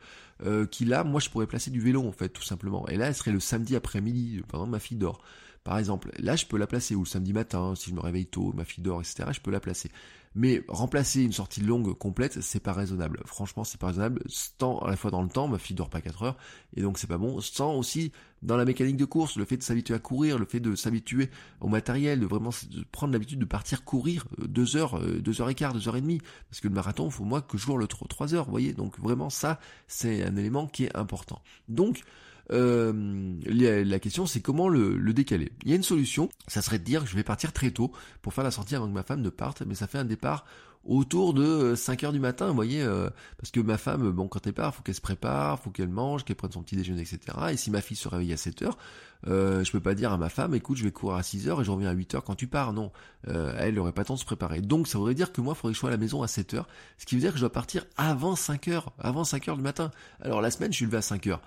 qui 0.71 0.85
là, 0.85 1.03
moi 1.03 1.21
je 1.21 1.31
pourrais 1.31 1.49
placer 1.49 1.73
du 1.73 1.81
vélo 1.81 2.07
en 2.07 2.13
fait, 2.13 2.29
tout 2.29 2.45
simplement. 2.45 2.87
Et 2.89 2.97
là, 2.97 3.09
elle 3.09 3.15
serait 3.15 3.33
le 3.33 3.41
samedi 3.41 3.75
après-midi, 3.75 4.43
pendant 4.47 4.67
ma 4.67 4.79
fille 4.79 4.97
dort. 4.97 5.21
Par 5.65 5.79
exemple, 5.79 6.11
là 6.19 6.37
je 6.37 6.47
peux 6.47 6.57
la 6.57 6.67
placer, 6.67 6.95
ou 6.95 7.01
le 7.01 7.07
samedi 7.07 7.33
matin, 7.33 7.75
si 7.75 7.91
je 7.91 7.95
me 7.95 8.01
réveille 8.01 8.27
tôt, 8.27 8.53
ma 8.55 8.65
fille 8.65 8.83
dort, 8.83 9.01
etc., 9.01 9.31
je 9.33 9.41
peux 9.41 9.51
la 9.51 9.61
placer. 9.61 9.91
Mais 10.35 10.63
remplacer 10.69 11.23
une 11.23 11.33
sortie 11.33 11.61
longue 11.61 11.93
complète, 11.97 12.41
c'est 12.43 12.61
pas 12.61 12.73
raisonnable. 12.73 13.21
Franchement, 13.25 13.65
c'est 13.65 13.81
pas 13.81 13.89
raisonnable. 13.89 14.23
Tant 14.59 14.79
à 14.79 14.91
la 14.91 14.97
fois 14.97 15.11
dans 15.11 15.23
le 15.23 15.29
temps, 15.29 15.49
ma 15.49 15.59
fille 15.59 15.75
dort 15.75 15.91
pas 15.91 16.01
4 16.01 16.23
heures, 16.23 16.37
et 16.77 16.83
donc 16.83 16.99
c'est 16.99 17.07
pas 17.07 17.19
bon. 17.19 17.41
Tant 17.57 17.75
aussi 17.75 18.13
dans 18.43 18.57
la 18.57 18.65
mécanique 18.65 18.97
de 18.97 19.05
course, 19.05 19.37
le 19.37 19.45
fait 19.45 19.57
de 19.57 19.63
s'habituer 19.63 19.95
à 19.95 19.99
courir, 19.99 20.39
le 20.39 20.45
fait 20.45 20.61
de 20.61 20.77
s'habituer 20.77 21.31
au 21.61 21.69
matériel, 21.69 22.21
de 22.21 22.27
vraiment 22.27 22.51
prendre 22.93 23.13
l'habitude 23.13 23.41
de 23.41 23.45
partir 23.45 23.85
courir 23.85 24.27
2 24.39 24.77
euh, 24.77 24.79
heures, 24.79 25.01
2 25.01 25.41
euh, 25.41 25.43
heures 25.43 25.51
et 25.51 25.55
quart, 25.55 25.73
2 25.73 25.89
heures 25.89 25.97
et 25.97 26.01
demie. 26.01 26.21
Parce 26.49 26.61
que 26.61 26.69
le 26.69 26.75
marathon, 26.75 27.07
il 27.07 27.13
faut 27.13 27.25
moi 27.25 27.43
que 27.43 27.59
je 27.59 27.65
joue 27.65 27.77
le 27.77 27.87
3 27.87 28.35
heures, 28.35 28.45
vous 28.45 28.53
voyez. 28.53 28.75
Donc 28.75 28.99
vraiment 29.01 29.31
ça, 29.31 29.59
c'est 29.87 30.23
un 30.23 30.37
élément 30.37 30.67
qui 30.67 30.85
est 30.85 30.97
important. 30.97 31.43
Donc, 31.69 32.03
euh, 32.51 33.35
la 33.47 33.99
question 33.99 34.27
c'est 34.27 34.41
comment 34.41 34.69
le, 34.69 35.13
décaler. 35.13 35.53
Il 35.65 35.71
y 35.71 35.73
a 35.73 35.77
une 35.77 35.83
solution, 35.83 36.29
ça 36.47 36.63
serait 36.63 36.79
de 36.79 36.85
dire 36.85 37.05
que 37.05 37.11
je 37.11 37.17
vais 37.17 37.23
partir 37.23 37.53
très 37.53 37.71
tôt 37.71 37.93
pour 38.23 38.33
faire 38.33 38.45
la 38.45 38.51
sortie 38.51 38.75
avant 38.75 38.87
que 38.87 38.93
ma 38.93 39.03
femme 39.03 39.21
ne 39.21 39.31
parte, 39.31 39.63
mais 39.63 39.75
ça 39.75 39.87
fait 39.87 39.99
un 39.99 40.05
départ 40.05 40.45
autour 40.85 41.35
de 41.35 41.75
5 41.75 42.03
euh, 42.03 42.07
heures 42.07 42.13
du 42.13 42.21
matin, 42.21 42.49
vous 42.49 42.55
voyez, 42.55 42.83
euh, 42.83 43.11
parce 43.37 43.51
que 43.51 43.61
ma 43.61 43.77
femme, 43.77 44.11
bon, 44.11 44.29
quand 44.29 44.47
elle 44.47 44.55
part, 44.55 44.75
faut 44.75 44.83
qu'elle 44.83 44.95
se 44.95 45.01
prépare, 45.01 45.59
faut 45.61 45.71
qu'elle 45.71 45.89
mange, 45.89 46.25
qu'elle 46.25 46.37
prenne 46.37 46.53
son 46.53 46.63
petit 46.63 46.77
déjeuner, 46.77 47.03
etc. 47.03 47.19
Et 47.51 47.57
si 47.57 47.71
ma 47.71 47.81
fille 47.81 47.97
se 47.97 48.09
réveille 48.09 48.33
à 48.33 48.37
7 48.37 48.63
heures, 48.63 48.79
euh, 49.27 49.65
je 49.65 49.73
peux 49.73 49.81
pas 49.81 49.95
dire 49.95 50.13
à 50.13 50.19
ma 50.19 50.29
femme, 50.29 50.55
écoute, 50.55 50.77
je 50.77 50.85
vais 50.85 50.93
courir 50.93 51.17
à 51.17 51.23
6 51.23 51.49
heures 51.49 51.61
et 51.61 51.65
je 51.65 51.71
reviens 51.71 51.91
à 51.91 51.93
8 51.93 52.15
heures 52.15 52.25
quand 52.25 52.37
tu 52.37 52.47
pars. 52.47 52.73
Non, 52.73 52.93
euh, 53.29 53.55
elle 53.59 53.75
n'aurait 53.75 53.93
pas 53.93 54.03
le 54.03 54.07
temps 54.07 54.15
de 54.15 54.21
se 54.21 54.25
préparer. 54.25 54.61
Donc 54.61 54.89
ça 54.89 54.99
voudrait 54.99 55.15
dire 55.15 55.33
que 55.33 55.41
moi, 55.41 55.55
il 55.57 55.59
faudrait 55.59 55.73
que 55.73 55.77
je 55.77 55.81
sois 55.81 55.91
à 55.91 55.93
la 55.93 55.99
maison 55.99 56.23
à 56.23 56.29
7 56.29 56.55
heures, 56.55 56.69
ce 56.99 57.07
qui 57.07 57.15
veut 57.15 57.21
dire 57.21 57.33
que 57.33 57.39
je 57.39 57.43
dois 57.43 57.53
partir 57.53 57.85
avant 57.97 58.37
5 58.37 58.69
heures, 58.69 58.93
avant 58.99 59.25
5 59.25 59.49
heures 59.49 59.57
du 59.57 59.63
matin. 59.63 59.91
Alors 60.21 60.41
la 60.41 60.51
semaine, 60.51 60.73
je 60.73 60.77
suis 60.77 60.85
levé 60.85 60.99
à 60.99 61.03
5 61.03 61.27
heures. 61.27 61.43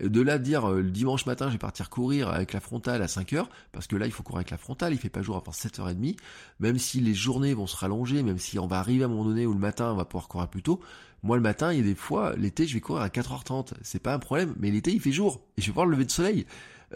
De 0.00 0.20
là 0.20 0.38
dire 0.38 0.68
euh, 0.68 0.82
le 0.82 0.90
dimanche 0.90 1.24
matin 1.26 1.46
je 1.48 1.52
vais 1.52 1.58
partir 1.58 1.88
courir 1.88 2.28
avec 2.28 2.52
la 2.52 2.60
frontale 2.60 3.00
à 3.02 3.08
5 3.08 3.32
heures, 3.34 3.48
parce 3.72 3.86
que 3.86 3.94
là 3.96 4.06
il 4.06 4.12
faut 4.12 4.22
courir 4.22 4.38
avec 4.38 4.50
la 4.50 4.56
frontale, 4.56 4.92
il 4.92 4.98
fait 4.98 5.08
pas 5.08 5.22
jour 5.22 5.36
avant 5.36 5.52
7h30, 5.52 6.16
même 6.58 6.78
si 6.78 7.00
les 7.00 7.14
journées 7.14 7.54
vont 7.54 7.66
se 7.66 7.76
rallonger, 7.76 8.22
même 8.22 8.38
si 8.38 8.58
on 8.58 8.66
va 8.66 8.78
arriver 8.78 9.04
à 9.04 9.06
un 9.06 9.10
moment 9.10 9.24
donné 9.24 9.46
où 9.46 9.52
le 9.52 9.58
matin 9.60 9.92
on 9.92 9.96
va 9.96 10.04
pouvoir 10.04 10.26
courir 10.28 10.48
plus 10.48 10.62
tôt, 10.62 10.80
moi 11.22 11.36
le 11.36 11.42
matin 11.42 11.72
il 11.72 11.78
y 11.78 11.82
a 11.82 11.84
des 11.84 11.94
fois, 11.94 12.34
l'été 12.36 12.66
je 12.66 12.74
vais 12.74 12.80
courir 12.80 13.02
à 13.02 13.08
4h30, 13.08 13.74
c'est 13.82 14.02
pas 14.02 14.14
un 14.14 14.18
problème, 14.18 14.54
mais 14.58 14.70
l'été 14.70 14.92
il 14.92 15.00
fait 15.00 15.12
jour, 15.12 15.40
et 15.56 15.62
je 15.62 15.66
vais 15.68 15.72
voir 15.72 15.86
le 15.86 15.92
lever 15.92 16.06
de 16.06 16.10
soleil. 16.10 16.46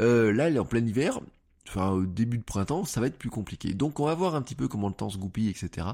Euh, 0.00 0.32
là 0.32 0.50
il 0.50 0.56
est 0.56 0.60
en 0.60 0.64
plein 0.64 0.84
hiver, 0.84 1.20
enfin 1.68 1.90
au 1.90 2.06
début 2.06 2.38
de 2.38 2.42
printemps, 2.42 2.84
ça 2.84 3.00
va 3.00 3.06
être 3.06 3.18
plus 3.18 3.30
compliqué. 3.30 3.74
Donc 3.74 4.00
on 4.00 4.06
va 4.06 4.14
voir 4.14 4.34
un 4.34 4.42
petit 4.42 4.54
peu 4.54 4.68
comment 4.68 4.88
le 4.88 4.94
temps 4.94 5.10
se 5.10 5.18
goupille, 5.18 5.48
etc. 5.48 5.88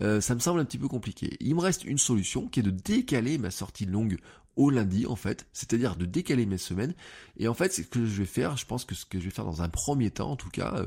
Euh, 0.00 0.20
ça 0.20 0.34
me 0.34 0.40
semble 0.40 0.60
un 0.60 0.64
petit 0.64 0.78
peu 0.78 0.88
compliqué. 0.88 1.36
Il 1.40 1.54
me 1.54 1.60
reste 1.60 1.84
une 1.84 1.98
solution 1.98 2.48
qui 2.48 2.60
est 2.60 2.62
de 2.62 2.70
décaler 2.70 3.38
ma 3.38 3.50
sortie 3.50 3.86
longue 3.86 4.18
au 4.56 4.68
lundi 4.68 5.06
en 5.06 5.16
fait, 5.16 5.46
c'est-à-dire 5.52 5.96
de 5.96 6.04
décaler 6.04 6.44
mes 6.44 6.58
semaines. 6.58 6.94
Et 7.38 7.48
en 7.48 7.54
fait, 7.54 7.72
ce 7.72 7.82
que 7.82 8.04
je 8.04 8.18
vais 8.18 8.26
faire, 8.26 8.56
je 8.56 8.66
pense 8.66 8.84
que 8.84 8.94
ce 8.94 9.06
que 9.06 9.18
je 9.18 9.24
vais 9.24 9.30
faire 9.30 9.46
dans 9.46 9.62
un 9.62 9.68
premier 9.68 10.10
temps, 10.10 10.32
en 10.32 10.36
tout 10.36 10.50
cas, 10.50 10.74
euh, 10.76 10.86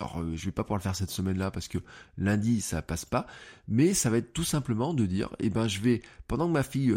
alors 0.00 0.20
euh, 0.20 0.34
je 0.34 0.44
vais 0.44 0.52
pas 0.52 0.64
pouvoir 0.64 0.78
le 0.78 0.82
faire 0.82 0.96
cette 0.96 1.10
semaine-là 1.10 1.50
parce 1.50 1.68
que 1.68 1.78
lundi 2.18 2.60
ça 2.60 2.82
passe 2.82 3.04
pas, 3.04 3.26
mais 3.68 3.94
ça 3.94 4.10
va 4.10 4.18
être 4.18 4.32
tout 4.32 4.44
simplement 4.44 4.94
de 4.94 5.06
dire, 5.06 5.30
eh 5.38 5.48
ben 5.48 5.68
je 5.68 5.80
vais 5.80 6.02
pendant 6.28 6.46
que 6.46 6.52
ma 6.52 6.62
fille 6.62 6.94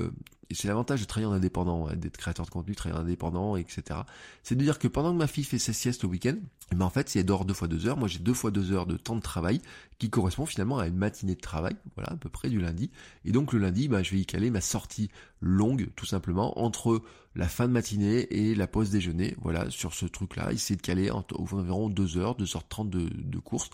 et 0.50 0.56
c'est 0.56 0.68
l'avantage 0.68 1.02
de 1.02 1.06
travailler 1.06 1.32
en 1.32 1.36
indépendant, 1.36 1.88
d'être 1.94 2.18
créateur 2.18 2.46
de 2.46 2.52
contenu, 2.52 2.76
travailler 2.76 3.00
en 3.00 3.04
indépendant, 3.04 3.56
etc. 3.56 4.02
C'est 4.42 4.56
de 4.56 4.64
dire 4.64 4.80
que 4.80 4.88
pendant 4.88 5.12
que 5.12 5.18
ma 5.18 5.28
fille 5.28 5.44
fait 5.44 5.60
ses 5.60 5.74
siestes 5.74 6.04
au 6.04 6.08
week-end, 6.08 6.36
eh 6.72 6.76
ben 6.76 6.86
en 6.86 6.90
fait, 6.90 7.08
si 7.10 7.20
elle 7.20 7.26
dort 7.26 7.46
deux 7.46 7.54
fois 7.54 7.68
deux 7.68 7.88
heures, 7.88 7.98
moi 7.98 8.08
j'ai 8.08 8.20
deux 8.20 8.34
fois 8.34 8.50
deux 8.50 8.72
heures 8.72 8.88
de 8.88 8.98
temps 8.98 9.16
de 9.16 9.22
travail 9.22 9.62
qui 10.00 10.10
correspond 10.10 10.48
finalement 10.48 10.80
à 10.80 10.88
une 10.88 10.96
matinée 10.96 11.36
de 11.36 11.40
travail, 11.42 11.76
voilà, 11.96 12.14
à 12.14 12.16
peu 12.16 12.30
près 12.30 12.50
du 12.50 12.60
lundi. 12.60 12.90
Et 13.26 13.32
donc 13.32 13.54
le 13.54 13.60
lundi, 13.60 13.88
ben, 13.88 14.04
je 14.04 14.12
vais 14.12 14.22
y 14.22 14.26
caler 14.26 14.50
ma 14.50 14.62
sortie 14.62 15.10
longue, 15.40 15.90
tout 15.96 16.06
simplement, 16.06 16.60
entre 16.60 17.04
la 17.36 17.48
fin 17.48 17.68
de 17.68 17.74
matinée 17.74 18.22
et 18.32 18.56
la 18.56 18.68
pause 18.68 18.90
déjeuner, 18.90 19.36
voilà, 19.42 19.70
sur 19.70 19.94
ce 19.94 20.08
truc-là, 20.08 20.52
essayer 20.52 20.76
de 20.76 20.82
caler 20.82 21.12
environ 21.12 21.90
deux 21.90 22.18
heures, 22.18 22.36
deux 22.36 22.56
heures 22.56 22.68
trente 22.68 22.90
de, 22.90 23.08
de 23.08 23.38
course. 23.38 23.70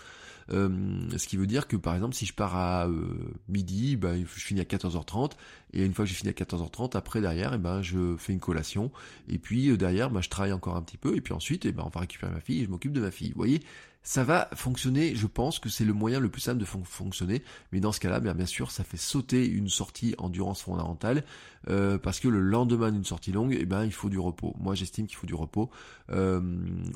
Euh, 0.52 0.68
ce 1.16 1.26
qui 1.26 1.36
veut 1.36 1.46
dire 1.46 1.66
que 1.66 1.76
par 1.76 1.94
exemple 1.94 2.14
si 2.14 2.24
je 2.26 2.32
pars 2.32 2.56
à 2.56 2.86
euh, 2.86 3.34
midi, 3.48 3.96
ben, 3.96 4.24
je 4.24 4.40
finis 4.40 4.60
à 4.60 4.64
14h30 4.64 5.32
et 5.72 5.84
une 5.84 5.92
fois 5.92 6.04
que 6.04 6.08
j'ai 6.08 6.14
fini 6.14 6.30
à 6.30 6.32
14h30, 6.32 6.96
après 6.96 7.20
derrière, 7.20 7.54
eh 7.54 7.58
ben 7.58 7.82
je 7.82 8.16
fais 8.16 8.32
une 8.32 8.40
collation. 8.40 8.90
Et 9.28 9.38
puis 9.38 9.70
euh, 9.70 9.76
derrière, 9.76 10.10
ben, 10.10 10.20
je 10.20 10.28
travaille 10.28 10.52
encore 10.52 10.76
un 10.76 10.82
petit 10.82 10.98
peu 10.98 11.16
et 11.16 11.20
puis 11.20 11.34
ensuite, 11.34 11.64
et 11.64 11.68
eh 11.68 11.72
ben 11.72 11.82
on 11.84 11.90
va 11.90 12.00
récupérer 12.00 12.32
ma 12.32 12.40
fille 12.40 12.60
et 12.60 12.64
je 12.64 12.70
m'occupe 12.70 12.92
de 12.92 13.00
ma 13.00 13.10
fille. 13.10 13.30
Vous 13.30 13.38
voyez, 13.38 13.62
ça 14.06 14.22
va 14.22 14.48
fonctionner, 14.54 15.16
je 15.16 15.26
pense 15.26 15.58
que 15.58 15.68
c'est 15.68 15.84
le 15.84 15.92
moyen 15.92 16.20
le 16.20 16.28
plus 16.28 16.40
simple 16.40 16.60
de 16.60 16.64
fonctionner, 16.64 17.42
mais 17.72 17.80
dans 17.80 17.90
ce 17.90 17.98
cas-là, 17.98 18.20
bien, 18.20 18.34
bien 18.34 18.46
sûr, 18.46 18.70
ça 18.70 18.84
fait 18.84 18.96
sauter 18.96 19.44
une 19.44 19.68
sortie 19.68 20.14
endurance 20.18 20.62
fondamentale, 20.62 21.24
euh, 21.68 21.98
parce 21.98 22.20
que 22.20 22.28
le 22.28 22.40
lendemain 22.40 22.92
d'une 22.92 23.04
sortie 23.04 23.32
longue, 23.32 23.56
eh 23.58 23.66
ben, 23.66 23.84
il 23.84 23.92
faut 23.92 24.08
du 24.08 24.18
repos. 24.18 24.54
Moi, 24.58 24.74
j'estime 24.74 25.06
qu'il 25.06 25.16
faut 25.16 25.26
du 25.26 25.34
repos, 25.34 25.70
euh, 26.10 26.40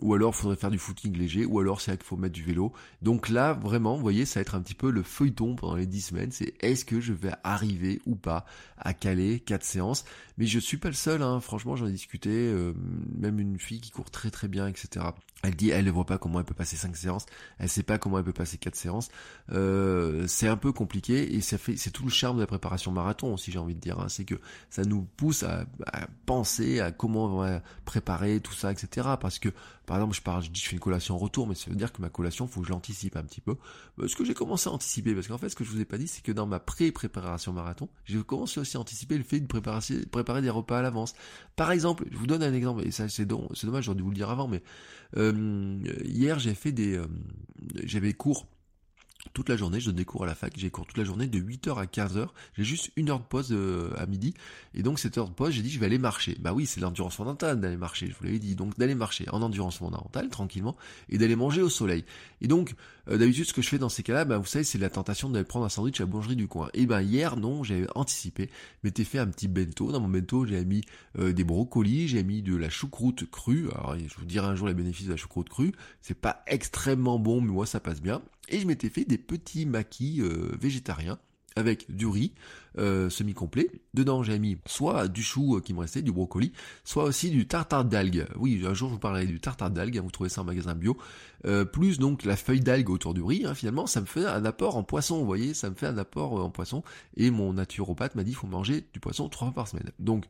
ou 0.01 0.15
alors 0.15 0.33
il 0.35 0.41
faudrait 0.41 0.57
faire 0.57 0.71
du 0.71 0.79
footing 0.79 1.17
léger, 1.17 1.45
ou 1.45 1.59
alors 1.59 1.81
c'est 1.81 1.97
qu'il 1.97 2.07
faut 2.07 2.17
mettre 2.17 2.35
du 2.35 2.43
vélo. 2.43 2.73
Donc 3.03 3.29
là, 3.29 3.53
vraiment, 3.53 3.97
vous 3.97 4.03
voyez, 4.03 4.25
ça 4.25 4.41
va 4.41 4.43
être 4.43 4.55
un 4.55 4.61
petit 4.61 4.75
peu 4.75 4.91
le 4.91 5.03
feuilleton 5.03 5.57
pendant 5.57 5.77
les 5.77 5.87
10 5.87 6.01
semaines, 6.01 6.33
c'est 6.33 6.55
est-ce 6.61 6.85
que 6.85 7.01
je 7.01 7.13
vais 7.13 7.33
arriver 7.43 8.01
ou 8.07 8.15
pas 8.15 8.45
à 8.79 8.95
caler 8.95 9.41
quatre 9.41 9.65
séances, 9.65 10.05
mais 10.39 10.47
je 10.47 10.59
suis 10.59 10.79
pas 10.79 10.89
le 10.89 10.95
seul, 10.95 11.23
hein. 11.23 11.41
franchement, 11.41 11.77
j'en 11.77 11.87
ai 11.87 11.93
discuté, 11.93 12.31
euh, 12.31 12.73
même 13.17 13.39
une 13.41 13.59
fille 13.59 13.81
qui 13.81 13.91
court 13.91 14.11
très 14.11 14.31
très 14.31 14.49
bien, 14.49 14.67
etc. 14.69 15.07
Elle 15.43 15.55
dit, 15.55 15.71
elle 15.71 15.85
ne 15.85 15.91
voit 15.91 16.05
pas 16.05 16.19
comment 16.19 16.39
elle 16.39 16.45
peut 16.45 16.55
passer 16.55 16.77
cinq 16.77 16.97
séances, 16.97 17.27
elle 17.59 17.69
sait 17.69 17.83
pas 17.83 17.99
comment 17.99 18.19
elle 18.19 18.25
peut 18.25 18.33
passer 18.33 18.59
quatre 18.59 18.77
séances. 18.77 19.11
Euh, 19.53 20.27
c'est 20.27 20.49
un 20.49 20.57
peu 20.57 20.73
compliqué 20.73 21.35
et 21.35 21.41
ça 21.41 21.59
fait, 21.59 21.77
c'est 21.77 21.91
tout 21.91 22.05
le 22.05 22.11
charme 22.11 22.37
de 22.37 22.43
la 22.43 22.47
préparation 22.47 22.93
marathon 22.93 23.33
aussi, 23.35 23.51
j'ai 23.51 23.59
envie 23.59 23.75
de 23.75 23.81
dire. 23.81 24.01
Hein. 24.01 24.09
c'est 24.09 24.25
que 24.25 24.35
ça 24.69 24.83
nous 24.85 25.03
pousse 25.17 25.43
à, 25.43 25.65
penser 26.27 26.81
à 26.81 26.93
comment 26.93 27.27
on 27.27 27.39
va 27.39 27.63
préparer 27.85 28.41
tout 28.41 28.53
ça, 28.53 28.71
etc. 28.71 29.09
Parce 29.21 29.39
que, 29.39 29.49
par 29.87 29.97
exemple, 29.97 30.15
je 30.15 30.23
parle, 30.23 30.43
je 30.45 30.51
dis, 30.51 30.61
je 30.61 30.69
fais 30.69 30.77
une 30.77 30.81
collation 30.81 31.15
en 31.15 31.19
retour, 31.19 31.47
mais 31.47 31.55
ça 31.55 31.71
veut 31.71 31.77
dire 31.77 31.93
que 31.93 32.01
ma 32.03 32.09
collation, 32.09 32.47
faut 32.47 32.61
que 32.61 32.67
je 32.67 32.73
l'anticipe 32.73 33.17
un 33.17 33.23
petit 33.23 33.41
peu. 33.41 33.57
Euh, 33.99 34.09
ce 34.09 34.17
que 34.17 34.25
j'ai 34.25 34.35
commencé 34.35 34.69
à 34.69 34.73
anticiper, 34.73 35.15
parce 35.15 35.29
qu'en 35.29 35.39
fait, 35.39 35.49
ce 35.49 35.57
que 35.57 35.65
je 35.65 35.71
vous 35.71 35.81
ai 35.81 35.85
pas 35.85 35.99
dit, 35.99 36.09
c'est 36.09 36.23
que 36.23 36.33
dans 36.33 36.47
ma 36.47 36.61
pré-préparation 36.61 37.53
marathon, 37.53 37.89
j'ai 38.05 38.23
commencé 38.23 38.61
aussi 38.61 38.77
à 38.77 38.81
anticiper 38.81 39.17
le 39.17 39.25
fait 39.25 39.41
de 39.41 39.47
préparer, 39.47 39.81
préparer 40.11 40.43
des 40.43 40.51
repas 40.51 40.79
à 40.79 40.83
l'avance. 40.83 41.15
Par 41.57 41.73
exemple, 41.73 42.05
je 42.11 42.17
vous 42.17 42.27
donne 42.27 42.43
un 42.43 42.55
exemple, 42.55 42.87
et 42.87 42.91
ça, 42.91 43.09
c'est 43.09 43.27
dommage, 43.27 43.85
j'aurais 43.85 43.97
dû 43.97 44.03
vous 44.03 44.11
le 44.11 44.17
dire 44.17 44.31
avant, 44.31 44.49
mais 44.49 44.63
euh, 45.17 45.79
hier, 46.05 46.39
j'ai 46.39 46.55
fait 46.55 46.73
des, 46.73 46.97
euh, 46.97 47.07
j'avais 47.85 48.13
cours 48.13 48.47
toute 49.33 49.49
la 49.49 49.57
journée, 49.57 49.81
je 49.81 49.87
donne 49.87 49.97
des 49.97 50.05
cours 50.05 50.25
à 50.25 50.27
la 50.27 50.35
fac, 50.35 50.53
j'ai 50.57 50.71
cours 50.71 50.87
toute 50.87 50.99
la 50.99 51.05
journée 51.05 51.27
de 51.27 51.39
8h 51.39 51.77
à 51.79 51.85
15h, 51.85 52.29
j'ai 52.57 52.65
juste 52.65 52.91
une 52.97 53.11
heure 53.11 53.21
de 53.21 53.25
pause 53.25 53.49
euh, 53.53 53.93
à 53.97 54.07
midi, 54.07 54.35
et 54.75 54.83
donc 54.83 54.99
cette 54.99 55.19
heure 55.19 55.29
de 55.29 55.35
pause, 55.35 55.53
j'ai 55.53 55.63
dit 55.63 55.71
je 55.71 55.79
vais 55.79 55.87
aller 55.87 55.99
marcher. 55.99 56.37
Bah 56.41 56.53
oui, 56.53 56.67
c'est 56.67 56.81
l'endurance 56.81 57.17
fondamentale 57.17 57.61
d'aller 57.61 57.77
marcher, 57.77 58.09
je 58.09 58.15
vous 58.15 58.25
l'avais 58.25 58.39
dit, 58.39 58.55
donc 58.55 58.79
d'aller 58.79 58.95
marcher 58.95 59.27
en 59.31 59.43
endurance 59.43 59.79
fondamentale, 59.79 60.29
tranquillement, 60.29 60.77
et 61.09 61.19
d'aller 61.19 61.37
manger 61.37 61.63
au 61.63 61.69
soleil. 61.69 62.05
Et 62.41 62.49
donc, 62.49 62.75
euh, 63.09 63.19
d'habitude, 63.19 63.45
ce 63.45 63.53
que 63.53 63.63
je 63.63 63.69
fais 63.69 63.79
dans 63.79 63.89
ces 63.89 64.03
cas-là, 64.03 64.25
bah, 64.25 64.39
vous 64.39 64.47
savez, 64.47 64.65
c'est 64.65 64.79
la 64.79 64.91
tentation 64.91 65.29
d'aller 65.29 65.45
prendre 65.45 65.67
un 65.67 65.69
sandwich 65.69 66.01
à 66.01 66.05
la 66.05 66.07
boulangerie 66.07 66.37
du 66.37 66.49
coin. 66.49 66.69
Et 66.75 66.87
ben 66.87 67.03
hier, 67.03 67.37
non, 67.37 67.63
j'avais 67.63 67.87
anticipé, 67.95 68.51
m'étais 68.85 69.05
fait 69.05 69.19
un 69.19 69.27
petit 69.27 69.49
bento, 69.49 69.93
dans 69.93 70.01
mon 70.01 70.09
bento, 70.09 70.47
j'ai 70.47 70.65
mis 70.65 70.83
euh, 71.19 71.33
des 71.33 71.45
brocolis, 71.45 72.09
j'ai 72.09 72.23
mis 72.23 72.43
de 72.43 72.57
la 72.57 72.71
choucroute 72.71 73.31
crue, 73.31 73.69
alors 73.71 73.97
je 73.99 74.15
vous 74.17 74.25
dirai 74.25 74.47
un 74.47 74.55
jour 74.55 74.69
les 74.69 74.75
bénéfices 74.75 75.07
de 75.07 75.13
la 75.13 75.17
choucroute 75.17 75.49
crue, 75.49 75.73
c'est 76.01 76.19
pas 76.19 76.43
extrêmement 76.47 77.19
bon, 77.19 77.41
mais 77.41 77.53
moi 77.53 77.67
ça 77.67 77.81
passe 77.81 78.01
bien, 78.01 78.23
et 78.51 78.61
je 78.61 78.67
m'étais 78.67 78.89
fait 78.89 79.05
des 79.05 79.19
petits 79.19 79.67
maquis 79.67 80.21
euh, 80.21 80.57
végétariens 80.61 81.19
avec 81.57 81.95
du 81.95 82.07
riz 82.07 82.33
euh, 82.79 83.11
semi-complet. 83.11 83.71
Dedans, 83.93 84.23
j'ai 84.23 84.39
mis 84.39 84.57
soit 84.67 85.09
du 85.09 85.23
chou 85.23 85.57
euh, 85.57 85.61
qui 85.61 85.75
me 85.75 85.81
restait, 85.81 86.01
du 86.01 86.13
brocoli, 86.13 86.53
soit 86.85 87.05
aussi 87.05 87.31
du 87.31 87.47
tartare 87.49 87.85
d'algues. 87.85 88.27
Oui, 88.37 88.63
un 88.65 88.73
jour, 88.73 88.89
je 88.89 88.95
vous 88.95 89.01
parlerai 89.01 89.27
du 89.27 89.41
tartare 89.41 89.71
d'algues, 89.71 89.99
hein, 89.99 90.03
vous 90.03 90.13
trouvez 90.13 90.29
ça 90.29 90.43
en 90.43 90.45
magasin 90.45 90.75
bio. 90.75 90.97
plus 91.73 91.99
donc 91.99 92.25
la 92.25 92.37
feuille 92.37 92.61
d'algue 92.61 92.91
autour 92.91 93.15
du 93.15 93.23
riz, 93.23 93.45
hein, 93.47 93.55
finalement, 93.55 93.87
ça 93.87 94.01
me 94.01 94.07
fait 94.07 94.25
un 94.27 94.45
apport 94.45 94.77
en 94.77 94.85
poisson, 94.85 95.19
vous 95.19 95.27
voyez, 95.27 95.55
ça 95.55 95.71
me 95.71 95.75
fait 95.75 95.87
un 95.87 95.99
apport 95.99 96.35
en 96.35 96.51
poisson. 96.51 96.85
Et 97.17 97.31
mon 97.31 97.53
naturopathe 97.53 98.15
m'a 98.15 98.23
dit, 98.23 98.31
il 98.31 98.37
faut 98.37 98.47
manger 98.47 98.85
du 98.93 99.01
poisson 99.01 99.29
trois 99.29 99.49
fois 99.49 99.55
par 99.55 99.69
semaine. 99.69 99.91
Donc, 99.99 100.27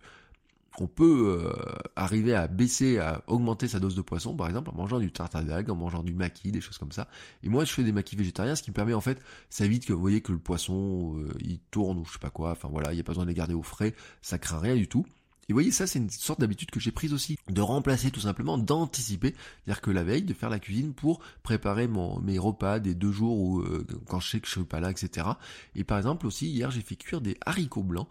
on 0.78 0.86
peut 0.86 1.40
euh, 1.40 1.52
arriver 1.96 2.34
à 2.34 2.46
baisser, 2.46 2.98
à 2.98 3.22
augmenter 3.26 3.68
sa 3.68 3.80
dose 3.80 3.94
de 3.94 4.02
poisson, 4.02 4.34
par 4.34 4.46
exemple, 4.46 4.70
en 4.70 4.74
mangeant 4.74 5.00
du 5.00 5.10
tartare 5.12 5.44
d'algues, 5.44 5.70
en 5.70 5.76
mangeant 5.76 6.02
du 6.02 6.14
maquis, 6.14 6.52
des 6.52 6.60
choses 6.60 6.78
comme 6.78 6.92
ça. 6.92 7.08
Et 7.42 7.48
moi, 7.48 7.64
je 7.64 7.72
fais 7.72 7.82
des 7.82 7.92
maquis 7.92 8.16
végétariens, 8.16 8.54
ce 8.54 8.62
qui 8.62 8.70
me 8.70 8.74
permet, 8.74 8.94
en 8.94 9.00
fait, 9.00 9.20
ça 9.48 9.64
évite 9.64 9.86
que 9.86 9.92
vous 9.92 10.00
voyez 10.00 10.20
que 10.20 10.32
le 10.32 10.38
poisson, 10.38 11.16
euh, 11.18 11.32
il 11.40 11.58
tourne 11.70 11.98
ou 11.98 12.04
je 12.04 12.12
sais 12.12 12.18
pas 12.18 12.30
quoi. 12.30 12.52
Enfin 12.52 12.68
voilà, 12.70 12.92
il 12.92 12.94
n'y 12.94 13.00
a 13.00 13.04
pas 13.04 13.12
besoin 13.12 13.24
de 13.24 13.30
les 13.30 13.34
garder 13.34 13.54
au 13.54 13.62
frais, 13.62 13.94
ça 14.22 14.38
craint 14.38 14.60
rien 14.60 14.76
du 14.76 14.88
tout. 14.88 15.04
Et 15.50 15.52
vous 15.52 15.56
voyez, 15.56 15.72
ça, 15.72 15.88
c'est 15.88 15.98
une 15.98 16.10
sorte 16.10 16.38
d'habitude 16.38 16.70
que 16.70 16.78
j'ai 16.78 16.92
prise 16.92 17.12
aussi, 17.12 17.36
de 17.48 17.60
remplacer 17.60 18.12
tout 18.12 18.20
simplement, 18.20 18.56
d'anticiper, 18.56 19.34
c'est-à-dire 19.34 19.80
que 19.80 19.90
la 19.90 20.04
veille, 20.04 20.22
de 20.22 20.32
faire 20.32 20.48
la 20.48 20.60
cuisine 20.60 20.94
pour 20.94 21.18
préparer 21.42 21.88
mes 22.22 22.38
repas 22.38 22.78
des 22.78 22.94
deux 22.94 23.10
jours 23.10 23.36
où, 23.36 23.60
euh, 23.62 23.84
quand 24.06 24.20
je 24.20 24.30
sais 24.30 24.38
que 24.38 24.46
je 24.46 24.52
suis 24.52 24.62
pas 24.62 24.78
là, 24.78 24.92
etc. 24.92 25.26
Et 25.74 25.82
par 25.82 25.98
exemple 25.98 26.28
aussi, 26.28 26.48
hier, 26.48 26.70
j'ai 26.70 26.82
fait 26.82 26.94
cuire 26.94 27.20
des 27.20 27.36
haricots 27.44 27.82
blancs 27.82 28.06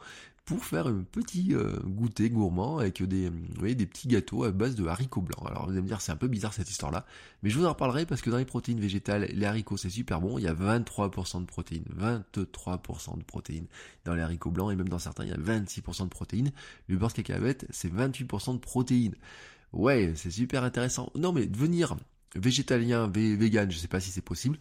pour 0.49 0.65
faire 0.65 0.87
un 0.87 1.03
petit 1.03 1.53
euh, 1.53 1.79
goûter 1.85 2.31
gourmand 2.31 2.79
avec 2.79 3.03
voyez, 3.59 3.75
des 3.75 3.85
petits 3.85 4.07
gâteaux 4.07 4.43
à 4.45 4.51
base 4.51 4.73
de 4.73 4.87
haricots 4.87 5.21
blancs. 5.21 5.45
Alors 5.45 5.65
vous 5.65 5.73
allez 5.73 5.81
me 5.81 5.85
dire 5.85 6.01
c'est 6.01 6.11
un 6.11 6.15
peu 6.15 6.27
bizarre 6.27 6.53
cette 6.53 6.71
histoire-là, 6.71 7.05
mais 7.43 7.51
je 7.51 7.59
vous 7.59 7.65
en 7.65 7.69
reparlerai 7.69 8.07
parce 8.07 8.23
que 8.23 8.31
dans 8.31 8.39
les 8.39 8.45
protéines 8.45 8.79
végétales, 8.79 9.29
les 9.31 9.45
haricots 9.45 9.77
c'est 9.77 9.91
super 9.91 10.19
bon, 10.19 10.39
il 10.39 10.45
y 10.45 10.47
a 10.47 10.55
23% 10.55 11.41
de 11.41 11.45
protéines, 11.45 11.83
23% 11.95 13.19
de 13.19 13.23
protéines 13.23 13.67
dans 14.05 14.15
les 14.15 14.23
haricots 14.23 14.49
blancs 14.49 14.73
et 14.73 14.75
même 14.75 14.89
dans 14.89 14.97
certains 14.97 15.23
il 15.23 15.29
y 15.29 15.33
a 15.33 15.37
26% 15.37 16.05
de 16.05 16.09
protéines. 16.09 16.51
Le 16.87 16.97
beurre 16.97 17.09
de 17.09 17.13
cacahuète 17.13 17.67
c'est 17.69 17.93
28% 17.93 18.53
de 18.53 18.57
protéines. 18.57 19.13
Ouais, 19.71 20.13
c'est 20.15 20.31
super 20.31 20.63
intéressant. 20.63 21.11
Non 21.13 21.31
mais 21.31 21.45
devenir 21.45 21.95
végétalien, 22.35 23.07
vegan, 23.07 23.69
je 23.69 23.77
sais 23.77 23.87
pas 23.87 23.99
si 23.99 24.09
c'est 24.09 24.21
possible. 24.21 24.57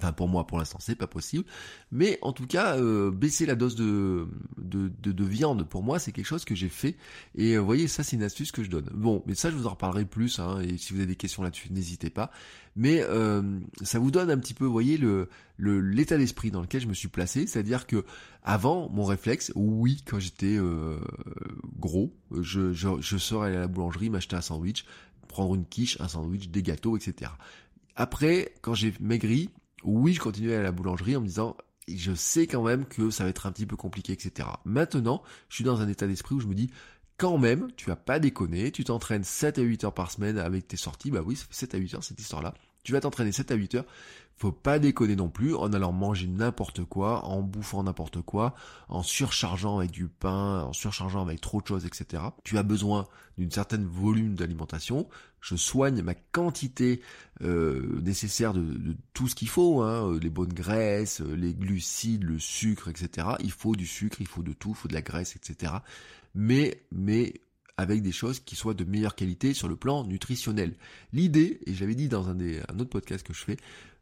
Enfin 0.00 0.12
pour 0.12 0.28
moi 0.28 0.46
pour 0.46 0.58
l'instant 0.58 0.78
c'est 0.80 0.94
pas 0.94 1.06
possible, 1.06 1.44
mais 1.92 2.18
en 2.22 2.32
tout 2.32 2.46
cas 2.46 2.78
euh, 2.78 3.10
baisser 3.10 3.44
la 3.44 3.54
dose 3.54 3.74
de, 3.74 4.26
de, 4.56 4.88
de, 4.88 5.24
viande 5.24 5.68
pour 5.68 5.82
moi 5.82 5.98
c'est 5.98 6.10
quelque 6.10 6.24
chose 6.24 6.46
que 6.46 6.54
j'ai 6.54 6.70
fait 6.70 6.96
et 7.34 7.52
euh, 7.52 7.58
vous 7.58 7.66
voyez 7.66 7.86
ça 7.86 8.02
c'est 8.02 8.16
une 8.16 8.22
astuce 8.22 8.50
que 8.50 8.64
je 8.64 8.70
donne. 8.70 8.88
Bon 8.94 9.22
mais 9.26 9.34
ça 9.34 9.50
je 9.50 9.56
vous 9.56 9.66
en 9.66 9.70
reparlerai 9.70 10.06
plus 10.06 10.38
hein, 10.38 10.60
et 10.62 10.78
si 10.78 10.94
vous 10.94 11.00
avez 11.00 11.06
des 11.06 11.16
questions 11.16 11.42
là-dessus 11.42 11.70
n'hésitez 11.70 12.08
pas. 12.08 12.30
Mais 12.76 13.02
euh, 13.02 13.42
ça 13.82 13.98
vous 13.98 14.10
donne 14.10 14.30
un 14.30 14.38
petit 14.38 14.54
peu 14.54 14.64
vous 14.64 14.72
voyez 14.72 14.96
le 14.96 15.28
l'état 15.58 16.16
d'esprit 16.16 16.50
dans 16.50 16.62
lequel 16.62 16.80
je 16.80 16.86
me 16.86 16.94
suis 16.94 17.08
placé, 17.08 17.46
c'est-à-dire 17.46 17.86
que 17.86 18.06
avant 18.42 18.88
mon 18.88 19.04
réflexe, 19.04 19.52
oui 19.54 20.02
quand 20.06 20.18
j'étais 20.18 20.56
gros, 21.78 22.14
je, 22.40 22.72
je, 22.72 22.88
je 23.00 23.18
serais 23.18 23.54
à 23.54 23.60
la 23.60 23.68
boulangerie 23.68 24.08
m'acheter 24.08 24.36
un 24.36 24.40
sandwich, 24.40 24.86
prendre 25.28 25.54
une 25.54 25.66
quiche, 25.66 26.00
un 26.00 26.08
sandwich, 26.08 26.48
des 26.48 26.62
gâteaux 26.62 26.96
etc. 26.96 27.32
Après, 27.96 28.54
quand 28.62 28.72
j'ai 28.72 28.94
maigri, 28.98 29.50
oui, 29.84 30.14
je 30.14 30.20
continuais 30.20 30.56
à 30.56 30.62
la 30.62 30.72
boulangerie 30.72 31.16
en 31.16 31.20
me 31.20 31.26
disant, 31.26 31.56
je 31.88 32.14
sais 32.14 32.46
quand 32.46 32.62
même 32.62 32.86
que 32.86 33.10
ça 33.10 33.24
va 33.24 33.30
être 33.30 33.46
un 33.46 33.52
petit 33.52 33.66
peu 33.66 33.76
compliqué, 33.76 34.12
etc. 34.12 34.48
Maintenant, 34.64 35.22
je 35.48 35.56
suis 35.56 35.64
dans 35.64 35.80
un 35.80 35.88
état 35.88 36.06
d'esprit 36.06 36.34
où 36.34 36.40
je 36.40 36.46
me 36.46 36.54
dis, 36.54 36.70
quand 37.16 37.38
même, 37.38 37.70
tu 37.76 37.86
vas 37.86 37.96
pas 37.96 38.18
déconner, 38.18 38.72
tu 38.72 38.84
t'entraînes 38.84 39.24
7 39.24 39.58
à 39.58 39.62
8 39.62 39.84
heures 39.84 39.94
par 39.94 40.10
semaine 40.10 40.38
avec 40.38 40.68
tes 40.68 40.76
sorties, 40.76 41.10
bah 41.10 41.22
oui, 41.24 41.36
ça 41.36 41.44
fait 41.44 41.54
7 41.54 41.74
à 41.74 41.78
8 41.78 41.94
heures 41.94 42.04
cette 42.04 42.20
histoire-là. 42.20 42.54
Tu 42.82 42.92
vas 42.92 43.00
t'entraîner 43.00 43.32
7 43.32 43.50
à 43.50 43.54
8 43.54 43.74
heures, 43.76 43.84
faut 44.40 44.52
pas 44.52 44.78
déconner 44.78 45.16
non 45.16 45.28
plus 45.28 45.54
en 45.54 45.70
allant 45.74 45.92
manger 45.92 46.26
n'importe 46.26 46.82
quoi, 46.84 47.26
en 47.26 47.42
bouffant 47.42 47.82
n'importe 47.82 48.22
quoi, 48.22 48.54
en 48.88 49.02
surchargeant 49.02 49.78
avec 49.78 49.90
du 49.90 50.08
pain, 50.08 50.62
en 50.62 50.72
surchargeant 50.72 51.20
avec 51.20 51.42
trop 51.42 51.60
de 51.60 51.66
choses, 51.66 51.84
etc. 51.84 52.22
Tu 52.42 52.56
as 52.56 52.62
besoin 52.62 53.06
d'une 53.36 53.50
certaine 53.50 53.84
volume 53.84 54.36
d'alimentation. 54.36 55.06
Je 55.42 55.56
soigne 55.56 56.00
ma 56.00 56.14
quantité 56.14 57.02
euh, 57.42 58.00
nécessaire 58.00 58.54
de, 58.54 58.96
tout 59.12 59.28
ce 59.28 59.34
qu'il 59.34 59.50
faut, 59.50 59.82
hein, 59.82 60.18
les 60.18 60.30
bonnes 60.30 60.54
graisses, 60.54 61.20
les 61.20 61.52
glucides, 61.52 62.24
le 62.24 62.38
sucre, 62.38 62.88
etc. 62.88 63.28
Il 63.40 63.52
faut 63.52 63.76
du 63.76 63.86
sucre, 63.86 64.22
il 64.22 64.26
faut 64.26 64.42
de 64.42 64.54
tout, 64.54 64.70
il 64.70 64.74
faut 64.76 64.88
de 64.88 64.94
la 64.94 65.02
graisse, 65.02 65.36
etc. 65.36 65.74
Mais, 66.34 66.80
mais 66.92 67.34
avec 67.80 68.02
des 68.02 68.12
choses 68.12 68.40
qui 68.40 68.56
soient 68.56 68.74
de 68.74 68.84
meilleure 68.84 69.14
qualité 69.14 69.54
sur 69.54 69.66
le 69.66 69.74
plan 69.74 70.04
nutritionnel. 70.04 70.74
L'idée, 71.14 71.60
et 71.66 71.72
j'avais 71.72 71.94
dit 71.94 72.08
dans 72.08 72.28
un, 72.28 72.34
des, 72.34 72.60
un 72.68 72.78
autre 72.78 72.90
podcast 72.90 73.26
que 73.26 73.32
je 73.32 73.42
fais, 73.42 73.56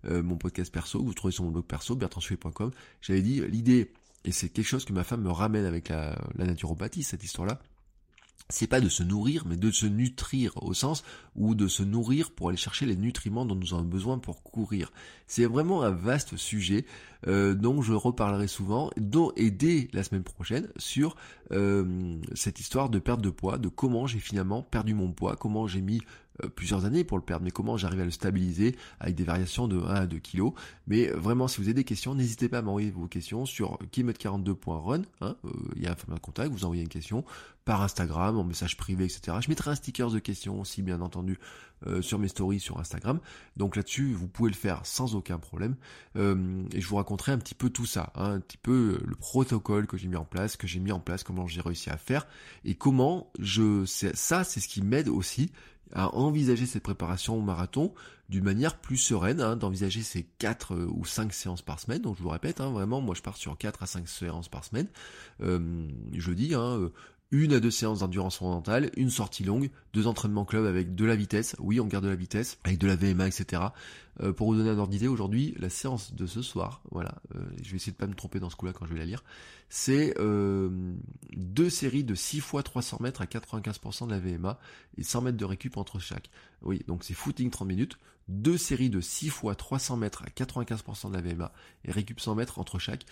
euh, 0.04 0.20
mon 0.22 0.36
podcast 0.36 0.72
perso, 0.72 1.00
vous 1.00 1.14
trouvez 1.14 1.32
sur 1.32 1.44
mon 1.44 1.50
blog 1.50 1.64
perso, 1.64 1.94
bertrandsuet.com, 1.94 2.72
j'avais 3.00 3.22
dit 3.22 3.40
l'idée, 3.48 3.92
et 4.24 4.32
c'est 4.32 4.48
quelque 4.48 4.66
chose 4.66 4.84
que 4.84 4.92
ma 4.92 5.04
femme 5.04 5.22
me 5.22 5.30
ramène 5.30 5.64
avec 5.64 5.90
la, 5.90 6.20
la 6.34 6.46
naturopathie, 6.46 7.04
cette 7.04 7.22
histoire-là, 7.22 7.60
c'est 8.50 8.66
pas 8.66 8.80
de 8.80 8.88
se 8.88 9.02
nourrir, 9.02 9.44
mais 9.46 9.56
de 9.56 9.70
se 9.70 9.86
nutrir 9.86 10.52
au 10.62 10.72
sens 10.72 11.04
ou 11.36 11.54
de 11.54 11.68
se 11.68 11.82
nourrir 11.82 12.30
pour 12.30 12.48
aller 12.48 12.56
chercher 12.56 12.86
les 12.86 12.96
nutriments 12.96 13.44
dont 13.44 13.54
nous 13.54 13.74
avons 13.74 13.84
besoin 13.84 14.18
pour 14.18 14.42
courir. 14.42 14.90
C'est 15.26 15.44
vraiment 15.44 15.82
un 15.82 15.90
vaste 15.90 16.36
sujet 16.36 16.86
euh, 17.26 17.54
dont 17.54 17.82
je 17.82 17.92
reparlerai 17.92 18.48
souvent, 18.48 18.90
dont 18.96 19.32
et 19.36 19.50
dès 19.50 19.88
la 19.92 20.02
semaine 20.02 20.22
prochaine 20.22 20.68
sur 20.76 21.16
euh, 21.52 22.16
cette 22.34 22.60
histoire 22.60 22.88
de 22.88 22.98
perte 22.98 23.20
de 23.20 23.30
poids, 23.30 23.58
de 23.58 23.68
comment 23.68 24.06
j'ai 24.06 24.20
finalement 24.20 24.62
perdu 24.62 24.94
mon 24.94 25.12
poids, 25.12 25.36
comment 25.36 25.66
j'ai 25.66 25.82
mis 25.82 26.00
plusieurs 26.54 26.84
années 26.84 27.04
pour 27.04 27.18
le 27.18 27.24
perdre, 27.24 27.44
mais 27.44 27.50
comment 27.50 27.76
j'arrive 27.76 28.00
à 28.00 28.04
le 28.04 28.10
stabiliser 28.10 28.76
avec 29.00 29.14
des 29.14 29.24
variations 29.24 29.68
de 29.68 29.78
1 29.78 29.86
à 29.86 30.06
2 30.06 30.18
kilos? 30.18 30.52
Mais 30.86 31.08
vraiment, 31.08 31.48
si 31.48 31.58
vous 31.58 31.64
avez 31.64 31.74
des 31.74 31.84
questions, 31.84 32.14
n'hésitez 32.14 32.48
pas 32.48 32.58
à 32.58 32.62
m'envoyer 32.62 32.90
vos 32.90 33.06
questions 33.06 33.46
sur 33.46 33.78
kilomètre42.run. 33.92 35.02
Hein, 35.20 35.36
euh, 35.44 35.50
il 35.76 35.82
y 35.82 35.86
a 35.86 35.92
un 35.92 35.96
format 35.96 36.16
de 36.16 36.20
contact, 36.20 36.50
vous 36.50 36.64
envoyez 36.64 36.82
une 36.82 36.88
question 36.88 37.24
par 37.64 37.82
Instagram, 37.82 38.38
en 38.38 38.44
message 38.44 38.78
privé, 38.78 39.04
etc. 39.04 39.36
Je 39.42 39.50
mettrai 39.50 39.70
un 39.70 39.74
sticker 39.74 40.10
de 40.10 40.18
questions 40.18 40.58
aussi, 40.60 40.80
bien 40.80 41.02
entendu, 41.02 41.38
euh, 41.86 42.00
sur 42.00 42.18
mes 42.18 42.28
stories 42.28 42.60
sur 42.60 42.78
Instagram. 42.80 43.20
Donc 43.56 43.76
là-dessus, 43.76 44.14
vous 44.14 44.26
pouvez 44.26 44.50
le 44.50 44.56
faire 44.56 44.86
sans 44.86 45.14
aucun 45.14 45.38
problème. 45.38 45.76
et 46.16 46.80
je 46.80 46.88
vous 46.88 46.96
raconterai 46.96 47.32
un 47.32 47.38
petit 47.38 47.54
peu 47.54 47.68
tout 47.68 47.86
ça, 47.86 48.12
hein, 48.14 48.32
un 48.32 48.40
petit 48.40 48.56
peu 48.56 48.98
le 49.04 49.14
protocole 49.16 49.86
que 49.86 49.96
j'ai 49.96 50.08
mis 50.08 50.16
en 50.16 50.24
place, 50.24 50.56
que 50.56 50.66
j'ai 50.66 50.80
mis 50.80 50.92
en 50.92 51.00
place, 51.00 51.24
comment 51.24 51.46
j'ai 51.46 51.60
réussi 51.60 51.90
à 51.90 51.96
faire, 51.96 52.26
et 52.64 52.74
comment 52.74 53.30
je... 53.38 53.84
Ça, 53.84 54.44
c'est 54.44 54.60
ce 54.60 54.68
qui 54.68 54.82
m'aide 54.82 55.08
aussi 55.08 55.52
à 55.94 56.14
envisager 56.14 56.66
cette 56.66 56.82
préparation 56.82 57.36
au 57.36 57.42
marathon 57.42 57.92
d'une 58.28 58.44
manière 58.44 58.76
plus 58.76 58.98
sereine, 58.98 59.40
hein, 59.40 59.56
d'envisager 59.56 60.02
ces 60.02 60.24
4 60.38 60.74
euh, 60.74 60.86
ou 60.94 61.04
5 61.04 61.32
séances 61.32 61.62
par 61.62 61.80
semaine. 61.80 62.02
Donc 62.02 62.16
je 62.18 62.22
vous 62.22 62.28
répète, 62.28 62.60
hein, 62.60 62.70
vraiment, 62.70 63.00
moi 63.00 63.14
je 63.14 63.22
pars 63.22 63.36
sur 63.36 63.56
4 63.56 63.82
à 63.82 63.86
5 63.86 64.08
séances 64.08 64.48
par 64.48 64.64
semaine. 64.64 64.88
Euh, 65.40 65.88
je 66.12 66.32
dis, 66.32 66.54
hein, 66.54 66.78
euh, 66.78 66.92
une 67.30 67.52
à 67.52 67.60
deux 67.60 67.70
séances 67.70 68.00
d'endurance 68.00 68.38
fondamentale, 68.38 68.90
une 68.96 69.10
sortie 69.10 69.44
longue, 69.44 69.70
deux 69.92 70.06
entraînements 70.06 70.44
club 70.44 70.64
avec 70.64 70.94
de 70.94 71.04
la 71.04 71.14
vitesse, 71.14 71.56
oui 71.58 71.78
on 71.78 71.86
garde 71.86 72.04
de 72.04 72.10
la 72.10 72.16
vitesse, 72.16 72.58
avec 72.64 72.78
de 72.78 72.86
la 72.86 72.96
VMA, 72.96 73.26
etc. 73.26 73.62
Euh, 74.20 74.32
pour 74.32 74.48
vous 74.48 74.56
donner 74.56 74.70
un 74.70 74.78
ordre 74.78 74.90
d'idée, 74.90 75.08
aujourd'hui, 75.08 75.54
la 75.58 75.68
séance 75.68 76.14
de 76.14 76.26
ce 76.26 76.42
soir, 76.42 76.82
voilà, 76.90 77.14
euh, 77.34 77.40
je 77.62 77.70
vais 77.70 77.76
essayer 77.76 77.92
de 77.92 77.96
pas 77.96 78.06
me 78.06 78.14
tromper 78.14 78.40
dans 78.40 78.50
ce 78.50 78.56
coup-là 78.56 78.72
quand 78.72 78.86
je 78.86 78.94
vais 78.94 78.98
la 78.98 79.04
lire, 79.04 79.22
c'est 79.68 80.14
euh, 80.18 80.70
deux 81.36 81.70
séries 81.70 82.04
de 82.04 82.14
6 82.14 82.40
fois 82.40 82.62
300 82.62 82.98
mètres 83.00 83.20
à 83.20 83.26
95% 83.26 84.06
de 84.06 84.12
la 84.12 84.20
VMA 84.20 84.58
et 84.96 85.02
100 85.02 85.22
mètres 85.22 85.36
de 85.36 85.44
récup 85.44 85.76
entre 85.76 85.98
chaque. 85.98 86.30
Oui, 86.62 86.82
donc 86.88 87.04
c'est 87.04 87.14
footing 87.14 87.50
30 87.50 87.68
minutes, 87.68 87.98
deux 88.28 88.58
séries 88.58 88.90
de 88.90 89.00
6 89.00 89.30
fois 89.30 89.54
300 89.54 89.96
mètres 89.96 90.22
à 90.22 90.28
95% 90.28 91.10
de 91.10 91.14
la 91.14 91.20
VMA 91.20 91.52
et 91.84 91.92
récup 91.92 92.20
100 92.20 92.34
mètres 92.34 92.58
entre 92.58 92.78
chaque. 92.78 93.04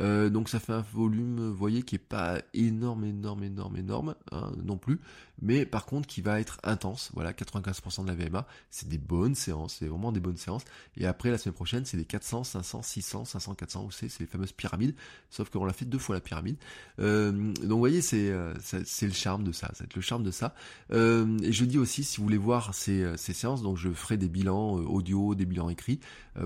Euh, 0.00 0.28
donc 0.28 0.48
ça 0.48 0.60
fait 0.60 0.72
un 0.72 0.84
volume, 0.92 1.48
vous 1.48 1.54
voyez, 1.54 1.82
qui 1.82 1.96
est 1.96 1.98
pas 1.98 2.40
énorme, 2.52 3.04
énorme, 3.04 3.44
énorme, 3.44 3.76
énorme 3.76 4.14
hein, 4.32 4.52
non 4.64 4.76
plus, 4.76 5.00
mais 5.40 5.66
par 5.66 5.86
contre 5.86 6.08
qui 6.08 6.20
va 6.20 6.40
être 6.40 6.58
intense. 6.64 7.10
Voilà, 7.14 7.32
95% 7.32 8.02
de 8.02 8.08
la 8.08 8.14
VMA, 8.14 8.46
c'est 8.70 8.88
des 8.88 8.98
bonnes 8.98 9.34
séances, 9.34 9.76
c'est 9.78 9.86
vraiment 9.86 10.12
des 10.12 10.20
bonnes 10.20 10.36
séances. 10.36 10.64
Et 10.96 11.06
après 11.06 11.30
la 11.30 11.38
semaine 11.38 11.54
prochaine, 11.54 11.84
c'est 11.84 11.96
des 11.96 12.04
400, 12.04 12.44
500, 12.44 12.82
600, 12.82 13.24
500, 13.24 13.54
400, 13.54 13.84
vous 13.84 13.90
savez, 13.90 14.08
c'est 14.08 14.20
les 14.20 14.26
fameuses 14.26 14.52
pyramides. 14.52 14.94
Sauf 15.30 15.50
qu'on 15.50 15.64
l'a 15.64 15.72
fait 15.72 15.84
deux 15.84 15.98
fois 15.98 16.14
la 16.14 16.20
pyramide. 16.20 16.56
Euh, 16.98 17.32
donc 17.32 17.70
vous 17.70 17.78
voyez, 17.78 18.02
c'est 18.02 18.30
euh, 18.30 18.54
c'est 18.60 19.06
le 19.06 19.12
charme 19.12 19.44
de 19.44 19.52
ça, 19.52 19.70
c'est 19.74 19.94
le 19.94 20.02
charme 20.02 20.24
de 20.24 20.30
ça. 20.30 20.54
et 20.90 21.52
je 21.52 21.64
dis 21.64 21.78
aussi, 21.78 22.04
si 22.04 22.18
vous 22.18 22.24
voulez 22.24 22.36
voir 22.36 22.74
ces, 22.74 23.16
ces 23.16 23.32
séances, 23.32 23.62
donc 23.62 23.76
je 23.76 23.90
ferai 23.90 24.16
des 24.16 24.28
bilans 24.28 24.74
audio, 24.74 25.34
des 25.34 25.46
bilans 25.46 25.68
écrits, 25.68 26.00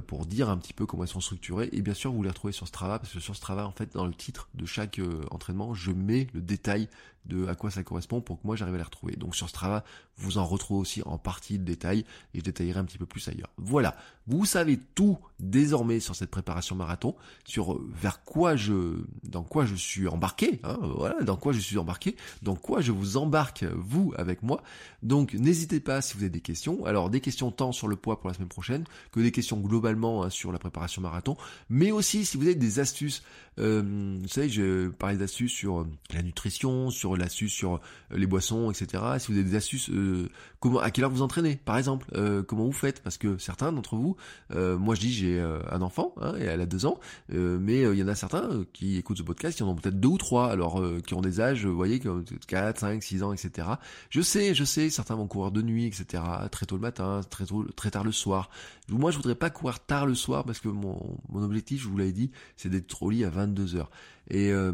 pour 0.06 0.26
dire 0.26 0.50
un 0.50 0.58
petit 0.58 0.72
peu 0.72 0.86
comment 0.86 1.04
ils 1.04 1.08
sont 1.08 1.20
structurés. 1.20 1.68
Et 1.72 1.82
bien 1.82 1.94
sûr, 1.94 2.12
vous 2.12 2.22
les 2.22 2.28
retrouvez 2.28 2.52
sur 2.52 2.66
Strava, 2.66 2.98
parce 2.98 3.12
que 3.12 3.20
sur 3.20 3.36
Strava, 3.38 3.66
en 3.66 3.72
fait, 3.72 3.94
dans 3.94 4.06
le 4.06 4.12
titre 4.12 4.48
de 4.54 4.66
chaque 4.66 5.00
entraînement, 5.30 5.72
je 5.72 5.92
mets 5.92 6.26
le 6.34 6.40
détail 6.40 6.88
de 7.26 7.46
à 7.46 7.54
quoi 7.54 7.70
ça 7.70 7.82
correspond 7.82 8.20
pour 8.20 8.40
que 8.40 8.46
moi 8.46 8.56
j'arrive 8.56 8.74
à 8.74 8.78
les 8.78 8.84
retrouver. 8.84 9.16
Donc 9.16 9.36
sur 9.36 9.48
Strava, 9.48 9.84
vous 10.16 10.38
en 10.38 10.46
retrouvez 10.46 10.80
aussi 10.80 11.02
en 11.04 11.18
partie 11.18 11.58
de 11.58 11.64
détails 11.64 12.04
et 12.34 12.38
je 12.38 12.44
détaillerai 12.44 12.80
un 12.80 12.84
petit 12.84 12.98
peu 12.98 13.06
plus 13.06 13.26
ailleurs. 13.28 13.50
Voilà, 13.58 13.96
vous 14.26 14.44
savez 14.44 14.78
tout 14.94 15.18
désormais 15.38 16.00
sur 16.00 16.16
cette 16.16 16.30
préparation 16.30 16.74
marathon, 16.76 17.14
sur 17.44 17.74
euh, 17.74 17.88
vers 17.94 18.24
quoi 18.24 18.56
je, 18.56 18.98
dans 19.22 19.42
quoi 19.42 19.64
je 19.66 19.74
suis 19.74 20.08
embarqué, 20.08 20.60
hein, 20.64 20.78
voilà, 20.96 21.22
dans 21.22 21.36
quoi 21.36 21.52
je 21.52 21.60
suis 21.60 21.78
embarqué, 21.78 22.16
dans 22.42 22.56
quoi 22.56 22.80
je 22.80 22.92
vous 22.92 23.16
embarque 23.16 23.64
vous 23.64 24.12
avec 24.16 24.42
moi. 24.42 24.62
Donc 25.02 25.34
n'hésitez 25.34 25.80
pas 25.80 26.00
si 26.02 26.14
vous 26.14 26.22
avez 26.22 26.30
des 26.30 26.40
questions. 26.40 26.84
Alors 26.84 27.10
des 27.10 27.20
questions 27.20 27.50
tant 27.50 27.72
sur 27.72 27.88
le 27.88 27.96
poids 27.96 28.20
pour 28.20 28.28
la 28.28 28.34
semaine 28.34 28.48
prochaine 28.48 28.84
que 29.12 29.20
des 29.20 29.32
questions 29.32 29.58
globalement 29.58 30.24
hein, 30.24 30.30
sur 30.30 30.52
la 30.52 30.58
préparation 30.58 31.02
marathon, 31.02 31.36
mais 31.68 31.90
aussi 31.90 32.24
si 32.24 32.36
vous 32.36 32.44
avez 32.44 32.54
des 32.54 32.78
astuces. 32.80 33.22
Euh, 33.58 34.18
vous 34.20 34.28
savez, 34.28 34.48
je 34.48 34.88
parlais 34.88 35.16
d'astuces 35.16 35.52
sur 35.52 35.80
euh, 35.80 35.86
la 36.14 36.22
nutrition, 36.22 36.90
sur 36.90 37.16
l'astuce 37.16 37.52
sur 37.52 37.74
euh, 37.74 38.16
les 38.16 38.26
boissons, 38.26 38.70
etc. 38.70 39.02
Si 39.18 39.32
vous 39.32 39.38
avez 39.38 39.48
des 39.48 39.56
astuces, 39.56 39.90
euh, 39.90 40.28
comment, 40.60 40.78
à 40.78 40.90
quelle 40.90 41.04
heure 41.04 41.10
vous 41.10 41.22
entraînez, 41.22 41.56
par 41.56 41.76
exemple, 41.76 42.06
euh, 42.14 42.42
comment 42.42 42.64
vous 42.64 42.72
faites? 42.72 43.02
Parce 43.02 43.18
que 43.18 43.38
certains 43.38 43.72
d'entre 43.72 43.96
vous, 43.96 44.16
moi 44.50 44.94
je 44.94 45.00
dis 45.00 45.12
j'ai 45.12 45.40
un 45.40 45.82
enfant 45.82 46.14
hein, 46.20 46.34
et 46.38 46.44
elle 46.44 46.60
a 46.60 46.66
deux 46.66 46.86
ans, 46.86 46.98
mais 47.28 47.82
il 47.82 47.98
y 47.98 48.02
en 48.02 48.08
a 48.08 48.14
certains 48.14 48.64
qui 48.72 48.96
écoutent 48.96 49.18
ce 49.18 49.22
podcast 49.22 49.56
qui 49.56 49.62
en 49.62 49.68
ont 49.68 49.74
peut-être 49.74 50.00
deux 50.00 50.08
ou 50.08 50.18
trois, 50.18 50.50
alors 50.50 50.82
qui 51.06 51.14
ont 51.14 51.20
des 51.20 51.40
âges, 51.40 51.66
vous 51.66 51.76
voyez, 51.76 52.00
comme 52.00 52.24
4, 52.46 52.78
5, 52.78 53.02
6 53.02 53.22
ans, 53.22 53.32
etc. 53.32 53.68
Je 54.10 54.20
sais, 54.20 54.54
je 54.54 54.64
sais, 54.64 54.90
certains 54.90 55.16
vont 55.16 55.26
courir 55.26 55.50
de 55.50 55.62
nuit, 55.62 55.86
etc. 55.86 56.22
Très 56.50 56.66
tôt 56.66 56.76
le 56.76 56.82
matin, 56.82 57.20
très 57.28 57.46
tôt, 57.46 57.64
très 57.76 57.90
tard 57.90 58.04
le 58.04 58.12
soir. 58.12 58.50
Moi, 58.88 59.10
je 59.10 59.16
voudrais 59.16 59.34
pas 59.34 59.50
courir 59.50 59.80
tard 59.80 60.06
le 60.06 60.14
soir 60.14 60.44
parce 60.44 60.60
que 60.60 60.68
mon, 60.68 61.18
mon 61.28 61.42
objectif, 61.42 61.82
je 61.82 61.88
vous 61.88 61.96
l'avais 61.96 62.12
dit, 62.12 62.30
c'est 62.56 62.68
d'être 62.68 63.02
au 63.02 63.10
lit 63.10 63.24
à 63.24 63.30
22 63.48 63.76
heures. 63.76 63.90
Et 64.30 64.52
euh, 64.52 64.72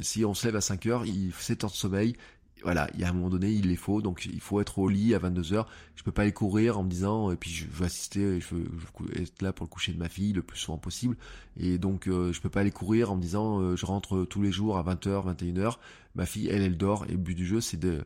si 0.00 0.24
on 0.24 0.34
se 0.34 0.46
lève 0.46 0.56
à 0.56 0.60
5 0.60 0.86
heures, 0.86 1.06
il 1.06 1.32
faut 1.32 1.42
7 1.42 1.64
heures 1.64 1.70
de 1.70 1.76
sommeil. 1.76 2.16
Voilà, 2.62 2.90
il 2.92 3.00
y 3.00 3.04
a 3.04 3.08
un 3.08 3.12
moment 3.14 3.30
donné, 3.30 3.50
il 3.50 3.68
les 3.68 3.76
faut, 3.76 4.02
donc 4.02 4.26
il 4.26 4.40
faut 4.40 4.60
être 4.60 4.78
au 4.78 4.88
lit 4.88 5.14
à 5.14 5.18
22 5.18 5.54
heures. 5.54 5.68
Je 5.96 6.02
peux 6.02 6.12
pas 6.12 6.22
aller 6.22 6.32
courir 6.32 6.78
en 6.78 6.84
me 6.84 6.90
disant, 6.90 7.30
et 7.30 7.36
puis 7.36 7.50
je 7.50 7.66
veux 7.66 7.86
assister, 7.86 8.38
je 8.38 8.54
veux, 8.54 8.66
être 9.16 9.40
là 9.40 9.54
pour 9.54 9.64
le 9.64 9.70
coucher 9.70 9.92
de 9.92 9.98
ma 9.98 10.10
fille 10.10 10.34
le 10.34 10.42
plus 10.42 10.58
souvent 10.58 10.76
possible. 10.76 11.16
Et 11.58 11.78
donc 11.78 12.06
euh, 12.06 12.34
je 12.34 12.40
peux 12.42 12.50
pas 12.50 12.60
aller 12.60 12.70
courir 12.70 13.10
en 13.10 13.16
me 13.16 13.22
disant, 13.22 13.60
euh, 13.60 13.76
je 13.76 13.86
rentre 13.86 14.24
tous 14.24 14.42
les 14.42 14.52
jours 14.52 14.76
à 14.76 14.82
20h, 14.82 15.34
21h. 15.34 15.78
Ma 16.14 16.26
fille, 16.26 16.48
elle, 16.48 16.60
elle 16.60 16.76
dort. 16.76 17.06
Et 17.08 17.12
le 17.12 17.18
but 17.18 17.34
du 17.34 17.46
jeu, 17.46 17.62
c'est 17.62 17.78
de, 17.78 18.04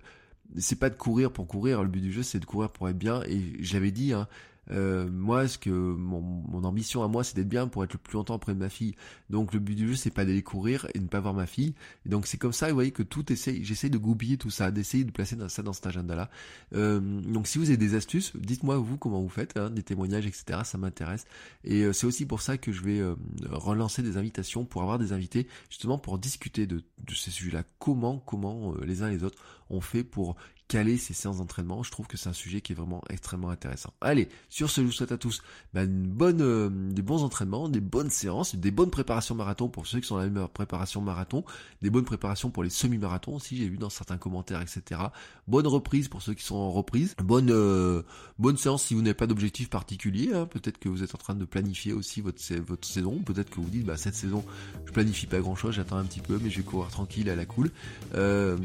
c'est 0.56 0.78
pas 0.78 0.90
de 0.90 0.96
courir 0.96 1.32
pour 1.32 1.48
courir. 1.48 1.82
Le 1.82 1.88
but 1.88 2.00
du 2.00 2.12
jeu, 2.12 2.22
c'est 2.22 2.38
de 2.38 2.44
courir 2.44 2.70
pour 2.70 2.88
être 2.88 2.98
bien. 2.98 3.22
Et 3.24 3.40
j'avais 3.58 3.90
dit, 3.90 4.12
hein, 4.12 4.28
euh, 4.70 5.08
moi, 5.10 5.48
ce 5.48 5.58
que 5.58 5.70
mon, 5.70 6.64
ambition 6.64 7.02
à 7.02 7.08
moi, 7.08 7.24
c'est 7.24 7.36
d'être 7.36 7.48
bien 7.48 7.68
pour 7.68 7.84
être 7.84 7.92
le 7.92 7.98
plus 7.98 8.14
longtemps 8.14 8.34
auprès 8.34 8.54
de 8.54 8.58
ma 8.58 8.68
fille. 8.68 8.94
Donc 9.30 9.52
le 9.52 9.60
but 9.60 9.74
du 9.74 9.88
jeu, 9.88 9.94
c'est 9.96 10.10
pas 10.10 10.24
d'aller 10.24 10.42
courir 10.42 10.86
et 10.94 11.00
ne 11.00 11.06
pas 11.06 11.20
voir 11.20 11.34
ma 11.34 11.46
fille. 11.46 11.74
Donc 12.06 12.26
c'est 12.26 12.38
comme 12.38 12.52
ça, 12.52 12.68
vous 12.68 12.74
voyez 12.74 12.90
que 12.90 13.02
tout 13.02 13.30
essaye, 13.32 13.64
j'essaye 13.64 13.90
de 13.90 13.98
goupiller 13.98 14.36
tout 14.36 14.50
ça, 14.50 14.70
d'essayer 14.70 15.04
de 15.04 15.10
placer 15.10 15.36
ça 15.48 15.62
dans 15.62 15.72
cet 15.72 15.86
agenda-là. 15.86 16.30
Euh, 16.74 17.00
donc 17.00 17.46
si 17.46 17.58
vous 17.58 17.68
avez 17.68 17.76
des 17.76 17.94
astuces, 17.94 18.32
dites-moi 18.36 18.76
vous 18.78 18.96
comment 18.96 19.20
vous 19.20 19.28
faites, 19.28 19.56
hein, 19.56 19.70
des 19.70 19.82
témoignages, 19.82 20.26
etc. 20.26 20.60
Ça 20.64 20.78
m'intéresse. 20.78 21.24
Et 21.64 21.82
euh, 21.82 21.92
c'est 21.92 22.06
aussi 22.06 22.26
pour 22.26 22.40
ça 22.40 22.56
que 22.58 22.72
je 22.72 22.82
vais 22.82 23.00
euh, 23.00 23.14
relancer 23.50 24.02
des 24.02 24.16
invitations 24.16 24.64
pour 24.64 24.82
avoir 24.82 24.98
des 24.98 25.12
invités, 25.12 25.46
justement 25.68 25.98
pour 25.98 26.18
discuter 26.18 26.66
de, 26.66 26.82
de 27.06 27.14
ces 27.14 27.30
sujets-là. 27.30 27.64
Comment, 27.78 28.18
comment 28.18 28.74
les 28.82 29.02
uns 29.02 29.10
les 29.10 29.24
autres 29.24 29.42
ont 29.70 29.80
fait 29.80 30.04
pour 30.04 30.36
caler 30.68 30.96
ces 30.96 31.12
séances 31.14 31.38
d'entraînement. 31.38 31.82
Je 31.82 31.90
trouve 31.90 32.06
que 32.06 32.16
c'est 32.16 32.28
un 32.28 32.34
sujet 32.34 32.60
qui 32.60 32.72
est 32.72 32.74
vraiment 32.74 33.02
extrêmement 33.10 33.50
intéressant. 33.50 33.92
Allez, 34.00 34.28
sur 34.48 34.70
ce, 34.70 34.80
je 34.80 34.86
vous 34.86 34.92
souhaite 34.92 35.12
à 35.12 35.18
tous 35.18 35.42
bah, 35.74 35.84
une 35.84 36.06
bonne, 36.06 36.40
euh, 36.40 36.70
des 36.70 37.02
bons 37.02 37.22
entraînements, 37.22 37.68
des 37.68 37.80
bonnes 37.80 38.10
séances, 38.10 38.54
des 38.54 38.70
bonnes 38.70 38.90
préparations 38.90 39.34
marathon 39.34 39.68
pour 39.68 39.86
ceux 39.86 40.00
qui 40.00 40.06
sont 40.06 40.16
dans 40.16 40.40
la 40.40 40.48
préparation 40.48 41.00
marathon, 41.00 41.44
des 41.82 41.90
bonnes 41.90 42.04
préparations 42.04 42.50
pour 42.50 42.62
les 42.62 42.70
semi-marathons 42.70 43.36
aussi, 43.36 43.56
j'ai 43.56 43.68
vu 43.68 43.76
dans 43.76 43.90
certains 43.90 44.16
commentaires, 44.16 44.62
etc. 44.62 45.00
Bonne 45.48 45.66
reprise 45.66 46.08
pour 46.08 46.22
ceux 46.22 46.34
qui 46.34 46.44
sont 46.44 46.56
en 46.56 46.70
reprise. 46.70 47.14
Bonne, 47.22 47.50
euh, 47.50 48.02
bonne 48.38 48.56
séance 48.56 48.84
si 48.84 48.94
vous 48.94 49.02
n'avez 49.02 49.14
pas 49.14 49.26
d'objectif 49.26 49.68
particulier. 49.68 50.30
Hein. 50.32 50.46
Peut-être 50.46 50.78
que 50.78 50.88
vous 50.88 51.02
êtes 51.02 51.14
en 51.14 51.18
train 51.18 51.34
de 51.34 51.44
planifier 51.44 51.92
aussi 51.92 52.22
votre, 52.22 52.40
saison. 52.40 53.18
Peut-être 53.18 53.50
que 53.50 53.60
vous 53.60 53.68
dites, 53.68 53.84
bah, 53.84 53.96
cette 53.96 54.14
saison, 54.14 54.44
je 54.86 54.92
planifie 54.92 55.26
pas 55.26 55.40
grand 55.40 55.54
chose, 55.54 55.74
j'attends 55.74 55.98
un 55.98 56.04
petit 56.04 56.20
peu, 56.20 56.40
mais 56.42 56.48
je 56.48 56.58
vais 56.58 56.64
courir 56.64 56.88
tranquille 56.88 57.28
à 57.28 57.36
la 57.36 57.44
cool. 57.44 57.70
Euh, 58.14 58.56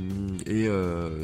et 0.46 0.68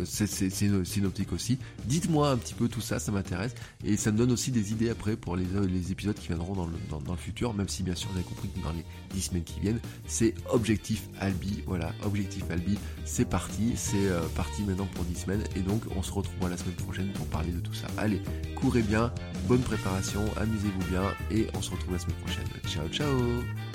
c'est 0.06 0.28
synoptique 0.50 1.34
aussi. 1.34 1.58
Dites-moi 1.86 2.30
un 2.30 2.38
petit 2.38 2.54
peu 2.54 2.68
tout 2.68 2.82
ça, 2.82 3.00
ça 3.00 3.12
m'intéresse. 3.12 3.56
Et 3.84 3.98
ça 3.98 4.12
me 4.12 4.18
donne 4.18 4.32
aussi 4.32 4.52
des 4.52 4.72
idées 4.72 4.90
après 4.90 5.16
pour 5.16 5.36
les, 5.36 5.46
les 5.68 5.92
épisodes 5.92 6.16
qui 6.16 6.28
viendront 6.28 6.54
dans 6.54 6.68
le, 6.68 6.74
dans, 6.90 7.14
le 7.14 7.18
futur, 7.18 7.54
même 7.54 7.70
si 7.70 7.84
bien 7.84 7.96
sûr 7.96 8.10
vous 8.12 8.18
avez 8.18 8.26
compris 8.26 8.50
que 8.50 8.62
dans 8.62 8.72
les 8.72 8.84
10 9.14 9.22
semaines 9.22 9.44
qui 9.44 9.60
viennent, 9.60 9.80
c'est 10.08 10.34
Objectif 10.50 11.08
Albi. 11.20 11.64
Voilà, 11.66 11.94
Objectif 12.04 12.44
Albi, 12.50 12.78
c'est 13.06 13.30
parti. 13.30 13.74
C'est 13.76 14.08
euh, 14.08 14.22
parti 14.36 14.64
maintenant 14.64 14.88
pour 14.94 15.04
10 15.06 15.16
semaines. 15.16 15.44
Et 15.56 15.62
donc 15.62 15.82
on 15.96 16.04
se 16.04 16.12
retrouvera 16.12 16.50
la 16.50 16.58
semaine 16.58 16.76
prochaine 16.76 17.12
pour 17.14 17.26
parler 17.28 17.52
de 17.52 17.60
tout 17.60 17.74
ça. 17.74 17.88
Allez, 17.98 18.22
courez 18.56 18.82
bien, 18.82 19.12
bonne 19.48 19.62
préparation, 19.62 20.22
amusez-vous 20.38 20.90
bien 20.90 21.04
et 21.32 21.48
on 21.56 21.62
se 21.62 21.72
retrouve 21.72 21.94
la 21.94 22.00
semaine 22.00 22.18
prochaine. 22.18 22.48
Ciao 22.68 22.88
ciao 22.90 23.75